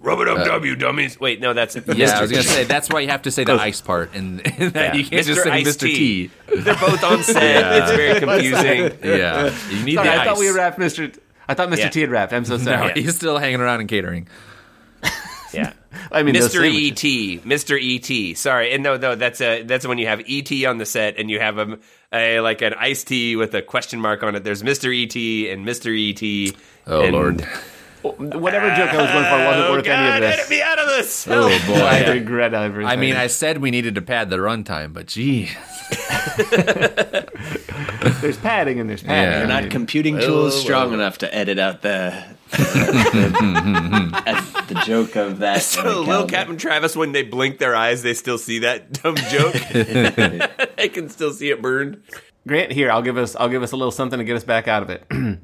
Rub 0.01 0.21
it 0.21 0.29
up, 0.29 0.47
W 0.47 0.77
dummies. 0.77 1.19
Wait, 1.19 1.41
no, 1.41 1.53
that's 1.53 1.75
yeah, 1.75 2.17
I 2.17 2.21
was 2.21 2.31
gonna 2.31 2.45
say 2.45 2.63
that's 2.63 2.89
why 2.89 3.01
you 3.01 3.09
have 3.09 3.23
to 3.23 3.33
say 3.33 3.43
the 3.43 3.55
ice 3.55 3.81
part, 3.81 4.15
and, 4.15 4.41
and 4.61 4.73
that 4.75 4.95
you 4.95 5.05
can't 5.05 5.27
just 5.27 5.43
say 5.43 5.51
Iced 5.51 5.81
Mr. 5.81 5.87
T. 5.89 6.31
They're 6.47 6.77
both 6.77 7.03
on 7.03 7.25
set. 7.25 7.83
It's 7.83 7.91
very 7.91 8.21
confusing. 8.21 8.99
Yeah, 9.03 9.53
you 9.69 9.85
need 9.85 9.95
Sorry, 9.95 10.07
the 10.07 10.15
I 10.15 10.19
ice. 10.19 10.29
thought 10.29 10.39
we 10.39 10.49
wrapped 10.51 10.79
Mr. 10.79 11.13
T- 11.13 11.21
I 11.49 11.55
thought 11.55 11.71
Mr. 11.71 11.79
Yeah. 11.79 11.89
T 11.89 12.01
had 12.03 12.11
wrapped. 12.11 12.33
I'm 12.33 12.45
so 12.45 12.57
no, 12.57 12.63
sorry. 12.63 13.03
he's 13.03 13.17
still 13.17 13.39
hanging 13.39 13.61
around 13.61 13.81
and 13.81 13.89
catering. 13.89 14.29
Yeah. 15.53 15.73
I 16.13 16.23
mean, 16.23 16.35
those 16.35 16.55
Mr. 16.55 16.61
sandwiches. 16.61 17.05
ET, 17.05 17.49
Mr. 17.49 18.31
ET. 18.33 18.37
Sorry, 18.37 18.73
and 18.73 18.85
no, 18.85 18.97
no, 18.97 19.17
that's 19.17 19.41
a 19.41 19.63
that's 19.65 19.87
when 19.89 19.99
you 19.99 20.07
have 20.07 20.23
ET 20.29 20.53
on 20.67 20.79
the 20.79 20.87
set, 20.87 21.19
and 21.19 21.29
you 21.31 21.41
have 21.41 21.59
a, 21.59 21.79
a 22.13 22.41
like 22.41 22.63
an 22.63 22.75
iced 22.75 23.09
tea 23.09 23.37
with 23.37 23.55
a 23.55 23.63
question 23.63 24.01
mark 24.01 24.23
on 24.23 24.35
it. 24.35 24.45
There's 24.45 24.63
Mr. 24.63 24.91
ET 24.95 25.53
and 25.53 25.67
Mr. 25.67 25.93
ET. 25.97 26.57
Oh 26.87 27.03
and- 27.03 27.13
Lord. 27.13 27.49
Whatever 28.13 28.69
joke 28.77 28.91
I 28.91 29.03
was 29.03 29.11
going 29.11 29.25
for 29.25 29.45
wasn't 29.47 29.67
Oh 29.67 29.73
worth 29.73 29.85
God, 29.85 29.93
any 29.93 30.09
of 30.09 30.15
edit 30.23 30.37
this. 30.41 30.51
me 30.51 30.63
out 30.63 30.79
of 30.79 30.87
this. 30.89 31.27
Oh, 31.29 31.49
oh 31.51 31.67
boy, 31.67 31.81
I 31.81 32.09
regret 32.11 32.55
everything. 32.55 32.91
I 32.91 32.97
mean, 32.97 33.17
I 33.17 33.27
said 33.27 33.59
we 33.59 33.71
needed 33.71 33.95
to 33.97 34.03
pad 34.03 34.31
the 34.31 34.37
runtime, 34.39 34.93
but 34.93 35.07
gee, 35.07 35.47
there's 38.21 38.37
padding 38.39 38.81
and 38.81 38.89
there's 38.89 39.03
Yeah. 39.03 39.09
padding. 39.09 39.49
They're 39.49 39.63
not 39.63 39.71
computing 39.71 40.19
tools 40.19 40.59
strong 40.61 40.93
enough 40.93 41.19
to 41.19 41.35
edit 41.35 41.59
out 41.59 41.83
the 41.83 42.25
the 42.53 43.13
joke 44.87 45.17
of 45.17 45.41
that. 45.41 45.63
So 45.63 45.83
Lil 45.83 46.05
calendar. 46.05 46.33
Captain 46.33 46.57
Travis, 46.57 46.97
when 46.97 47.13
they 47.13 47.23
blink 47.23 47.59
their 47.59 47.75
eyes, 47.77 48.03
they 48.03 48.15
still 48.15 48.39
see 48.39 48.61
that 48.61 48.93
dumb 48.93 49.17
joke. 49.17 49.55
they 50.77 50.89
can 50.89 51.09
still 51.09 51.33
see 51.33 51.51
it 51.51 51.61
burned. 51.63 52.03
Grant, 52.47 52.73
here 52.73 52.91
I'll 52.91 53.03
give 53.03 53.17
us 53.19 53.35
I'll 53.37 53.49
give 53.49 53.63
us 53.63 53.73
a 53.73 53.77
little 53.77 53.91
something 53.91 54.19
to 54.19 54.25
get 54.25 54.37
us 54.37 54.45
back 54.45 54.69
out 54.69 54.83
of 54.83 54.91
it. 54.91 55.05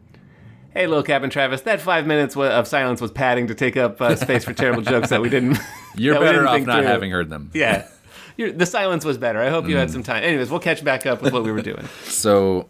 hey, 0.75 0.87
little 0.87 1.03
Captain 1.03 1.31
Travis, 1.31 1.63
that 1.63 1.81
five 1.81 2.07
minutes 2.07 2.37
of 2.37 2.67
silence 2.67 3.01
was 3.01 3.11
padding 3.11 3.47
to 3.49 3.55
take 3.55 3.77
up 3.77 4.01
uh, 4.01 4.17
space 4.17 4.45
for 4.45 4.53
terrible 4.53 4.83
jokes 4.83 5.11
that 5.11 5.21
we 5.21 5.29
didn't. 5.29 5.59
you're 5.97 6.15
better 6.15 6.33
didn't 6.33 6.47
off 6.47 6.55
think 6.55 6.67
not 6.67 6.79
through. 6.79 6.87
having 6.87 7.11
heard 7.11 7.31
them. 7.31 7.51
Yeah, 7.55 7.87
You're, 8.37 8.53
the 8.53 8.67
silence 8.67 9.05
was 9.05 9.19
better. 9.19 9.41
I 9.41 9.51
hope 9.51 9.69
you 9.69 9.77
had 9.77 9.91
some 9.91 10.03
time. 10.03 10.23
Anyways, 10.23 10.51
we'll 10.51 10.61
catch 10.61 10.83
back 10.85 11.07
up 11.07 11.23
with 11.23 11.33
what 11.33 11.45
we 11.45 11.53
were 11.53 11.63
doing. 11.63 11.87
So, 12.05 12.69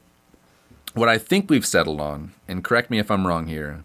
what 0.95 1.09
I 1.09 1.19
think 1.19 1.49
we've 1.49 1.67
settled 1.67 2.01
on, 2.01 2.33
and 2.49 2.63
correct 2.65 2.91
me 2.91 2.99
if 2.99 3.11
I'm 3.11 3.27
wrong 3.27 3.47
here, 3.47 3.85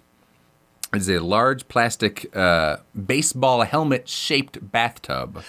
is 0.94 1.10
a 1.10 1.20
large 1.20 1.68
plastic 1.68 2.36
uh, 2.36 2.78
baseball 3.06 3.62
helmet 3.64 4.08
shaped 4.10 4.72
bathtub 4.72 5.44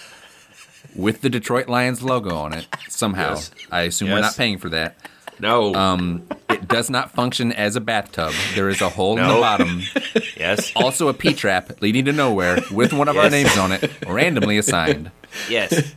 with 0.95 1.21
the 1.21 1.29
Detroit 1.29 1.67
Lions 1.67 2.03
logo 2.03 2.35
on 2.35 2.53
it. 2.53 2.67
Somehow, 2.89 3.31
Yes. 3.35 3.51
I 3.71 3.81
assume 3.83 4.11
we're 4.11 4.21
not 4.21 4.35
paying 4.37 4.57
for 4.57 4.69
that. 4.69 4.97
No. 5.39 5.73
Um, 5.73 6.27
it 6.49 6.67
does 6.67 6.89
not 6.89 7.11
function 7.11 7.51
as 7.51 7.75
a 7.75 7.81
bathtub. 7.81 8.33
There 8.55 8.69
is 8.69 8.81
a 8.81 8.89
hole 8.89 9.17
in 9.17 9.27
the 9.27 9.33
bottom. 9.33 9.81
yes. 10.37 10.71
Also, 10.75 11.07
a 11.07 11.13
P 11.13 11.33
trap 11.33 11.81
leading 11.81 12.05
to 12.05 12.11
nowhere 12.11 12.59
with 12.71 12.93
one 12.93 13.07
of 13.07 13.17
our 13.17 13.29
names 13.29 13.57
on 13.57 13.71
it, 13.71 13.89
randomly 14.07 14.57
assigned. 14.57 15.11
Yes. 15.49 15.93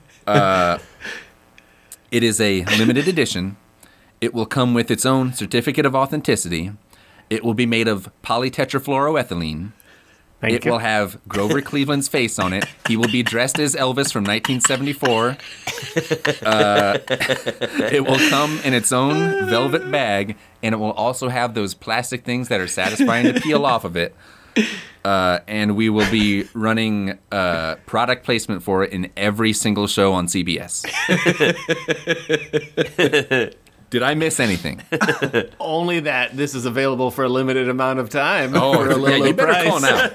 It 2.11 2.23
is 2.23 2.41
a 2.41 2.65
limited 2.79 3.09
edition. 3.09 3.57
It 4.21 4.35
will 4.35 4.47
come 4.47 4.75
with 4.75 4.91
its 4.91 5.05
own 5.07 5.33
certificate 5.33 5.87
of 5.87 5.95
authenticity. 5.97 6.73
It 7.31 7.43
will 7.43 7.55
be 7.55 7.67
made 7.67 7.89
of 7.89 8.11
polytetrafluoroethylene. 8.23 9.73
Thank 10.43 10.55
it 10.55 10.65
you. 10.65 10.73
will 10.73 10.79
have 10.81 11.21
Grover 11.29 11.63
Cleveland's 11.63 12.09
face 12.09 12.41
on 12.41 12.53
it. 12.53 12.65
He 12.89 12.97
will 12.97 13.11
be 13.11 13.23
dressed 13.23 13.61
as 13.61 13.77
Elvis 13.77 14.13
from 14.13 14.25
1974. 14.25 15.39
Uh, 16.43 16.99
it 17.93 18.05
will 18.05 18.19
come 18.31 18.59
in 18.65 18.73
its 18.73 18.93
own 18.93 19.47
velvet 19.49 19.91
bag, 19.91 20.37
and 20.63 20.75
it 20.75 20.79
will 20.79 20.93
also 20.93 21.29
have 21.29 21.55
those 21.55 21.75
plastic 21.75 22.25
things 22.25 22.49
that 22.49 22.61
are 22.61 22.67
satisfying 22.67 23.33
to 23.33 23.39
peel 23.41 23.67
off 23.67 23.85
of 23.85 23.97
it. 23.97 24.15
Uh, 25.05 25.41
and 25.47 25.77
we 25.77 25.89
will 25.91 26.11
be 26.11 26.49
running 26.55 27.19
uh, 27.31 27.75
product 27.87 28.25
placement 28.25 28.63
for 28.63 28.85
it 28.85 28.93
in 28.93 29.11
every 29.17 29.53
single 29.53 29.87
show 29.87 30.13
on 30.13 30.27
CBS. 30.27 30.87
Did 33.93 34.03
I 34.03 34.15
miss 34.15 34.41
anything? 34.41 34.81
Only 35.61 36.01
that 36.01 36.35
this 36.35 36.55
is 36.55 36.65
available 36.65 37.11
for 37.11 37.25
a 37.25 37.29
limited 37.29 37.69
amount 37.69 37.99
of 37.99 38.09
time 38.09 38.55
Oh, 38.57 38.73
for 38.73 38.89
a 38.91 38.97
low, 38.97 39.09
yeah, 39.11 39.17
low 39.19 39.27
you 39.27 39.35
better 39.35 39.53
price. 39.53 39.69
call 39.69 39.81
now 39.83 40.09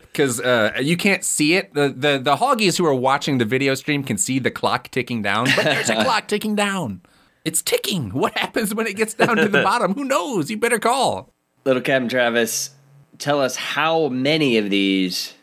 because 0.12 0.40
uh, 0.40 0.72
you 0.82 0.96
can't 0.96 1.22
see 1.24 1.54
it. 1.54 1.72
The, 1.74 1.90
the 1.90 2.18
the 2.18 2.34
hoggies 2.36 2.76
who 2.76 2.84
are 2.86 2.94
watching 2.94 3.38
the 3.38 3.44
video 3.44 3.74
stream 3.74 4.02
can 4.02 4.18
see 4.18 4.40
the 4.40 4.50
clock 4.50 4.90
ticking 4.90 5.22
down, 5.22 5.46
but 5.54 5.64
there's 5.64 5.88
a 5.90 5.94
clock 6.04 6.26
ticking 6.26 6.56
down. 6.56 7.02
It's 7.44 7.62
ticking. 7.62 8.10
What 8.10 8.36
happens 8.36 8.74
when 8.74 8.88
it 8.88 8.96
gets 8.96 9.14
down 9.14 9.36
to 9.36 9.48
the 9.48 9.62
bottom? 9.62 9.94
Who 9.94 10.02
knows? 10.02 10.50
You 10.50 10.56
better 10.56 10.80
call. 10.80 11.32
Little 11.64 11.80
Captain 11.82 12.08
Travis, 12.08 12.70
tell 13.18 13.40
us 13.40 13.54
how 13.54 14.08
many 14.08 14.58
of 14.58 14.70
these 14.70 15.34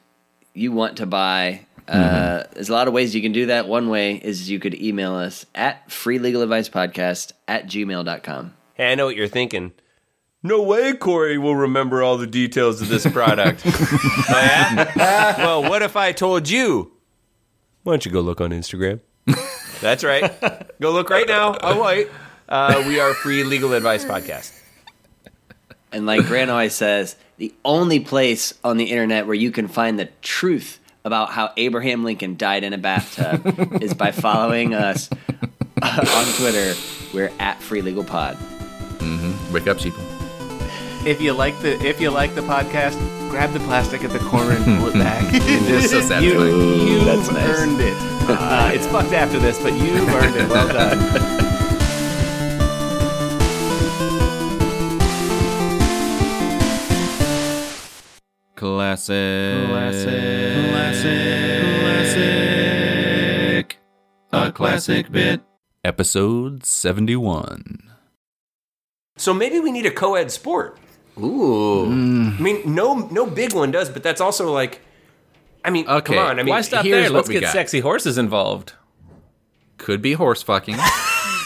you 0.54 0.74
want 0.74 0.98
to 0.98 1.06
buy. 1.06 1.64
Uh, 1.88 2.43
there's 2.54 2.69
a 2.69 2.74
lot 2.74 2.88
of 2.88 2.93
ways 2.93 3.13
you 3.13 3.21
can 3.21 3.32
do 3.32 3.48
that. 3.48 3.67
One 3.67 3.89
way 3.89 4.15
is 4.15 4.50
you 4.50 4.60
could 4.60 4.74
email 4.76 5.15
us 5.15 5.45
at 5.54 5.88
freelegaladvicepodcast 5.89 7.34
at 7.48 7.67
gmail.com. 7.67 8.54
Hey, 8.74 8.91
I 8.91 8.95
know 8.95 9.06
what 9.06 9.15
you're 9.15 9.28
thinking. 9.28 9.74
No 10.41 10.62
way 10.62 10.93
Corey 10.93 11.38
will 11.38 11.56
remember 11.56 12.04
all 12.04 12.17
the 12.17 12.28
details 12.28 12.82
of 12.82 12.88
this 12.88 13.06
product. 13.08 13.63
oh, 13.65 14.26
yeah? 14.30 15.38
well, 15.38 15.63
what 15.63 15.82
if 15.82 15.95
I 15.95 16.12
told 16.12 16.50
you? 16.50 16.91
Why 17.84 17.93
don't 17.93 18.06
you 18.06 18.12
go 18.12 18.21
look 18.21 18.41
on 18.41 18.52
Instagram? 18.52 19.00
That's 19.82 20.04
right. 20.04 20.32
Go 20.80 20.91
look 20.91 21.10
right 21.10 21.28
now. 21.28 21.54
I'll 21.62 21.84
wait. 21.84 22.10
Uh, 22.48 22.84
we 22.88 23.00
are 23.00 23.13
free 23.13 23.43
legal 23.43 23.74
advice 23.74 24.06
podcast. 24.06 24.54
And 25.91 26.06
like 26.06 26.26
Grant 26.26 26.52
always 26.52 26.76
says, 26.76 27.15
the 27.38 27.54
only 27.63 28.00
place 28.00 28.54
on 28.63 28.78
the 28.78 28.86
internet 28.86 29.26
where 29.26 29.36
you 29.36 29.52
can 29.52 29.67
find 29.67 29.98
the 29.98 30.10
truth 30.21 30.80
about 31.06 31.30
how 31.30 31.52
Abraham 31.56 32.04
Lincoln 32.04 32.36
died 32.36 32.63
in 32.63 32.74
a 32.74 32.78
bathtub 32.78 33.82
is 33.82 33.94
by 33.94 34.12
following 34.26 34.74
us 34.74 35.10
on 35.82 36.26
Twitter. 36.38 36.74
We're 37.13 37.32
at 37.39 37.62
Free 37.62 37.82
Legal 37.82 38.04
Pod. 38.04 38.38
Wake 39.54 39.68
up, 39.68 39.78
sheeple. 39.78 40.04
If 41.06 41.22
you 41.22 41.34
like 41.34 41.58
the 41.62 41.80
if 41.86 42.02
you 42.02 42.10
like 42.10 42.34
the 42.36 42.41
podcast, 42.41 42.98
grab 43.30 43.54
the 43.54 43.60
plastic 43.60 44.04
at 44.04 44.10
the 44.12 44.20
corner 44.20 44.52
and 44.54 44.65
pull 44.80 44.88
it 44.89 44.94
back. 44.96 45.24
And 45.34 45.65
just, 45.68 45.91
So 45.91 46.02
satisfying. 46.02 46.48
you, 46.50 46.74
you've 46.96 47.06
That's 47.06 47.32
nice. 47.32 47.60
earned 47.60 47.80
it. 47.80 47.96
Uh, 48.28 48.72
it's 48.74 48.88
fucked 48.88 49.13
after 49.13 49.38
this, 49.38 49.62
but 49.62 49.72
you've 49.74 50.10
earned 50.10 50.36
it. 50.36 50.50
Well 50.50 50.68
done. 50.68 50.98
Classic. 58.56 59.68
Classic. 59.68 60.45
Classic. 62.06 63.78
A 64.32 64.52
classic 64.52 65.12
bit. 65.12 65.42
Episode 65.84 66.66
71. 66.66 67.92
So 69.18 69.34
maybe 69.34 69.60
we 69.60 69.72
need 69.72 69.86
a 69.86 69.92
co-ed 69.92 70.32
sport. 70.32 70.78
Ooh. 71.18 71.86
Hmm. 71.86 72.30
I 72.38 72.42
mean, 72.42 72.74
no, 72.74 72.96
no 73.12 73.26
big 73.26 73.54
one 73.54 73.72
does, 73.72 73.90
but 73.90 74.04
that's 74.04 74.22
also 74.22 74.52
like, 74.52 74.82
I 75.64 75.70
mean, 75.70 75.88
Okay, 75.88 76.16
come 76.16 76.26
on. 76.26 76.40
I 76.40 76.44
mean, 76.44 76.52
Why 76.54 76.62
stop 76.62 76.86
here's 76.86 77.04
there? 77.04 77.10
Let's 77.12 77.30
get 77.30 77.42
got. 77.42 77.54
sexy 77.54 77.80
horses 77.82 78.18
involved. 78.18 78.74
Could 79.78 80.02
be 80.02 80.14
horse 80.14 80.41
fucking. 80.41 80.78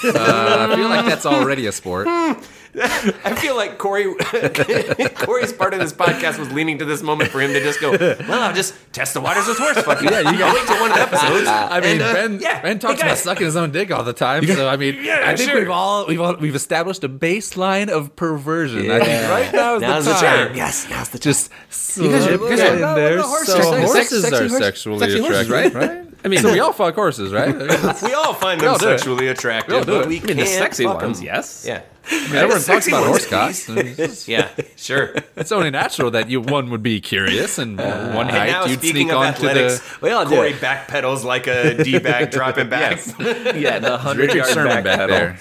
uh, 0.03 0.67
I 0.71 0.75
feel 0.75 0.89
like 0.89 1.05
that's 1.05 1.25
already 1.25 1.65
a 1.67 1.71
sport. 1.71 2.07
I 2.75 3.35
feel 3.35 3.55
like 3.55 3.79
Corey, 3.79 4.13
Corey's 5.15 5.51
part 5.51 5.73
of 5.73 5.79
this 5.79 5.91
podcast 5.91 6.37
was 6.37 6.51
leaning 6.51 6.77
to 6.77 6.85
this 6.85 7.01
moment 7.01 7.31
for 7.31 7.41
him 7.41 7.51
to 7.53 7.59
just 7.61 7.81
go, 7.81 7.91
well, 7.91 8.43
I'll 8.43 8.53
just 8.53 8.75
test 8.93 9.15
the 9.15 9.21
waters 9.21 9.47
with 9.47 9.57
horse 9.57 9.81
fucking. 9.81 10.07
Yeah, 10.07 10.19
you 10.31 10.43
I'll 10.43 10.53
wait 10.53 10.67
till 10.67 10.79
one 10.79 10.91
of 10.91 10.95
the 10.97 11.01
episodes. 11.01 11.47
I 11.47 11.79
mean, 11.81 11.93
and, 11.93 12.01
uh, 12.03 12.13
Ben, 12.13 12.39
yeah, 12.39 12.61
ben 12.61 12.77
talks 12.77 12.99
about 12.99 13.09
guys, 13.09 13.23
sucking 13.23 13.45
his 13.45 13.55
own 13.55 13.71
dick 13.71 13.91
all 13.91 14.03
the 14.03 14.13
time. 14.13 14.45
So 14.45 14.67
I 14.69 14.77
mean, 14.77 15.03
Yeah, 15.03 15.23
I 15.25 15.35
think 15.35 15.49
sure. 15.49 15.59
we've 15.59 15.69
all 15.71 16.05
we've 16.05 16.21
all, 16.21 16.35
we've 16.35 16.55
established 16.55 17.03
a 17.03 17.09
baseline 17.09 17.89
of 17.89 18.15
perversion. 18.15 18.91
I 18.91 18.99
think 19.03 19.29
right 19.29 19.51
now 19.53 19.75
is 19.77 19.81
Now's 19.81 20.05
the 20.05 20.11
the 20.13 20.17
time. 20.19 20.47
time. 20.49 20.55
Yes, 20.57 20.87
now's 20.91 21.09
the 21.09 21.17
time. 21.17 21.23
Just 21.23 21.49
guys 21.49 21.57
are- 21.57 21.69
slip 21.71 22.41
you 22.41 22.49
guys 22.49 22.59
are- 22.61 22.73
in 22.75 22.81
there. 22.95 23.17
no, 23.17 23.23
horses. 23.27 23.47
So 23.55 23.61
Sexy- 23.61 23.81
horses 23.87 24.21
sexy 24.21 24.35
are 24.35 24.47
horse- 24.47 24.59
sexually 24.63 24.99
sexy 24.99 25.19
horses, 25.21 25.47
attractive, 25.47 25.75
right? 25.75 25.87
right? 25.89 26.05
I 26.23 26.27
mean, 26.27 26.41
so 26.41 26.51
we 26.51 26.59
all 26.59 26.73
fuck 26.73 26.95
horses, 26.95 27.31
right? 27.31 27.55
We 28.03 28.13
all 28.13 28.33
find 28.33 28.59
We 28.61 28.67
all 28.67 28.77
them 28.77 28.89
do 28.89 28.93
it. 28.93 28.99
sexually 28.99 29.27
attractive, 29.27 29.71
We 29.71 29.77
all 29.79 29.85
do 29.85 29.91
but 29.93 30.01
it. 30.03 30.07
we 30.09 30.17
I 30.17 30.23
mean, 30.23 30.37
the 30.37 30.43
can't 30.43 30.47
sexy 30.49 30.83
fuck 30.85 31.01
ones, 31.01 31.19
'em. 31.19 31.25
yes. 31.25 31.63
Yeah. 31.67 31.81
Everyone 32.11 32.49
talks 32.49 32.63
Sexy 32.65 32.91
about 32.91 33.01
ones, 33.09 33.25
horse 33.25 33.65
cocks. 33.67 34.27
Yeah, 34.27 34.49
sure. 34.75 35.13
It's 35.35 35.51
only 35.51 35.69
natural 35.69 36.09
that 36.11 36.27
you 36.29 36.41
one 36.41 36.71
would 36.71 36.81
be 36.81 36.99
curious, 37.01 37.57
and 37.59 37.77
one 37.77 37.87
And 37.87 38.13
now, 38.13 38.23
night 38.61 38.69
you'd 38.69 38.79
speaking 38.79 39.07
sneak 39.07 39.11
of 39.11 39.17
onto 39.19 39.47
athletics, 39.47 39.79
the 39.79 39.97
We 40.01 40.09
all 40.11 40.25
do 40.25 40.35
Corey 40.35 40.49
it. 40.53 40.55
backpedals 40.59 41.23
like 41.23 41.45
a 41.47 41.81
D-back 41.83 42.31
dropping 42.37 42.67
back. 42.69 42.99
Yeah, 43.55 43.77
the 43.79 43.97
hundred 43.99 44.23
Richard 44.33 44.37
yard 44.37 44.49
Sherman 44.53 44.83
back 44.83 44.97
pedal. 44.97 45.07
there. 45.15 45.39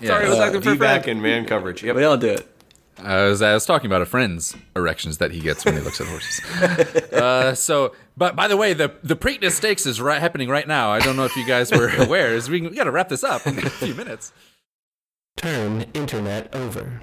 Yeah. 0.00 0.06
Sorry, 0.08 0.28
was 0.28 0.38
acting 0.40 0.62
for 0.62 0.72
D-back 0.72 1.06
and 1.06 1.22
man 1.22 1.44
coverage. 1.46 1.82
Yep. 1.84 1.94
We 1.96 2.04
all 2.04 2.16
do 2.16 2.28
it. 2.30 2.46
I 3.02 3.24
was, 3.24 3.40
I 3.40 3.54
was 3.54 3.64
talking 3.64 3.86
about 3.86 4.02
a 4.02 4.06
friend's 4.06 4.54
erections 4.76 5.18
that 5.18 5.30
he 5.30 5.40
gets 5.40 5.64
when 5.64 5.74
he 5.74 5.80
looks 5.80 6.00
at 6.02 6.06
horses. 6.08 6.44
uh, 7.12 7.54
so, 7.54 7.94
but 8.20 8.36
by 8.36 8.48
the 8.48 8.56
way, 8.58 8.74
the 8.74 8.92
the 9.02 9.16
Preakness 9.16 9.52
Stakes 9.52 9.86
is 9.86 9.98
right, 9.98 10.20
happening 10.20 10.50
right 10.50 10.68
now. 10.68 10.90
I 10.90 10.98
don't 11.00 11.16
know 11.16 11.24
if 11.24 11.34
you 11.36 11.46
guys 11.46 11.72
were 11.72 11.88
aware. 11.98 12.34
Is 12.34 12.50
we, 12.50 12.60
we 12.60 12.76
got 12.76 12.84
to 12.84 12.90
wrap 12.90 13.08
this 13.08 13.24
up 13.24 13.46
in 13.46 13.58
a 13.58 13.70
few 13.70 13.94
minutes. 13.94 14.30
Turn 15.38 15.86
internet 15.94 16.54
over. 16.54 17.00